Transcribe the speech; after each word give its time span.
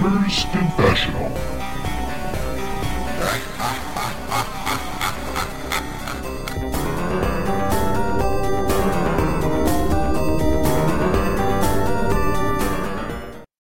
Gamers 0.00 0.50
Confessional. 0.50 1.28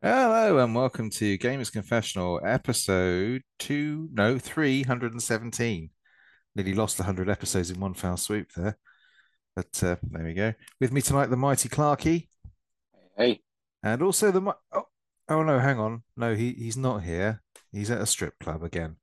Hello 0.02 0.58
and 0.58 0.76
welcome 0.76 1.10
to 1.12 1.38
Gamers 1.38 1.72
Confessional, 1.72 2.42
episode 2.46 3.42
two, 3.58 4.10
no, 4.12 4.38
317. 4.38 5.90
Nearly 6.54 6.74
lost 6.74 7.00
100 7.00 7.30
episodes 7.30 7.72
in 7.72 7.80
one 7.80 7.94
foul 7.94 8.18
swoop 8.18 8.52
there. 8.58 8.78
But 9.56 9.82
uh, 9.82 9.96
there 10.04 10.26
we 10.26 10.34
go. 10.34 10.54
With 10.82 10.92
me 10.92 11.00
tonight, 11.00 11.28
the 11.28 11.38
mighty 11.38 11.70
Clarky, 11.70 12.28
Hey, 13.16 13.40
and 13.82 14.02
also 14.02 14.32
the. 14.32 14.54
Oh, 14.74 14.85
oh 15.30 15.44
no, 15.44 15.60
hang 15.60 15.80
on. 15.80 16.04
No, 16.18 16.36
he, 16.36 16.54
he's 16.54 16.78
not 16.78 17.04
here. 17.04 17.42
He's 17.72 17.92
at 17.92 18.02
a 18.02 18.06
strip 18.06 18.34
club 18.40 18.64
again. 18.64 18.96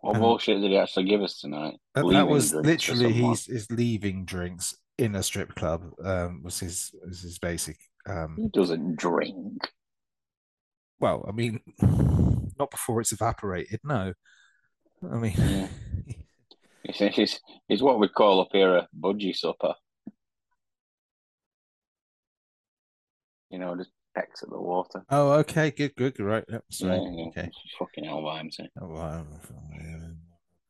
what 0.00 0.14
And- 0.14 0.22
bullshit 0.22 0.60
did 0.60 0.70
he 0.70 0.78
actually 0.78 1.04
give 1.04 1.22
us 1.22 1.38
tonight? 1.40 1.74
That, 1.94 2.06
that 2.10 2.28
was 2.28 2.52
literally 2.54 3.12
he's 3.12 3.48
is 3.48 3.70
leaving 3.70 4.24
drinks 4.24 4.74
in 4.98 5.14
a 5.14 5.22
strip 5.22 5.54
club. 5.54 5.90
Um, 6.04 6.42
was 6.42 6.58
his 6.60 6.94
was 7.06 7.20
his 7.22 7.38
basic. 7.38 7.76
Um, 8.08 8.36
He 8.38 8.48
doesn't 8.48 8.96
drink. 8.96 9.68
well, 11.00 11.24
I 11.28 11.32
mean, 11.32 11.60
not 12.58 12.70
before 12.70 13.00
it's 13.00 13.12
evaporated. 13.12 13.80
No, 13.84 14.12
I 15.10 15.16
mean, 15.16 15.34
Yeah. 15.36 15.68
He's, 16.84 17.14
he's, 17.16 17.40
he's 17.66 17.82
what 17.82 17.98
we 17.98 18.06
call 18.08 18.40
up 18.40 18.50
here 18.52 18.76
a 18.76 18.88
budgie 18.98 19.34
supper. 19.34 19.74
You 23.50 23.58
know, 23.58 23.76
just 23.76 23.90
pecks 24.16 24.42
at 24.42 24.48
the 24.50 24.60
water. 24.60 25.04
oh, 25.10 25.32
okay, 25.32 25.70
good, 25.70 25.94
good, 25.96 26.14
good, 26.16 26.24
right. 26.24 26.44
Yep, 26.48 26.64
sorry. 26.70 26.96
Yeah, 26.98 27.10
yeah. 27.16 27.26
Okay. 27.28 27.50
Fucking 27.78 28.04
hell 28.04 28.22
vibes. 28.22 28.58
eh? 28.60 28.66
Oh, 28.80 28.94
uh, 28.96 29.24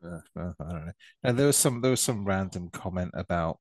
uh, 0.07 0.21
I 0.37 0.43
don't 0.73 0.87
know. 0.87 0.93
And 1.25 1.39
there 1.39 1.47
was 1.47 1.57
some 1.57 1.81
there 1.81 1.91
was 1.93 2.01
some 2.01 2.25
random 2.25 2.69
comment 2.71 3.13
about. 3.15 3.59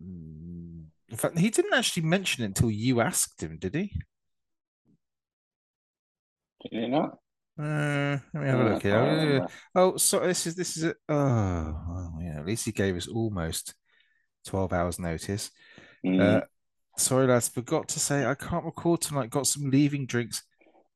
Mm, 0.00 0.86
In 1.08 1.16
fact, 1.16 1.38
he 1.38 1.50
didn't 1.50 1.74
actually 1.74 2.06
mention 2.06 2.44
it 2.44 2.48
until 2.48 2.70
you 2.70 3.00
asked 3.00 3.42
him, 3.42 3.58
did 3.58 3.74
he? 3.74 3.92
Did 6.62 6.72
he 6.82 6.88
not? 6.88 7.18
Uh, 7.58 8.18
let 8.34 8.42
me 8.42 8.48
have 8.48 8.60
a 8.60 8.66
Uh, 8.66 8.72
look 8.74 8.82
here. 8.82 9.42
Uh. 9.42 9.48
Oh, 9.74 9.96
so 9.96 10.20
this 10.20 10.46
is 10.46 10.54
this 10.56 10.76
is 10.76 10.84
a 10.84 10.94
oh, 11.08 11.80
well, 11.88 12.18
yeah. 12.20 12.40
At 12.40 12.46
least 12.46 12.64
he 12.66 12.72
gave 12.72 12.96
us 12.96 13.08
almost 13.08 13.74
twelve 14.44 14.72
hours 14.72 14.98
notice. 14.98 15.50
Mm. 16.04 16.20
Uh, 16.20 16.40
sorry, 16.96 17.26
lads, 17.26 17.48
forgot 17.48 17.88
to 17.88 18.00
say 18.00 18.24
I 18.24 18.34
can't 18.34 18.64
record 18.64 19.00
tonight. 19.00 19.30
Got 19.30 19.46
some 19.46 19.70
leaving 19.70 20.06
drinks 20.06 20.42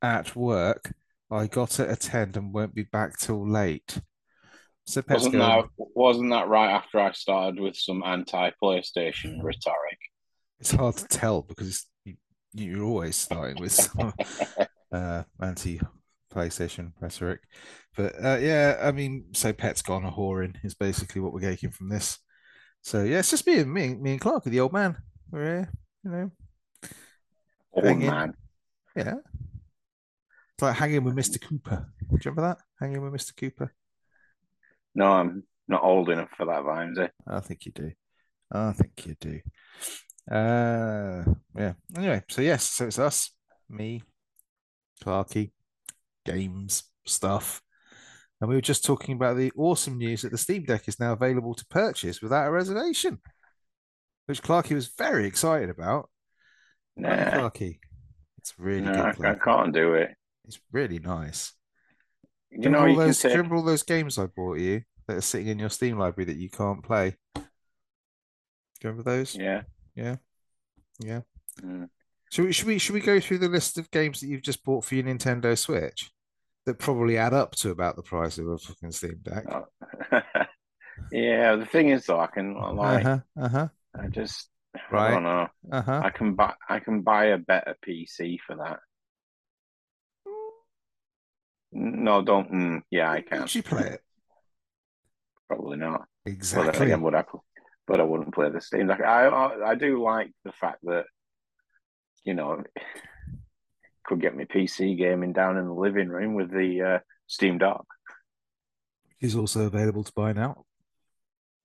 at 0.02 0.34
work. 0.36 0.92
I 1.30 1.46
got 1.46 1.70
to 1.70 1.90
attend 1.90 2.36
and 2.36 2.52
won't 2.52 2.74
be 2.74 2.82
back 2.84 3.18
till 3.18 3.48
late. 3.48 4.00
So 4.86 5.02
Pet's 5.02 5.24
wasn't 5.24 5.34
going, 5.34 5.62
that 5.78 5.86
wasn't 5.94 6.30
that 6.30 6.48
right 6.48 6.70
after 6.70 6.98
I 6.98 7.12
started 7.12 7.60
with 7.60 7.76
some 7.76 8.02
anti 8.04 8.50
PlayStation 8.62 9.42
rhetoric? 9.42 9.98
it's 10.60 10.72
hard 10.72 10.96
to 10.96 11.08
tell 11.08 11.42
because 11.42 11.86
you're 12.52 12.84
always 12.84 13.16
starting 13.16 13.60
with 13.60 13.72
some 13.72 14.12
uh, 14.92 15.22
anti 15.40 15.80
PlayStation 16.32 16.92
rhetoric. 17.00 17.40
But 17.96 18.14
uh, 18.22 18.38
yeah, 18.40 18.78
I 18.80 18.92
mean, 18.92 19.26
so 19.32 19.52
Pet's 19.52 19.82
gone 19.82 20.04
a 20.04 20.10
whoring 20.10 20.56
is 20.62 20.74
basically 20.74 21.20
what 21.22 21.32
we're 21.32 21.40
getting 21.40 21.70
from 21.70 21.88
this. 21.88 22.18
So 22.82 23.02
yeah, 23.02 23.18
it's 23.18 23.30
just 23.30 23.46
me 23.46 23.58
and 23.58 23.72
me, 23.72 23.94
me 23.94 24.12
and 24.12 24.20
Clark, 24.20 24.44
the 24.44 24.60
old 24.60 24.72
man. 24.72 24.96
We're 25.30 25.44
here, 25.44 25.72
you 26.04 26.10
know. 26.10 26.30
Oh 27.74 27.82
Hang 27.82 28.00
in. 28.02 28.06
man, 28.08 28.34
Yeah. 28.96 29.14
It's 30.54 30.62
like 30.62 30.76
hanging 30.76 31.04
with 31.04 31.14
Mr. 31.14 31.40
Cooper. 31.40 31.86
Do 32.00 32.06
you 32.10 32.18
remember 32.24 32.42
that? 32.42 32.58
Hanging 32.80 33.00
with 33.02 33.12
Mr. 33.12 33.34
Cooper? 33.36 33.72
no, 34.94 35.12
I'm 35.12 35.44
not 35.68 35.84
old 35.84 36.10
enough 36.10 36.30
for 36.36 36.46
that, 36.46 36.62
Vimesy. 36.64 37.08
I 37.26 37.40
think 37.40 37.64
you 37.66 37.72
do. 37.72 37.92
I 38.52 38.72
think 38.72 39.06
you 39.06 39.14
do. 39.20 39.40
Uh 40.30 41.24
yeah. 41.56 41.72
Anyway, 41.96 42.22
so 42.28 42.42
yes, 42.42 42.64
so 42.64 42.86
it's 42.86 42.98
us, 42.98 43.30
me, 43.68 44.02
Clarky, 45.04 45.52
games, 46.26 46.84
stuff. 47.06 47.62
And 48.40 48.48
we 48.48 48.56
were 48.56 48.60
just 48.62 48.84
talking 48.84 49.14
about 49.14 49.36
the 49.36 49.52
awesome 49.56 49.98
news 49.98 50.22
that 50.22 50.32
the 50.32 50.38
Steam 50.38 50.64
Deck 50.64 50.88
is 50.88 50.98
now 50.98 51.12
available 51.12 51.54
to 51.54 51.66
purchase 51.66 52.20
without 52.22 52.48
a 52.48 52.50
reservation, 52.50 53.18
which 54.30 54.42
Clarky 54.42 54.74
was 54.74 54.88
very 54.88 55.26
excited 55.26 55.70
about. 55.70 56.08
Nah, 56.96 57.08
Clarky. 57.08 57.78
It's 58.38 58.58
really 58.58 58.80
no, 58.80 59.12
good. 59.14 59.26
I, 59.26 59.32
I 59.32 59.34
can't 59.34 59.74
do 59.74 59.94
it. 59.94 60.14
It's 60.46 60.58
really 60.72 60.98
nice. 60.98 61.52
You 62.50 62.62
you 62.62 62.70
know, 62.70 62.80
remember 62.80 63.02
you 63.02 63.06
those, 63.08 63.20
take. 63.20 63.32
remember 63.32 63.56
all 63.56 63.62
those 63.62 63.82
games 63.82 64.18
I 64.18 64.26
bought 64.26 64.58
you 64.58 64.82
that 65.06 65.16
are 65.16 65.20
sitting 65.20 65.48
in 65.48 65.58
your 65.58 65.70
Steam 65.70 65.98
library 65.98 66.32
that 66.32 66.40
you 66.40 66.50
can't 66.50 66.82
play? 66.82 67.16
Do 67.34 67.42
you 68.82 68.90
remember 68.90 69.02
those? 69.02 69.34
Yeah. 69.34 69.62
Yeah. 69.94 70.16
Yeah. 70.98 71.20
Mm. 71.62 71.88
Should 72.30 72.44
we 72.46 72.52
should 72.52 72.66
we 72.66 72.78
should 72.78 72.94
we 72.94 73.00
go 73.00 73.20
through 73.20 73.38
the 73.38 73.48
list 73.48 73.76
of 73.76 73.90
games 73.90 74.20
that 74.20 74.28
you've 74.28 74.42
just 74.42 74.64
bought 74.64 74.84
for 74.84 74.94
your 74.94 75.04
Nintendo 75.04 75.56
Switch 75.58 76.10
that 76.66 76.78
probably 76.78 77.18
add 77.18 77.34
up 77.34 77.56
to 77.56 77.70
about 77.70 77.96
the 77.96 78.02
price 78.02 78.38
of 78.38 78.46
a 78.46 78.58
fucking 78.58 78.92
Steam 78.92 79.20
Deck? 79.22 79.44
Oh. 79.50 79.66
yeah, 81.12 81.56
the 81.56 81.66
thing 81.66 81.88
is 81.90 82.06
though, 82.06 82.20
I 82.20 82.28
can 82.28 82.54
like 82.54 83.04
Uh-huh. 83.04 83.18
Uh-huh. 83.36 83.68
I 83.94 84.06
just 84.08 84.48
I 84.92 85.10
don't 85.10 85.22
know. 85.24 85.48
Uh-huh. 85.72 86.00
I 86.04 86.10
can 86.10 86.34
buy 86.34 86.54
I 86.68 86.80
can 86.80 87.02
buy 87.02 87.26
a 87.26 87.38
better 87.38 87.76
PC 87.86 88.38
for 88.46 88.56
that. 88.56 88.78
No, 91.72 92.22
don't. 92.22 92.52
Mm, 92.52 92.82
yeah, 92.90 93.10
I 93.10 93.22
can. 93.22 93.42
Would 93.42 93.54
you 93.54 93.62
play 93.62 93.82
it? 93.82 94.00
Probably 95.48 95.76
not. 95.76 96.04
But 96.24 96.32
Exactly. 96.32 96.86
again, 96.86 97.02
would 97.02 97.14
I? 97.14 97.24
But 97.86 98.00
I 98.00 98.04
wouldn't 98.04 98.34
play 98.34 98.50
the 98.50 98.60
Steam. 98.60 98.88
Like 98.88 99.00
I, 99.00 99.26
I, 99.26 99.70
I 99.70 99.74
do 99.74 100.02
like 100.02 100.32
the 100.44 100.52
fact 100.52 100.78
that 100.84 101.04
you 102.24 102.34
know 102.34 102.62
could 104.04 104.20
get 104.20 104.36
me 104.36 104.44
PC 104.44 104.96
gaming 104.98 105.32
down 105.32 105.56
in 105.56 105.66
the 105.66 105.72
living 105.72 106.08
room 106.08 106.34
with 106.34 106.50
the 106.50 106.82
uh, 106.82 106.98
Steam 107.26 107.58
Dock. 107.58 107.86
Is 109.20 109.36
also 109.36 109.66
available 109.66 110.02
to 110.02 110.12
buy 110.12 110.32
now, 110.32 110.64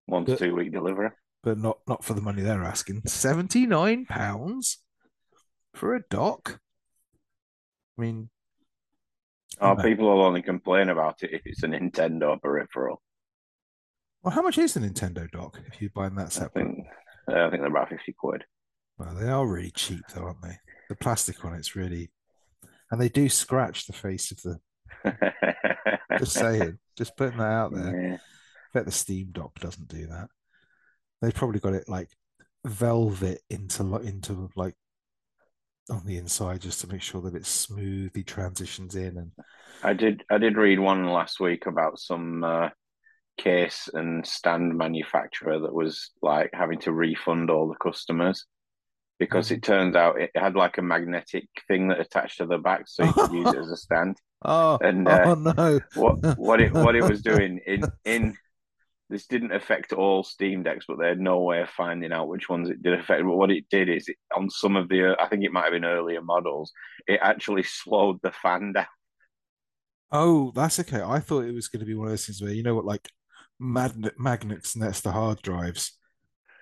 One 0.07 0.25
to 0.25 0.35
two 0.35 0.55
week 0.55 0.71
delivery. 0.71 1.09
But 1.45 1.57
not 1.57 1.77
not 1.87 2.03
for 2.03 2.13
the 2.13 2.21
money 2.21 2.41
they're 2.41 2.63
asking. 2.63 3.03
Seventy-nine 3.05 4.05
pounds 4.07 4.79
for 5.73 5.95
a 5.95 6.01
dock. 6.09 6.59
I 7.97 8.01
mean, 8.01 8.29
Oh, 9.61 9.75
people 9.77 10.07
will 10.07 10.25
only 10.25 10.41
complain 10.41 10.89
about 10.89 11.23
it 11.23 11.29
if 11.31 11.43
it's 11.45 11.63
a 11.63 11.67
Nintendo 11.67 12.41
peripheral. 12.41 13.01
well, 14.21 14.33
how 14.33 14.41
much 14.41 14.57
is 14.57 14.73
the 14.73 14.81
Nintendo 14.81 15.31
dock 15.31 15.61
if 15.67 15.79
you're 15.81 15.91
buying 15.95 16.15
that 16.15 16.25
I 16.25 16.29
separate? 16.29 16.65
think 16.65 16.87
uh, 17.31 17.45
I 17.45 17.49
think 17.49 17.61
they're 17.61 17.71
about 17.71 17.87
fifty 17.89 18.11
quid. 18.17 18.43
Well, 18.97 19.15
they 19.15 19.29
are 19.29 19.47
really 19.47 19.71
cheap, 19.71 20.01
though, 20.13 20.23
aren't 20.23 20.41
they? 20.41 20.57
The 20.89 20.95
plastic 20.95 21.43
on 21.45 21.53
it's 21.53 21.75
really, 21.75 22.11
and 22.91 22.99
they 22.99 23.09
do 23.09 23.29
scratch 23.29 23.85
the 23.87 23.93
face 23.93 24.31
of 24.31 24.41
the. 24.41 24.59
Just 26.19 26.33
saying, 26.33 26.79
just 26.97 27.17
putting 27.17 27.37
that 27.39 27.43
out 27.43 27.73
there. 27.73 28.01
Yeah. 28.09 28.15
I 28.15 28.19
bet 28.73 28.85
the 28.85 28.91
Steam 28.91 29.29
Dock 29.33 29.59
doesn't 29.59 29.89
do 29.89 30.07
that. 30.07 30.29
They've 31.21 31.33
probably 31.33 31.59
got 31.59 31.73
it 31.73 31.89
like 31.89 32.09
velvet 32.65 33.41
into 33.49 33.83
into 33.97 34.49
like 34.55 34.75
on 35.89 36.03
the 36.05 36.17
inside 36.17 36.61
just 36.61 36.81
to 36.81 36.87
make 36.87 37.01
sure 37.01 37.21
that 37.21 37.35
it 37.35 37.45
smoothly 37.45 38.23
transitions 38.23 38.95
in 38.95 39.17
and 39.17 39.31
I 39.83 39.93
did 39.93 40.23
I 40.31 40.39
did 40.39 40.57
read 40.57 40.79
one 40.79 41.05
last 41.05 41.39
week 41.39 41.67
about 41.67 41.99
some 41.99 42.43
uh, 42.43 42.69
case 43.37 43.89
and 43.93 44.25
stand 44.25 44.77
manufacturer 44.77 45.59
that 45.59 45.73
was 45.73 46.11
like 46.21 46.49
having 46.53 46.79
to 46.79 46.91
refund 46.91 47.49
all 47.49 47.67
the 47.67 47.75
customers 47.75 48.45
because 49.19 49.51
it 49.51 49.63
turns 49.63 49.95
out 49.95 50.19
it 50.19 50.31
had 50.35 50.55
like 50.55 50.77
a 50.77 50.81
magnetic 50.81 51.47
thing 51.67 51.87
that 51.89 51.99
attached 51.99 52.37
to 52.37 52.45
the 52.45 52.57
back 52.57 52.83
so 52.87 53.05
you 53.05 53.13
could 53.13 53.31
use 53.31 53.53
it 53.53 53.59
as 53.59 53.69
a 53.69 53.77
stand. 53.77 54.17
oh, 54.43 54.77
And, 54.81 55.07
uh, 55.07 55.23
oh 55.25 55.33
no 55.35 55.79
What 55.95 56.37
what 56.37 56.61
it 56.61 56.73
what 56.73 56.95
it 56.95 57.03
was 57.03 57.21
doing 57.33 57.59
in 57.65 57.83
in 58.03 58.37
this 59.09 59.27
didn't 59.27 59.53
affect 59.53 59.93
all 59.93 60.23
Steam 60.23 60.63
decks, 60.63 60.85
but 60.87 60.97
they 60.99 61.07
had 61.07 61.19
no 61.19 61.39
way 61.41 61.61
of 61.61 61.69
finding 61.69 62.11
out 62.11 62.27
which 62.27 62.49
ones 62.49 62.69
it 62.69 62.81
did 62.81 62.93
affect. 62.93 63.23
But 63.23 63.35
what 63.35 63.51
it 63.51 63.65
did 63.69 63.89
is, 63.89 64.07
it, 64.09 64.17
on 64.35 64.49
some 64.49 64.75
of 64.75 64.89
the, 64.89 65.11
uh, 65.11 65.15
I 65.19 65.27
think 65.27 65.43
it 65.43 65.51
might 65.51 65.65
have 65.65 65.73
been 65.73 65.85
earlier 65.85 66.21
models, 66.21 66.71
it 67.07 67.19
actually 67.21 67.63
slowed 67.63 68.19
the 68.23 68.31
fan 68.31 68.73
down. 68.73 68.87
oh 70.11 70.51
that's 70.55 70.79
okay. 70.79 71.01
I 71.01 71.19
thought 71.19 71.45
it 71.45 71.53
was 71.53 71.67
going 71.67 71.81
to 71.81 71.85
be 71.85 71.95
one 71.95 72.07
of 72.07 72.11
those 72.11 72.25
things 72.25 72.41
where 72.41 72.51
you 72.51 72.63
know 72.63 72.75
what 72.75 72.85
like 72.85 73.09
magnet 73.59 74.15
magnets 74.19 74.75
next 74.75 75.01
to 75.01 75.11
hard 75.11 75.41
drives. 75.41 75.97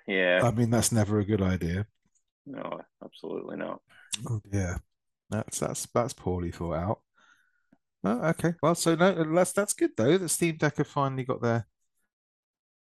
Yeah, 0.08 0.42
I 0.44 0.52
mean 0.52 0.70
that's 0.70 0.92
never 0.92 1.20
a 1.20 1.26
good 1.26 1.42
idea. 1.42 1.88
No, 2.46 2.82
absolutely 3.04 3.58
not. 3.58 3.82
oh 4.30 4.42
dear. 4.50 4.78
That's 5.30 5.60
that's 5.60 5.88
that's 5.94 6.14
poorly 6.14 6.52
thought 6.52 6.76
out. 6.76 7.02
Oh, 8.04 8.20
okay. 8.30 8.54
Well 8.62 8.76
so 8.76 8.96
no 8.96 9.34
that's 9.34 9.54
that's 9.54 9.74
good 9.74 9.92
though 9.98 10.18
that 10.18 10.30
Steam 10.30 10.58
Deck 10.58 10.78
have 10.78 10.88
finally 10.88 11.24
got 11.24 11.42
their 11.42 11.68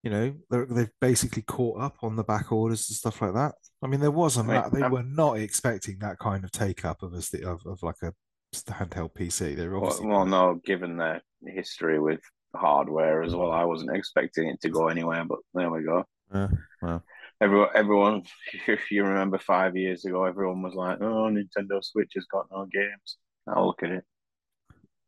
you 0.04 0.10
know 0.10 0.34
they're, 0.50 0.66
they've 0.66 0.92
basically 1.02 1.42
caught 1.42 1.82
up 1.82 1.98
on 2.04 2.16
the 2.16 2.24
back 2.24 2.52
orders 2.52 2.90
and 2.90 2.96
stuff 2.96 3.22
like 3.22 3.34
that 3.34 3.54
I 3.84 3.88
mean 3.88 4.00
there 4.00 4.12
was 4.12 4.38
a 4.38 4.44
that 4.44 4.72
they 4.72 4.82
I'm- 4.82 4.92
were 4.92 5.04
not 5.04 5.38
expecting 5.38 6.00
that 6.00 6.20
kind 6.20 6.44
of 6.44 6.52
take 6.52 6.86
up 6.86 7.04
of 7.04 7.14
a 7.14 7.18
of, 7.48 7.62
of 7.66 7.84
like 7.84 8.02
a 8.04 8.14
handheld 8.54 9.14
PC. 9.14 9.56
They're 9.56 9.72
Well, 9.72 9.84
obviously 9.84 10.08
well, 10.08 10.26
no, 10.26 10.56
given 10.66 10.98
their 10.98 11.22
history 11.46 12.00
with 12.00 12.22
hardware 12.56 13.22
as 13.22 13.36
well, 13.36 13.52
I 13.52 13.64
wasn't 13.64 13.96
expecting 13.96 14.48
it 14.48 14.60
to 14.62 14.70
go 14.70 14.88
anywhere, 14.88 15.24
but 15.26 15.40
there 15.54 15.70
we 15.70 15.84
go. 15.84 16.04
Uh, 16.34 16.48
well, 16.82 17.04
Everyone, 17.42 17.70
everyone, 17.76 18.24
if 18.68 18.90
you 18.92 19.04
remember 19.04 19.38
five 19.38 19.78
years 19.78 20.04
ago, 20.04 20.26
everyone 20.26 20.62
was 20.62 20.74
like, 20.74 20.98
"Oh, 21.00 21.30
Nintendo 21.32 21.82
Switch 21.84 22.12
has 22.16 22.26
got 22.26 22.48
no 22.52 22.66
games." 22.66 23.18
Now 23.48 23.66
look 23.66 23.84
at 23.84 23.92
it. 23.92 24.04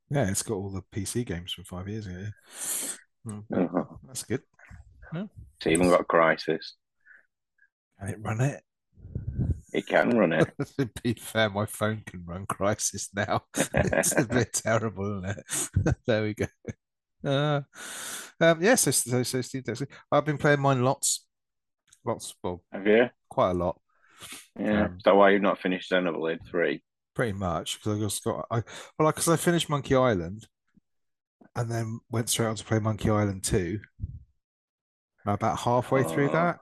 yeah, 0.10 0.30
it's 0.30 0.44
got 0.44 0.56
all 0.56 0.70
the 0.72 0.84
PC 0.94 1.26
games 1.26 1.52
from 1.54 1.64
five 1.66 1.88
years 1.90 2.08
ago. 2.08 2.28
Uh-huh. 3.28 3.84
That's 4.08 4.24
good. 4.24 4.42
It's 5.13 5.68
even 5.68 5.90
got 5.90 6.08
Crysis. 6.08 6.72
Can 8.00 8.10
it 8.10 8.18
run 8.22 8.42
it? 8.42 8.62
It 9.74 9.88
can 9.88 10.18
run 10.18 10.34
it. 10.34 10.50
to 10.78 10.90
be 11.04 11.13
fair, 11.13 11.50
my 11.50 11.66
phone 11.66 12.04
can 12.06 12.24
run 12.25 12.46
Crysis 12.46 13.08
now. 13.13 13.44
it's 13.74 14.18
a 14.18 14.25
bit 14.25 14.54
terrible, 14.66 15.24
isn't 15.24 15.38
it? 15.86 15.96
there 16.08 16.24
we 16.24 16.34
go. 16.34 16.46
Uh, 17.24 17.62
um, 18.40 18.62
yeah, 18.63 18.75
so, 18.75 18.92
so, 18.92 19.24
so 19.24 19.42
Steve, 19.42 19.63
Dexter. 19.63 19.88
I've 20.12 20.25
been 20.25 20.38
playing 20.40 20.60
mine 20.60 20.84
lots, 20.84 21.25
lots, 22.04 22.34
well, 22.44 22.64
Have 22.74 22.88
you? 22.88 23.10
quite 23.30 23.52
a 23.52 23.54
lot, 23.54 23.80
Yeah. 24.60 24.86
Um, 24.86 24.96
Is 24.98 25.04
that 25.06 25.16
why 25.16 25.30
you've 25.30 25.42
not 25.44 25.62
finished 25.62 25.92
Xenoblade 25.92 26.40
Three? 26.50 26.84
pretty 27.14 27.34
much. 27.34 27.78
Because 27.78 27.98
I 27.98 28.02
just 28.04 28.24
got, 28.24 28.46
I 28.50 28.64
well, 28.98 29.10
because 29.12 29.28
I 29.28 29.36
finished 29.36 29.69
Monkey 29.69 29.96
Island, 29.96 30.48
and 31.56 31.69
then 31.69 32.00
went 32.10 32.30
straight 32.30 32.48
on 32.48 32.56
to 32.56 32.64
play 32.66 32.80
Monkey 32.80 33.10
Island 33.10 33.44
Two. 33.44 33.80
About 35.25 35.59
halfway 35.59 36.03
through 36.03 36.29
Oh. 36.29 36.33
that, 36.33 36.57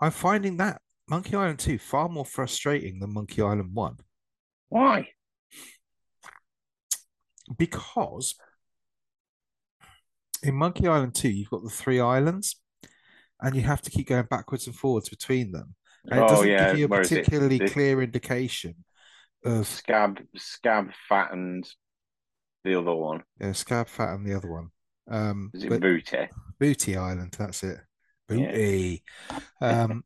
I'm 0.00 0.10
finding 0.10 0.56
that 0.58 0.80
Monkey 1.08 1.36
Island 1.36 1.58
Two 1.58 1.78
far 1.78 2.08
more 2.08 2.24
frustrating 2.24 2.98
than 3.00 3.12
Monkey 3.14 3.42
Island 3.42 3.74
One. 3.74 3.96
Why? 4.68 5.08
because 7.58 8.36
in 10.42 10.54
Monkey 10.54 10.86
Island 10.86 11.14
2, 11.16 11.28
you've 11.28 11.50
got 11.50 11.62
the 11.64 11.68
three 11.70 11.98
islands 12.00 12.56
and 13.40 13.56
you 13.56 13.62
have 13.62 13.82
to 13.82 13.90
keep 13.90 14.08
going 14.08 14.26
backwards 14.30 14.66
and 14.66 14.76
forwards 14.76 15.08
between 15.08 15.50
them. 15.52 15.74
And 16.04 16.20
it 16.20 16.22
oh 16.22 16.28
doesn't 16.28 16.48
yeah. 16.48 16.70
give 16.70 16.78
you 16.78 16.84
a 16.84 16.88
Where 16.88 17.00
it? 17.00 17.08
particularly 17.08 17.58
The 17.58 17.68
clear 17.68 18.00
indication 18.02 18.76
of 19.44 19.64
Scabb, 19.66 20.24
Scabb, 20.38 20.92
Phatt, 21.10 21.32
and 21.32 21.68
the 22.64 22.78
other 22.78 22.94
one. 22.94 23.22
uh, 23.40 23.46
Scabb 23.46 23.88
Phatt 23.88 24.14
and 24.14 24.24
the 24.26 24.34
other 24.36 24.48
one. 24.50 24.68
Um, 25.10 25.50
Is 25.52 25.64
it 25.64 25.80
Booty? 25.80 26.28
Booty 26.60 26.96
Island, 26.96 27.34
that's 27.36 27.64
it. 27.64 27.78
Yeah. 28.30 28.46
Booty. 28.46 29.02
Um, 29.60 30.04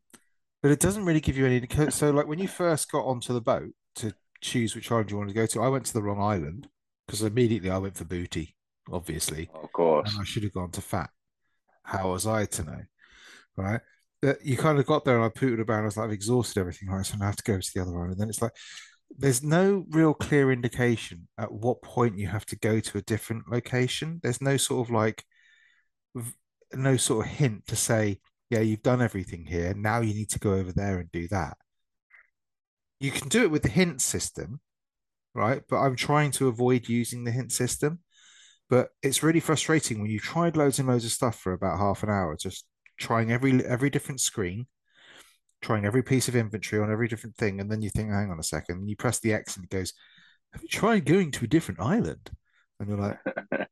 but 0.63 0.71
it 0.71 0.81
doesn't 0.81 1.05
really 1.05 1.21
give 1.21 1.37
you 1.37 1.47
any. 1.47 1.67
So, 1.91 2.11
like 2.11 2.27
when 2.27 2.39
you 2.39 2.49
first 2.49 2.91
got 2.91 3.05
onto 3.05 3.33
the 3.33 3.41
boat 3.41 3.73
to 3.97 4.15
choose 4.41 4.75
which 4.75 4.91
island 4.91 5.11
you 5.11 5.17
wanted 5.17 5.35
to 5.35 5.35
go 5.35 5.47
to, 5.47 5.63
I 5.63 5.69
went 5.69 5.87
to 5.87 5.93
the 5.93 6.03
wrong 6.03 6.21
island 6.21 6.69
because 7.07 7.23
immediately 7.23 7.71
I 7.71 7.79
went 7.79 7.97
for 7.97 8.05
Booty, 8.05 8.57
obviously. 8.91 9.51
Of 9.55 9.73
course. 9.73 10.11
and 10.11 10.21
I 10.21 10.25
should 10.25 10.43
have 10.43 10.53
gone 10.53 10.71
to 10.73 10.81
Phatt. 10.81 11.09
How 11.83 12.13
was 12.13 12.27
I 12.27 12.47
to 12.47 12.65
know? 12.65 12.81
Right. 13.57 13.81
That 14.23 14.45
you 14.45 14.57
kind 14.57 14.79
of 14.79 14.87
got 14.87 15.05
there 15.05 15.17
and 15.17 15.25
I 15.25 15.29
pooted 15.29 15.61
about 15.61 15.75
and 15.75 15.83
I 15.83 15.87
was 15.87 15.97
like, 15.97 16.07
I've 16.07 16.13
exhausted 16.13 16.59
everything, 16.59 16.89
right? 16.89 17.05
So 17.05 17.17
I 17.21 17.27
have 17.27 17.37
to 17.37 17.43
go 17.43 17.61
to 17.61 17.71
the 17.75 17.83
other 17.83 17.93
one. 17.93 18.11
And 18.11 18.19
then 18.19 18.31
it's 18.31 18.41
like 18.41 18.53
there's 19.17 19.43
no 19.43 19.85
real 19.91 20.15
clear 20.15 20.51
indication 20.51 21.29
at 21.39 21.53
what 21.53 21.83
point 21.83 22.19
you 22.19 22.27
have 22.29 22.47
to 22.47 22.57
go 22.57 22.81
to 22.81 22.99
a 22.99 23.03
different 23.03 23.51
location. 23.51 24.21
There's 24.23 24.41
no 24.41 24.57
sort 24.57 24.89
of 24.89 24.95
like 24.95 25.25
no 26.79 26.97
sort 26.97 27.27
of 27.27 27.33
hint 27.33 27.67
to 27.69 27.77
say, 27.77 28.21
yeah, 28.51 28.61
you've 28.61 28.83
done 28.83 29.03
everything 29.03 29.47
here. 29.47 29.75
Now 29.75 30.01
you 30.01 30.15
need 30.15 30.31
to 30.31 30.39
go 30.39 30.55
over 30.55 30.73
there 30.73 30.99
and 30.99 31.11
do 31.11 31.29
that. 31.29 31.57
You 33.01 33.11
can 33.11 33.29
do 33.29 33.43
it 33.43 33.51
with 33.51 33.63
the 33.63 33.69
hint 33.69 34.01
system, 34.01 34.61
right? 35.35 35.63
But 35.69 35.79
I'm 35.79 35.97
trying 35.97 36.31
to 36.33 36.49
avoid 36.49 36.89
using 36.89 37.25
the 37.25 37.31
hint 37.31 37.53
system. 37.53 38.01
But 38.71 38.89
it's 39.03 39.23
really 39.23 39.41
frustrating 39.41 40.01
when 40.01 40.11
you've 40.11 40.23
tried 40.23 40.57
loads 40.57 40.79
and 40.79 40.89
loads 40.89 41.05
of 41.05 41.13
stuff 41.13 41.39
for 41.39 41.53
about 41.53 41.79
half 41.79 42.03
an 42.03 42.11
hour, 42.11 42.37
just 42.37 42.65
trying 42.99 43.31
every 43.31 43.65
every 43.65 43.91
different 43.91 44.21
screen, 44.21 44.67
trying 45.61 45.85
every 45.85 46.03
piece 46.03 46.29
of 46.29 46.37
inventory 46.37 46.81
on 46.83 46.91
every 46.91 47.09
different 47.09 47.37
thing, 47.37 47.61
and 47.61 47.71
then 47.71 47.83
you 47.83 47.91
think, 47.91 48.11
hang 48.11 48.31
on 48.31 48.39
a 48.39 48.45
second, 48.45 48.79
and 48.79 48.89
you 48.89 48.97
press 48.97 49.19
the 49.21 49.35
X 49.35 49.57
and 49.57 49.65
it 49.65 49.71
goes, 49.71 49.93
Have 50.53 50.63
you 50.63 50.69
tried 50.69 51.05
going 51.05 51.31
to 51.33 51.45
a 51.45 51.49
different 51.49 51.81
island? 51.81 52.31
And 52.81 52.89
you're 52.89 52.99
like, 52.99 53.19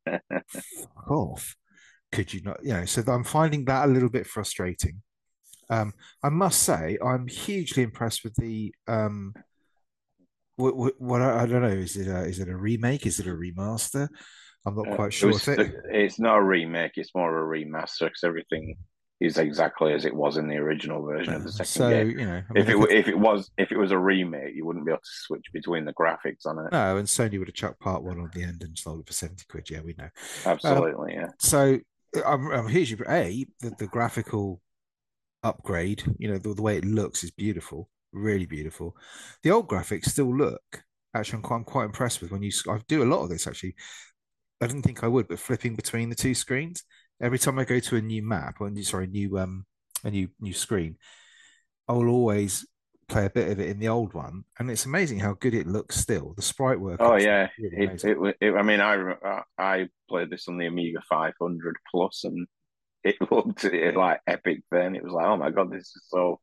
fuck 0.48 1.10
off. 1.10 1.56
Could 2.12 2.32
you 2.32 2.42
not? 2.42 2.58
You 2.62 2.74
know, 2.74 2.84
so 2.84 3.02
I'm 3.08 3.24
finding 3.24 3.64
that 3.66 3.88
a 3.88 3.92
little 3.92 4.10
bit 4.10 4.26
frustrating. 4.26 5.02
Um, 5.70 5.92
I 6.22 6.28
must 6.28 6.62
say, 6.62 6.98
I'm 7.04 7.26
hugely 7.26 7.82
impressed 7.82 8.24
with 8.24 8.34
the 8.34 8.74
um, 8.86 9.32
what, 10.56 10.76
what, 10.76 11.00
what 11.00 11.22
I, 11.22 11.42
I 11.42 11.46
don't 11.46 11.62
know. 11.62 11.68
Is 11.68 11.96
it 11.96 12.08
a, 12.08 12.20
is 12.24 12.38
it 12.38 12.48
a 12.48 12.56
remake? 12.56 13.06
Is 13.06 13.18
it 13.18 13.26
a 13.26 13.30
remaster? 13.30 14.08
I'm 14.66 14.76
not 14.76 14.88
Uh, 14.92 14.96
quite 14.96 15.06
it 15.06 15.12
sure. 15.12 15.28
was 15.32 15.48
If 15.48 15.58
it, 15.58 15.74
it's 15.90 16.20
not 16.20 16.36
a 16.38 16.42
remake, 16.42 16.92
it's 16.96 17.14
more 17.14 17.36
of 17.36 17.42
a 17.42 17.50
remaster 17.50 18.00
because 18.06 18.22
everything 18.24 18.76
is 19.20 19.38
exactly 19.38 19.92
as 19.92 20.04
it 20.04 20.14
was 20.14 20.36
in 20.36 20.48
the 20.48 20.56
original 20.56 21.00
version 21.04 21.32
of 21.34 21.44
the 21.44 21.52
second 21.52 21.66
so 21.66 21.90
game. 21.90 22.18
you 22.18 22.26
know, 22.26 22.42
I 22.54 22.58
If 22.58 22.66
mean, 22.68 22.76
it 22.76 22.82
if 22.82 22.90
it- 22.90 22.96
if 22.98 23.08
it 23.08 23.18
was 23.18 23.50
if 23.56 23.72
it 23.72 23.78
was 23.78 23.92
a 23.92 23.98
remake, 23.98 24.54
you 24.54 24.66
wouldn't 24.66 24.84
be 24.84 24.90
able 24.92 24.98
to 24.98 25.08
switch 25.26 25.46
between 25.52 25.84
the 25.84 25.94
graphics 25.94 26.44
on 26.44 26.58
it. 26.58 26.72
no, 26.72 26.96
and 26.96 27.08
Sony 27.08 27.38
would 27.38 27.48
have 27.48 27.54
chucked 27.54 27.80
part 27.80 28.02
one 28.02 28.18
on 28.18 28.30
the 28.34 28.42
end 28.42 28.62
and 28.62 28.76
sold 28.76 29.00
it 29.00 29.06
for 29.06 29.12
seventy 29.12 29.44
quid. 29.48 29.70
Yeah, 29.70 29.80
we 29.80 29.94
know. 29.96 30.08
Absolutely, 30.44 31.14
yeah. 31.14 31.28
So 31.40 31.78
I'm, 32.26 32.50
I'm 32.50 32.68
hugely 32.68 32.98
a 33.08 33.46
the, 33.60 33.70
the 33.78 33.86
graphical 33.86 34.60
upgrade. 35.42 36.02
You 36.18 36.28
know, 36.28 36.38
the, 36.38 36.54
the 36.54 36.62
way 36.62 36.76
it 36.76 36.84
looks 36.84 37.24
is 37.24 37.30
beautiful, 37.30 37.88
really 38.12 38.46
beautiful. 38.46 38.96
The 39.42 39.50
old 39.50 39.68
graphics 39.68 40.06
still 40.06 40.36
look. 40.36 40.82
Actually, 41.14 41.38
I'm 41.38 41.42
quite, 41.42 41.56
I'm 41.56 41.64
quite 41.64 41.84
impressed 41.84 42.20
with 42.20 42.30
when 42.30 42.42
you. 42.42 42.52
I 42.68 42.78
do 42.88 43.02
a 43.02 43.04
lot 43.04 43.22
of 43.22 43.28
this 43.28 43.46
actually. 43.46 43.74
I 44.60 44.66
didn't 44.66 44.82
think 44.82 45.02
I 45.02 45.08
would, 45.08 45.26
but 45.28 45.40
flipping 45.40 45.74
between 45.74 46.08
the 46.08 46.14
two 46.14 46.34
screens 46.34 46.84
every 47.20 47.38
time 47.38 47.58
I 47.58 47.64
go 47.64 47.78
to 47.78 47.96
a 47.96 48.02
new 48.02 48.22
map 48.22 48.56
or 48.60 48.70
sorry, 48.82 49.06
new 49.06 49.38
um 49.38 49.64
a 50.04 50.10
new 50.10 50.28
new 50.40 50.52
screen, 50.52 50.96
I 51.88 51.92
will 51.92 52.08
always 52.08 52.66
play 53.12 53.26
a 53.26 53.30
bit 53.30 53.50
of 53.50 53.60
it 53.60 53.68
in 53.68 53.78
the 53.78 53.88
old 53.88 54.14
one, 54.14 54.44
and 54.58 54.70
it's 54.70 54.86
amazing 54.86 55.20
how 55.20 55.34
good 55.34 55.54
it 55.54 55.66
looks 55.66 55.96
still. 55.96 56.34
The 56.34 56.42
sprite 56.42 56.80
work. 56.80 57.00
Oh 57.00 57.16
yeah, 57.16 57.48
really 57.58 57.86
it, 57.86 58.04
it, 58.04 58.36
it, 58.40 58.54
I 58.54 58.62
mean, 58.62 58.80
I 58.80 59.42
I- 59.58 59.88
played 60.08 60.30
this 60.30 60.48
on 60.48 60.58
the 60.58 60.66
Amiga 60.66 61.00
500 61.08 61.76
Plus, 61.90 62.24
and 62.24 62.46
it 63.04 63.16
looked 63.30 63.64
it, 63.64 63.96
like 63.96 64.20
epic. 64.26 64.62
Then 64.70 64.94
it 64.96 65.02
was 65.02 65.12
like, 65.12 65.26
oh 65.26 65.36
my 65.36 65.50
god, 65.50 65.70
this 65.72 65.82
is 65.82 66.04
so 66.08 66.40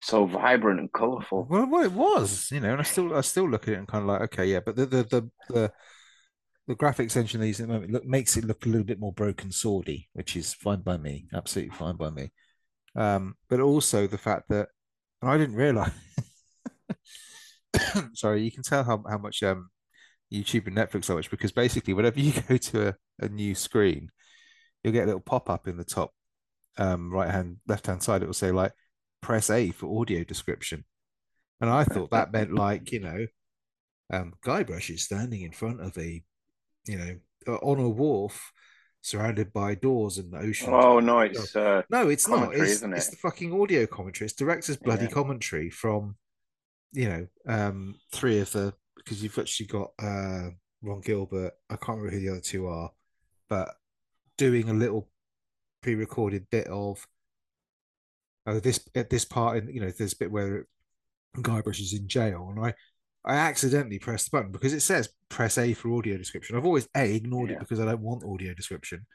so 0.00 0.26
vibrant 0.26 0.80
and 0.80 0.92
colourful. 0.92 1.46
Well, 1.50 1.66
well, 1.66 1.84
it 1.84 1.92
was, 1.92 2.50
you 2.52 2.60
know, 2.60 2.72
and 2.72 2.80
I 2.80 2.84
still 2.84 3.14
I 3.14 3.20
still 3.22 3.48
look 3.48 3.68
at 3.68 3.74
it 3.74 3.78
and 3.78 3.88
kind 3.88 4.02
of 4.02 4.08
like, 4.08 4.20
okay, 4.22 4.46
yeah, 4.46 4.60
but 4.64 4.76
the 4.76 4.86
the 4.86 5.02
the 5.04 5.30
the, 5.48 5.72
the 6.66 6.74
graphics 6.76 7.16
engine 7.16 7.40
these 7.40 7.60
at 7.60 7.66
the 7.66 7.72
moment 7.72 7.92
look 7.92 8.04
makes 8.04 8.36
it 8.36 8.44
look 8.44 8.64
a 8.66 8.68
little 8.68 8.84
bit 8.86 9.00
more 9.00 9.12
broken 9.12 9.50
swordy, 9.50 10.06
which 10.12 10.36
is 10.36 10.54
fine 10.54 10.80
by 10.82 10.96
me, 10.96 11.26
absolutely 11.34 11.74
fine 11.76 11.96
by 11.96 12.10
me. 12.10 12.30
Um, 12.94 13.34
but 13.48 13.60
also 13.60 14.06
the 14.06 14.18
fact 14.18 14.48
that, 14.50 14.68
and 15.22 15.30
I 15.30 15.38
didn't 15.38 15.56
realize, 15.56 15.92
sorry, 18.14 18.42
you 18.42 18.52
can 18.52 18.62
tell 18.62 18.84
how 18.84 19.02
how 19.08 19.18
much 19.18 19.42
um 19.42 19.70
YouTube 20.32 20.66
and 20.66 20.76
Netflix 20.76 21.10
I 21.10 21.14
much 21.14 21.30
because 21.30 21.52
basically 21.52 21.94
whenever 21.94 22.20
you 22.20 22.32
go 22.48 22.56
to 22.56 22.88
a, 22.88 22.94
a 23.20 23.28
new 23.28 23.54
screen, 23.54 24.10
you'll 24.82 24.92
get 24.92 25.04
a 25.04 25.06
little 25.06 25.20
pop 25.20 25.50
up 25.50 25.66
in 25.68 25.76
the 25.76 25.84
top 25.84 26.12
um 26.76 27.12
right 27.12 27.30
hand 27.30 27.58
left 27.66 27.86
hand 27.86 28.02
side. 28.02 28.22
It 28.22 28.26
will 28.26 28.34
say 28.34 28.52
like 28.52 28.72
press 29.20 29.50
A 29.50 29.70
for 29.70 30.00
audio 30.00 30.24
description. 30.24 30.84
And 31.60 31.70
I 31.70 31.84
thought 31.84 32.10
that 32.12 32.32
meant 32.32 32.54
like, 32.54 32.92
you 32.92 33.00
know, 33.00 33.26
um, 34.12 34.34
Guybrush 34.44 34.94
is 34.94 35.04
standing 35.04 35.42
in 35.42 35.50
front 35.50 35.80
of 35.80 35.98
a, 35.98 36.22
you 36.86 36.98
know, 36.98 37.58
on 37.62 37.80
a 37.80 37.88
wharf 37.88 38.52
surrounded 39.00 39.52
by 39.52 39.74
doors 39.74 40.18
and 40.18 40.32
the 40.32 40.38
ocean. 40.38 40.70
Oh 40.72 41.00
no, 41.00 41.20
it's 41.20 41.54
uh, 41.56 41.82
No, 41.90 42.08
it's 42.08 42.28
not. 42.28 42.52
It's, 42.52 42.70
isn't 42.70 42.92
it's 42.92 43.08
the 43.08 43.16
fucking 43.16 43.58
audio 43.58 43.86
commentary. 43.86 44.26
It's 44.26 44.34
director's 44.34 44.76
bloody 44.76 45.04
Yeah. 45.04 45.10
commentary 45.10 45.70
from, 45.70 46.16
you 46.92 47.08
know, 47.08 47.26
um, 47.46 47.94
three 48.12 48.40
of 48.40 48.52
the 48.52 48.74
because 48.96 49.22
you've 49.22 49.38
actually 49.38 49.66
got 49.66 49.92
uh 49.98 50.50
Ron 50.82 51.00
Gilbert. 51.00 51.52
I 51.70 51.76
can't 51.76 51.98
remember 51.98 52.10
who 52.10 52.20
the 52.20 52.30
other 52.30 52.40
two 52.40 52.66
are, 52.66 52.90
but 53.48 53.74
doing 54.36 54.68
a 54.68 54.74
little 54.74 55.08
pre-recorded 55.82 56.46
bit 56.50 56.66
of 56.66 57.06
oh 58.46 58.58
this 58.60 58.80
at 58.94 59.10
this 59.10 59.24
part 59.24 59.58
in 59.58 59.72
you 59.72 59.80
know 59.80 59.90
there's 59.90 60.12
a 60.12 60.16
bit 60.18 60.30
where 60.30 60.66
Guybrush 61.36 61.80
is 61.80 61.92
in 61.92 62.08
jail, 62.08 62.48
and 62.54 62.64
I 62.64 62.74
I 63.28 63.36
accidentally 63.36 63.98
pressed 63.98 64.30
the 64.30 64.36
button 64.38 64.50
because 64.52 64.72
it 64.72 64.80
says 64.80 65.10
press 65.28 65.58
A 65.58 65.74
for 65.74 65.92
audio 65.94 66.16
description. 66.16 66.56
I've 66.56 66.64
always 66.64 66.88
A 66.96 67.14
ignored 67.14 67.50
it 67.50 67.58
because 67.60 67.78
I 67.78 67.84
don't 67.84 68.00
want 68.00 68.24
audio 68.24 68.54
description, 68.54 69.06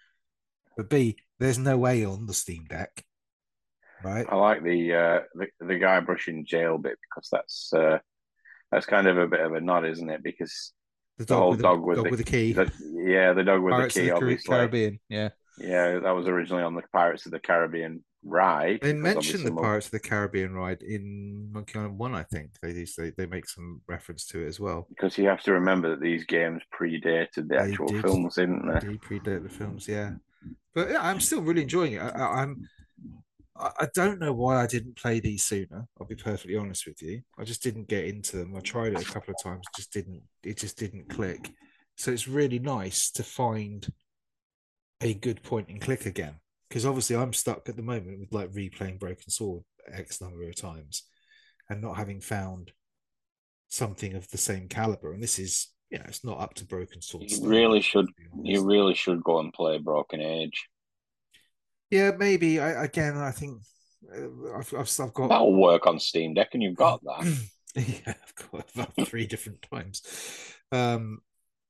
but 0.77 0.89
B 0.89 1.17
there's 1.39 1.57
no 1.57 1.85
A 1.87 2.05
on 2.05 2.27
the 2.27 2.33
Steam 2.33 2.65
Deck, 2.69 3.03
right? 4.03 4.25
I 4.29 4.35
like 4.35 4.63
the 4.63 4.93
uh 4.93 5.19
the, 5.33 5.47
the 5.59 5.73
Guybrush 5.79 6.27
in 6.27 6.45
jail 6.45 6.77
bit 6.77 6.97
because 7.01 7.27
that's 7.31 7.73
uh 7.73 7.97
that's 8.71 8.85
kind 8.85 9.07
of 9.07 9.17
a 9.17 9.27
bit 9.27 9.39
of 9.41 9.53
a 9.53 9.61
nod, 9.61 9.85
isn't 9.85 10.09
it? 10.09 10.23
Because 10.23 10.73
The 11.17 11.35
whole 11.35 11.49
with 11.51 11.59
the, 11.59 11.63
dog 11.63 11.81
with 11.83 11.95
dog 11.97 12.05
the- 12.05 12.09
with 12.11 12.19
the 12.19 12.31
key. 12.31 12.53
the, 12.53 12.71
yeah, 13.07 13.33
the 13.33 13.43
dog 13.43 13.61
with 13.63 13.71
Pirates 13.73 13.95
the 13.95 14.01
of 14.01 14.03
key, 14.05 14.09
the 14.09 14.15
obviously. 14.15 14.49
Caribbean. 14.55 14.99
Yeah, 15.09 15.29
Yeah, 15.57 15.99
that 15.99 16.11
was 16.15 16.27
originally 16.27 16.63
on 16.63 16.75
the 16.75 16.83
Pirates 16.91 17.25
of 17.25 17.31
the 17.31 17.39
Caribbean 17.39 18.03
ride. 18.23 18.79
They 18.81 18.93
mentioned 18.93 19.45
the 19.45 19.51
Pirates 19.51 19.87
of 19.87 19.91
the 19.91 19.99
Caribbean 19.99 20.53
ride 20.53 20.81
in 20.81 21.51
Monkey 21.51 21.79
Island 21.79 21.97
One. 21.97 22.15
I 22.15 22.23
think 22.23 22.51
they. 22.61 22.71
They 22.97 23.11
they 23.11 23.25
make 23.25 23.47
some 23.47 23.81
reference 23.87 24.25
to 24.27 24.43
it 24.43 24.47
as 24.47 24.59
well. 24.59 24.85
because 24.89 25.17
you 25.17 25.27
have 25.27 25.41
to 25.43 25.53
remember 25.53 25.89
that 25.91 26.01
these 26.01 26.25
games 26.25 26.61
predated 26.73 27.47
the 27.47 27.57
They 27.57 27.57
actual 27.57 27.87
did. 27.87 28.01
films, 28.01 28.35
didn't 28.35 28.67
They 28.67 28.73
they? 28.73 28.79
do 28.79 28.97
predate 28.97 29.43
the 29.43 29.49
films, 29.49 29.87
yeah. 29.87 30.13
But 30.73 30.89
yeah, 30.89 31.01
I'm 31.01 31.19
still 31.19 31.41
really 31.41 31.61
enjoying 31.63 31.93
it. 31.93 31.99
I, 32.01 32.41
I'm. 32.41 32.67
I 33.55 33.87
don't 33.93 34.19
know 34.19 34.33
why 34.33 34.61
I 34.63 34.67
didn't 34.67 34.95
play 34.95 35.19
these 35.19 35.43
sooner. 35.43 35.85
I'll 35.99 36.07
be 36.07 36.15
perfectly 36.15 36.55
honest 36.57 36.87
with 36.87 37.01
you. 37.03 37.21
I 37.37 37.43
just 37.43 37.61
didn't 37.61 37.87
get 37.87 38.05
into 38.05 38.37
them. 38.37 38.55
I 38.55 38.59
tried 38.61 38.93
it 38.93 39.01
a 39.01 39.05
couple 39.13 39.31
of 39.31 39.41
times, 39.43 39.65
just 39.75 39.93
didn't. 39.93 40.23
It 40.43 40.57
just 40.57 40.77
didn't 40.77 41.07
click. 41.09 41.51
So 41.95 42.11
it's 42.11 42.27
really 42.27 42.57
nice 42.57 43.11
to 43.11 43.23
find 43.23 43.87
a 45.01 45.13
good 45.13 45.43
point 45.43 45.69
and 45.69 45.79
click 45.79 46.07
again. 46.07 46.33
Because 46.73 46.87
obviously 46.87 47.15
I'm 47.15 47.33
stuck 47.33 47.69
at 47.69 47.75
the 47.75 47.83
moment 47.83 48.19
with 48.19 48.33
like 48.33 48.51
replaying 48.51 48.97
Broken 48.97 49.29
Sword 49.29 49.61
X 49.91 50.19
number 50.19 50.41
of 50.41 50.55
times 50.55 51.03
and 51.69 51.83
not 51.83 51.97
having 51.97 52.19
found 52.19 52.71
something 53.67 54.15
of 54.15 54.27
the 54.31 54.39
same 54.39 54.67
caliber. 54.67 55.13
And 55.13 55.21
this 55.21 55.37
is, 55.37 55.67
you 55.91 55.99
know, 55.99 56.05
it's 56.07 56.25
not 56.25 56.39
up 56.39 56.55
to 56.55 56.65
Broken 56.65 56.99
Sword. 56.99 57.29
You 57.29 57.47
really 57.47 57.79
should- 57.79 58.07
to 58.07 58.13
be 58.17 58.23
honest. 58.33 58.49
You 58.49 58.65
really 58.65 58.95
should 58.95 59.23
go 59.23 59.37
and 59.37 59.53
play 59.53 59.77
Broken 59.77 60.19
Age. 60.19 60.67
Yeah, 61.91 62.09
maybe. 62.17 62.59
I 62.59 62.85
again, 62.85 63.17
I 63.17 63.29
think 63.29 63.61
uh, 64.11 64.57
I've, 64.57 64.73
I've, 64.73 64.99
I've 64.99 65.13
got 65.13 65.29
That'll 65.29 65.53
work 65.53 65.85
on 65.85 65.99
Steam 65.99 66.33
Deck, 66.33 66.49
and 66.53 66.63
you've 66.63 66.75
got 66.75 67.03
that. 67.03 67.37
yeah, 67.75 68.15
I've 68.15 68.51
got 68.51 68.65
about 68.73 69.07
three 69.07 69.27
different 69.27 69.63
times. 69.71 70.01
Um, 70.71 71.19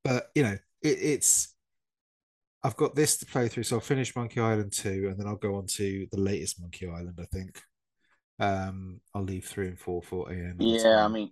but 0.02 0.30
you 0.34 0.44
know, 0.44 0.58
it, 0.82 0.98
it's 1.02 1.53
I've 2.64 2.78
got 2.78 2.96
this 2.96 3.18
to 3.18 3.26
play 3.26 3.48
through, 3.50 3.64
so 3.64 3.76
I'll 3.76 3.82
finish 3.82 4.16
Monkey 4.16 4.40
Island 4.40 4.72
two, 4.72 5.08
and 5.10 5.20
then 5.20 5.28
I'll 5.28 5.36
go 5.36 5.56
on 5.56 5.68
to 5.68 6.08
the 6.12 6.20
latest 6.20 6.62
Monkey 6.62 6.88
Island. 6.88 7.20
I 7.20 7.26
think. 7.26 7.62
Um, 8.40 9.00
I'll 9.14 9.24
leave 9.24 9.46
three 9.46 9.68
and 9.68 9.80
four 9.80 10.02
for 10.02 10.32
Ian. 10.34 10.56
Yeah, 10.60 11.06
I 11.06 11.08
mean, 11.08 11.32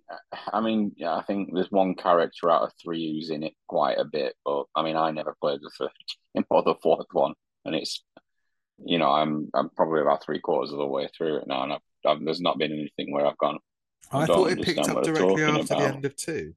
I 0.53 0.61
mean, 0.61 0.91
yeah, 0.95 1.15
I 1.15 1.23
think 1.23 1.49
there's 1.53 1.71
one 1.71 1.95
character 1.95 2.49
out 2.49 2.61
of 2.61 2.71
three 2.81 3.13
who's 3.13 3.31
in 3.31 3.43
it 3.43 3.53
quite 3.67 3.97
a 3.97 4.05
bit, 4.05 4.35
but 4.45 4.65
I 4.75 4.83
mean, 4.83 4.95
I 4.95 5.11
never 5.11 5.35
played 5.41 5.59
the 5.61 5.71
third 5.77 6.45
or 6.49 6.63
the 6.63 6.75
fourth 6.81 7.07
one, 7.11 7.33
and 7.65 7.75
it's, 7.75 8.03
you 8.85 8.97
know, 8.97 9.09
I'm 9.09 9.49
I'm 9.53 9.69
probably 9.69 10.01
about 10.01 10.23
three 10.23 10.39
quarters 10.39 10.71
of 10.71 10.77
the 10.77 10.85
way 10.85 11.09
through 11.17 11.37
it 11.37 11.47
now, 11.47 11.63
and 11.63 11.73
I've, 11.73 11.79
I've, 12.05 12.23
there's 12.23 12.41
not 12.41 12.59
been 12.59 12.71
anything 12.71 13.13
where 13.13 13.25
I've 13.25 13.37
gone. 13.37 13.57
I 14.11 14.25
don't 14.25 14.37
thought 14.37 14.51
it 14.51 14.61
picked 14.61 14.89
up 14.89 15.03
directly 15.03 15.43
after 15.43 15.75
the 15.75 15.81
end 15.81 16.05
of 16.05 16.15
two. 16.15 16.53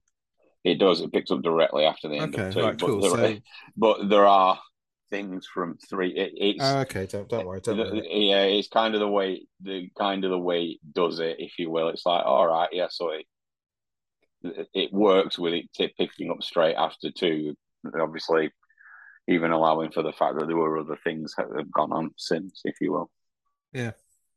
It 0.64 0.78
does. 0.78 1.00
It 1.00 1.12
picks 1.12 1.30
up 1.30 1.42
directly 1.42 1.84
after 1.84 2.08
the 2.08 2.16
end 2.16 2.34
Okay, 2.34 2.48
of 2.48 2.50
two, 2.50 2.60
right, 2.62 2.78
but 2.78 2.86
cool. 2.86 3.00
there, 3.00 3.10
So, 3.10 3.36
but 3.76 4.08
there 4.08 4.26
are 4.26 4.58
things 5.10 5.46
from 5.52 5.78
three. 5.90 6.10
It, 6.16 6.32
it's 6.36 6.62
oh, 6.62 6.78
okay, 6.80 7.06
don't 7.06 7.28
don't 7.28 7.46
worry, 7.46 7.60
don't 7.60 7.78
worry. 7.78 8.28
yeah, 8.28 8.42
it's 8.44 8.68
kind 8.68 8.94
of 8.94 9.00
the 9.00 9.08
way 9.08 9.46
the 9.60 9.90
kind 9.98 10.24
of 10.24 10.30
the 10.30 10.38
way 10.38 10.64
it 10.64 10.92
does 10.92 11.20
it, 11.20 11.36
if 11.38 11.58
you 11.58 11.70
will. 11.70 11.88
It's 11.88 12.06
like, 12.06 12.24
all 12.24 12.46
right, 12.46 12.68
yeah, 12.72 12.88
so 12.90 13.10
it 13.10 13.26
it 14.74 14.92
works 14.92 15.38
with 15.38 15.54
it 15.54 15.94
picking 15.96 16.30
up 16.30 16.42
straight 16.42 16.74
after 16.74 17.10
two. 17.10 17.54
Obviously, 17.98 18.50
even 19.28 19.52
allowing 19.52 19.92
for 19.92 20.02
the 20.02 20.12
fact 20.12 20.38
that 20.38 20.46
there 20.46 20.56
were 20.56 20.78
other 20.78 20.98
things 21.04 21.34
that 21.36 21.48
have 21.56 21.72
gone 21.72 21.92
on 21.92 22.10
since, 22.18 22.62
if 22.64 22.76
you 22.80 22.92
will. 22.92 23.10
Yeah. 23.72 23.92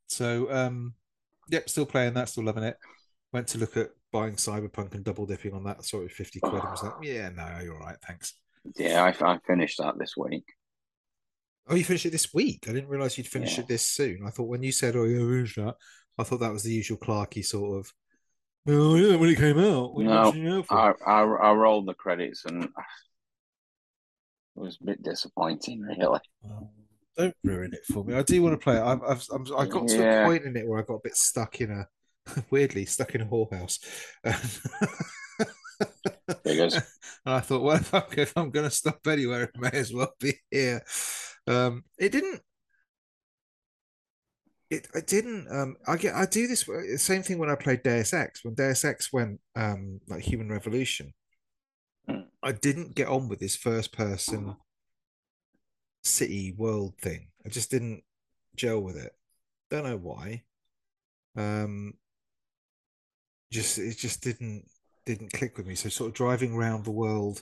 So, 0.07 0.51
um, 0.51 0.95
yep, 1.49 1.69
still 1.69 1.85
playing 1.85 2.13
that, 2.15 2.29
still 2.29 2.43
loving 2.43 2.63
it. 2.63 2.77
Went 3.31 3.47
to 3.49 3.57
look 3.57 3.77
at 3.77 3.91
buying 4.11 4.35
Cyberpunk 4.35 4.93
and 4.95 5.03
double 5.03 5.25
dipping 5.25 5.53
on 5.53 5.63
that, 5.65 5.83
sort 5.85 6.05
of 6.05 6.11
fifty 6.11 6.39
quid. 6.39 6.61
I 6.63 6.71
was 6.71 6.83
like, 6.83 6.93
yeah, 7.01 7.29
no, 7.29 7.59
you're 7.63 7.73
all 7.75 7.85
right, 7.85 7.97
thanks. 8.05 8.33
Yeah, 8.75 9.03
I, 9.03 9.25
I 9.33 9.39
finished 9.45 9.77
that 9.79 9.97
this 9.97 10.15
week. 10.17 10.45
Oh, 11.69 11.75
you 11.75 11.83
finished 11.83 12.05
it 12.05 12.11
this 12.11 12.33
week? 12.33 12.65
I 12.67 12.73
didn't 12.73 12.89
realize 12.89 13.17
you'd 13.17 13.27
finish 13.27 13.55
Yeah. 13.55 13.63
it 13.63 13.67
this 13.67 13.87
soon. 13.87 14.25
I 14.25 14.29
thought 14.29 14.47
when 14.47 14.63
you 14.63 14.71
said, 14.71 14.95
"Oh, 14.95 15.03
yeah, 15.03 15.17
I 15.17 15.27
finished 15.27 15.55
that," 15.57 15.75
I 16.17 16.23
thought 16.23 16.39
that 16.39 16.53
was 16.53 16.63
the 16.63 16.71
usual 16.73 16.97
Clarky 16.97 17.43
sort 17.45 17.79
of. 17.79 17.93
Oh 18.67 18.95
yeah, 18.95 19.15
when 19.15 19.29
it 19.29 19.37
came 19.37 19.59
out. 19.59 19.93
What 19.93 20.01
are 20.01 20.03
you 20.03 20.09
No, 20.09 20.23
mentioning 20.23 20.47
it 20.47 20.57
out 20.57 20.67
for?" 20.67 20.77
I, 20.77 20.93
I 21.05 21.21
I 21.21 21.53
rolled 21.53 21.87
the 21.87 21.93
credits 21.93 22.45
and 22.45 22.63
it 22.65 22.69
was 24.55 24.77
a 24.81 24.85
bit 24.85 25.03
disappointing, 25.03 25.81
really. 25.81 26.19
Don't 27.17 27.35
ruin 27.43 27.73
it 27.73 27.85
for 27.91 28.03
me. 28.03 28.13
I 28.13 28.21
do 28.23 28.41
want 28.43 28.53
to 28.53 28.63
play 28.63 28.77
it. 28.77 28.81
I've, 28.83 29.01
I've 29.03 29.25
I'm, 29.31 29.45
I 29.57 29.65
got 29.65 29.87
to 29.87 30.21
a 30.21 30.25
point 30.25 30.43
in 30.45 30.55
it 30.55 30.67
where 30.67 30.79
I 30.79 30.83
got 30.83 30.95
a 30.95 31.01
bit 31.03 31.15
stuck 31.15 31.61
in 31.61 31.71
a 31.71 31.87
weirdly 32.49 32.85
stuck 32.85 33.15
in 33.15 33.21
a 33.21 33.25
whorehouse. 33.25 33.79
Figures. 36.43 36.73
and 36.75 36.83
I 37.25 37.39
thought, 37.39 37.61
well, 37.61 37.77
if 37.77 37.93
I'm, 37.93 38.03
if 38.17 38.37
I'm 38.37 38.49
going 38.51 38.69
to 38.69 38.75
stop 38.75 39.05
anywhere, 39.07 39.43
it 39.43 39.57
may 39.57 39.69
as 39.71 39.93
well 39.93 40.13
be 40.19 40.33
here. 40.51 40.81
Um, 41.47 41.83
it 41.97 42.11
didn't. 42.11 42.41
It, 44.69 44.87
I 44.93 44.99
didn't. 44.99 45.47
Um, 45.49 45.77
I 45.87 45.95
get. 45.95 46.15
I 46.15 46.25
do 46.25 46.47
this 46.47 46.69
same 46.97 47.23
thing 47.23 47.37
when 47.37 47.49
I 47.49 47.55
played 47.55 47.83
Deus 47.83 48.13
Ex. 48.13 48.43
When 48.43 48.53
Deus 48.53 48.83
Ex 48.83 49.13
went 49.13 49.39
um, 49.55 50.01
like 50.09 50.23
Human 50.23 50.49
Revolution, 50.49 51.13
Mm. 52.09 52.25
I 52.41 52.51
didn't 52.53 52.95
get 52.95 53.07
on 53.07 53.27
with 53.27 53.39
this 53.39 53.55
first 53.55 53.91
person 53.91 54.55
city 56.03 56.53
world 56.57 56.95
thing. 57.01 57.27
I 57.45 57.49
just 57.49 57.69
didn't 57.69 58.03
gel 58.55 58.79
with 58.79 58.97
it. 58.97 59.13
Don't 59.69 59.83
know 59.83 59.97
why. 59.97 60.43
Um, 61.35 61.93
just 63.51 63.77
it 63.79 63.97
just 63.97 64.21
didn't 64.23 64.65
didn't 65.05 65.33
click 65.33 65.57
with 65.57 65.67
me. 65.67 65.75
So 65.75 65.89
sort 65.89 66.09
of 66.09 66.15
driving 66.15 66.53
around 66.53 66.85
the 66.85 66.91
world 66.91 67.41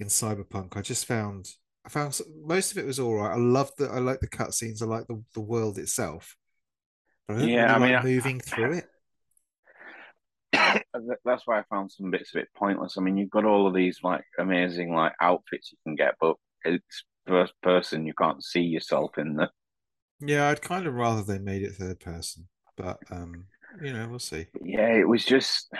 in 0.00 0.08
Cyberpunk, 0.08 0.76
I 0.76 0.82
just 0.82 1.06
found 1.06 1.48
I 1.86 1.90
found 1.90 2.18
most 2.44 2.72
of 2.72 2.78
it 2.78 2.86
was 2.86 3.00
all 3.00 3.16
right. 3.16 3.32
I 3.32 3.36
loved 3.38 3.74
the 3.78 3.86
I 3.88 3.98
like 4.00 4.20
the 4.20 4.28
cutscenes. 4.28 4.82
I 4.82 4.86
like 4.86 5.06
the, 5.08 5.22
the 5.34 5.40
world 5.40 5.78
itself. 5.78 6.36
But 7.28 7.36
I 7.38 7.40
didn't 7.40 7.56
Yeah, 7.56 7.66
really 7.66 7.74
I 7.74 7.78
like 7.78 7.94
mean, 7.94 7.94
I- 7.94 8.04
moving 8.04 8.40
through 8.40 8.74
it. 8.74 8.86
That's 11.24 11.46
why 11.46 11.58
I 11.60 11.64
found 11.70 11.90
some 11.92 12.10
bits 12.10 12.34
of 12.34 12.40
it 12.42 12.48
pointless. 12.56 12.96
I 12.98 13.00
mean, 13.00 13.16
you've 13.16 13.30
got 13.30 13.44
all 13.44 13.66
of 13.66 13.74
these 13.74 13.98
like 14.02 14.24
amazing 14.38 14.94
like 14.94 15.12
outfits 15.20 15.72
you 15.72 15.78
can 15.84 15.94
get, 15.96 16.14
but 16.20 16.36
it's 16.64 17.04
first 17.26 17.54
person. 17.62 18.06
You 18.06 18.14
can't 18.14 18.42
see 18.42 18.60
yourself 18.62 19.18
in 19.18 19.34
the. 19.36 19.50
Yeah, 20.20 20.48
I'd 20.48 20.62
kind 20.62 20.86
of 20.86 20.94
rather 20.94 21.22
they 21.22 21.38
made 21.38 21.62
it 21.62 21.74
third 21.74 22.00
person, 22.00 22.48
but 22.76 23.02
um, 23.10 23.46
you 23.80 23.92
know, 23.92 24.08
we'll 24.08 24.18
see. 24.18 24.46
Yeah, 24.62 24.88
it 24.94 25.08
was 25.08 25.24
just. 25.24 25.70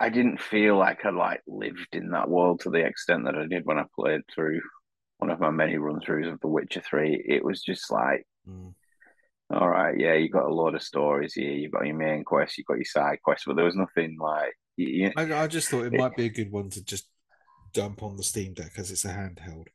I 0.00 0.08
didn't 0.08 0.40
feel 0.40 0.76
like 0.76 1.04
I 1.04 1.10
like 1.10 1.42
lived 1.46 1.88
in 1.94 2.10
that 2.10 2.28
world 2.28 2.60
to 2.60 2.70
the 2.70 2.84
extent 2.84 3.24
that 3.24 3.36
I 3.36 3.46
did 3.46 3.64
when 3.64 3.78
I 3.78 3.84
played 3.94 4.22
through 4.34 4.60
one 5.18 5.30
of 5.30 5.38
my 5.38 5.50
many 5.50 5.76
run 5.76 6.00
throughs 6.00 6.32
of 6.32 6.40
The 6.40 6.48
Witcher 6.48 6.80
Three. 6.80 7.22
It 7.28 7.44
was 7.44 7.62
just 7.62 7.90
like, 7.90 8.26
Mm. 8.48 8.74
all 9.50 9.68
right, 9.68 9.96
yeah, 9.96 10.14
you 10.14 10.28
got 10.28 10.46
a 10.50 10.54
lot 10.54 10.74
of 10.74 10.82
stories 10.82 11.34
here. 11.34 11.52
You've 11.52 11.70
got 11.70 11.86
your 11.86 11.94
main 11.94 12.24
quest, 12.24 12.58
you've 12.58 12.66
got 12.66 12.78
your 12.78 12.84
side 12.84 13.18
quest, 13.22 13.44
but 13.46 13.54
there 13.54 13.64
was 13.64 13.76
nothing 13.76 14.16
like. 14.18 14.52
You, 14.76 15.12
I, 15.16 15.44
I 15.44 15.46
just 15.46 15.68
thought 15.68 15.84
it 15.84 15.94
It- 15.94 16.00
might 16.00 16.16
be 16.16 16.24
a 16.26 16.30
good 16.30 16.50
one 16.50 16.70
to 16.70 16.82
just 16.84 17.08
dump 17.72 18.02
on 18.02 18.16
the 18.16 18.24
Steam 18.24 18.54
Deck 18.54 18.70
because 18.70 18.90
it's 18.90 19.04
a 19.04 19.10
handheld, 19.10 19.66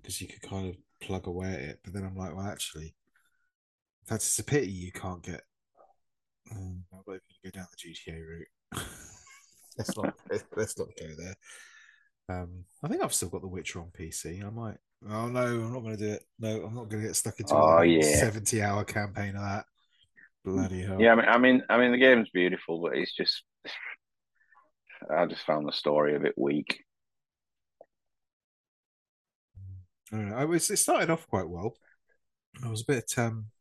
because 0.00 0.20
you 0.20 0.28
could 0.28 0.42
kind 0.42 0.68
of 0.68 0.76
plug 1.00 1.26
away 1.26 1.52
at 1.54 1.60
it. 1.60 1.80
But 1.82 1.94
then 1.94 2.04
I'm 2.04 2.14
like, 2.16 2.36
well, 2.36 2.46
actually, 2.46 2.94
that's 4.06 4.38
a 4.38 4.44
pity 4.44 4.70
you 4.70 4.92
can't 4.92 5.22
get. 5.22 5.42
Um, 6.50 6.84
I'm 6.92 6.98
not 7.06 7.14
even 7.14 7.20
gonna 7.28 7.44
go 7.44 7.50
down 7.50 7.66
the 7.70 7.76
GTA 7.76 8.20
route. 8.20 8.48
let's 9.78 9.96
not 9.96 10.14
let's 10.56 10.78
not 10.78 10.88
go 11.00 11.08
there. 11.16 11.34
Um, 12.28 12.64
I 12.82 12.88
think 12.88 13.02
I've 13.02 13.12
still 13.14 13.28
got 13.28 13.42
The 13.42 13.48
Witcher 13.48 13.80
on 13.80 13.90
PC. 13.98 14.42
I 14.44 14.50
might. 14.50 14.78
Oh 15.08 15.28
no, 15.28 15.40
I'm 15.42 15.72
not 15.72 15.80
going 15.82 15.96
to 15.96 16.02
do 16.02 16.12
it. 16.12 16.24
No, 16.38 16.64
I'm 16.64 16.74
not 16.74 16.88
going 16.88 17.02
to 17.02 17.08
get 17.08 17.16
stuck 17.16 17.38
into 17.40 17.54
Oh, 17.54 17.78
a 17.78 17.84
yeah. 17.84 18.02
70 18.02 18.62
hour 18.62 18.84
campaign 18.84 19.36
of 19.36 19.42
that. 19.42 19.66
Bloody 20.44 20.82
hell. 20.82 21.00
Yeah, 21.00 21.12
I 21.12 21.16
mean, 21.16 21.26
I 21.28 21.38
mean, 21.38 21.62
I 21.70 21.78
mean, 21.78 21.92
the 21.92 21.98
game's 21.98 22.30
beautiful, 22.30 22.80
but 22.80 22.96
it's 22.96 23.14
just, 23.14 23.42
I 25.10 25.26
just 25.26 25.44
found 25.46 25.66
the 25.66 25.72
story 25.72 26.14
a 26.14 26.20
bit 26.20 26.34
weak. 26.36 26.84
I 30.12 30.16
don't 30.16 30.28
know. 30.30 30.36
I 30.36 30.44
was 30.44 30.70
it 30.70 30.76
started 30.78 31.10
off 31.10 31.28
quite 31.28 31.48
well. 31.48 31.76
I 32.64 32.68
was 32.68 32.82
a 32.82 32.86
bit 32.86 33.12
um 33.18 33.46
a 33.48 33.53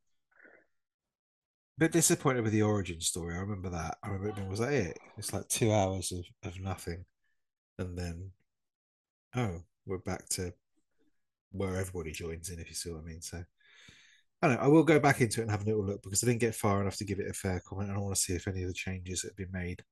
bit 1.78 1.92
disappointed 1.92 2.44
with 2.44 2.54
the 2.54 2.62
origin 2.62 3.02
story. 3.02 3.36
I 3.36 3.40
remember 3.40 3.70
that. 3.70 3.98
I 4.04 4.10
remember 4.10 4.42
it 4.42 4.48
was 4.48 4.60
that 4.60 4.74
it? 4.74 4.98
It's 5.18 5.34
like 5.34 5.48
two 5.48 5.72
hours 5.74 6.12
of, 6.12 6.26
of 6.44 6.60
nothing. 6.60 7.06
And 7.80 7.98
then 7.98 8.32
oh, 9.36 9.62
we're 9.86 9.98
back 9.98 10.28
to 10.30 10.54
where 11.52 11.78
everybody 11.78 12.12
joins 12.12 12.50
in, 12.50 12.60
if 12.60 12.70
you 12.70 12.76
see 12.76 12.92
what 12.92 13.02
I 13.02 13.06
mean. 13.06 13.22
So 13.22 13.44
I 14.42 14.48
don't 14.48 14.58
know. 14.58 14.64
I 14.64 14.68
will 14.68 14.84
go 14.84 15.00
back 15.00 15.22
into 15.22 15.40
it 15.40 15.44
and 15.44 15.52
have 15.52 15.64
a 15.64 15.66
little 15.66 15.86
look 15.86 16.04
because 16.04 16.24
I 16.24 16.28
didn't 16.28 16.42
get 16.42 16.56
far 16.56 16.82
enough 16.82 16.98
to 16.98 17.06
give 17.06 17.20
it 17.20 17.30
a 17.30 17.34
fair 17.34 17.62
comment. 17.66 17.90
and 17.90 17.98
I 17.98 18.02
want 18.02 18.16
to 18.16 18.22
see 18.22 18.34
if 18.34 18.48
any 18.48 18.62
of 18.64 18.68
the 18.68 18.74
changes 18.74 19.22
that 19.22 19.30
have 19.30 19.38
been 19.38 19.52
made. 19.52 19.84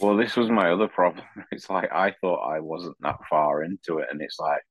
Well, 0.00 0.16
this 0.16 0.36
was 0.36 0.50
my 0.50 0.70
other 0.70 0.88
problem. 0.88 1.24
It's 1.52 1.70
like 1.70 1.90
I 1.92 2.14
thought 2.20 2.48
I 2.48 2.60
wasn't 2.60 2.96
that 3.00 3.16
far 3.28 3.62
into 3.62 3.98
it, 3.98 4.08
and 4.10 4.20
it's 4.20 4.38
like 4.38 4.62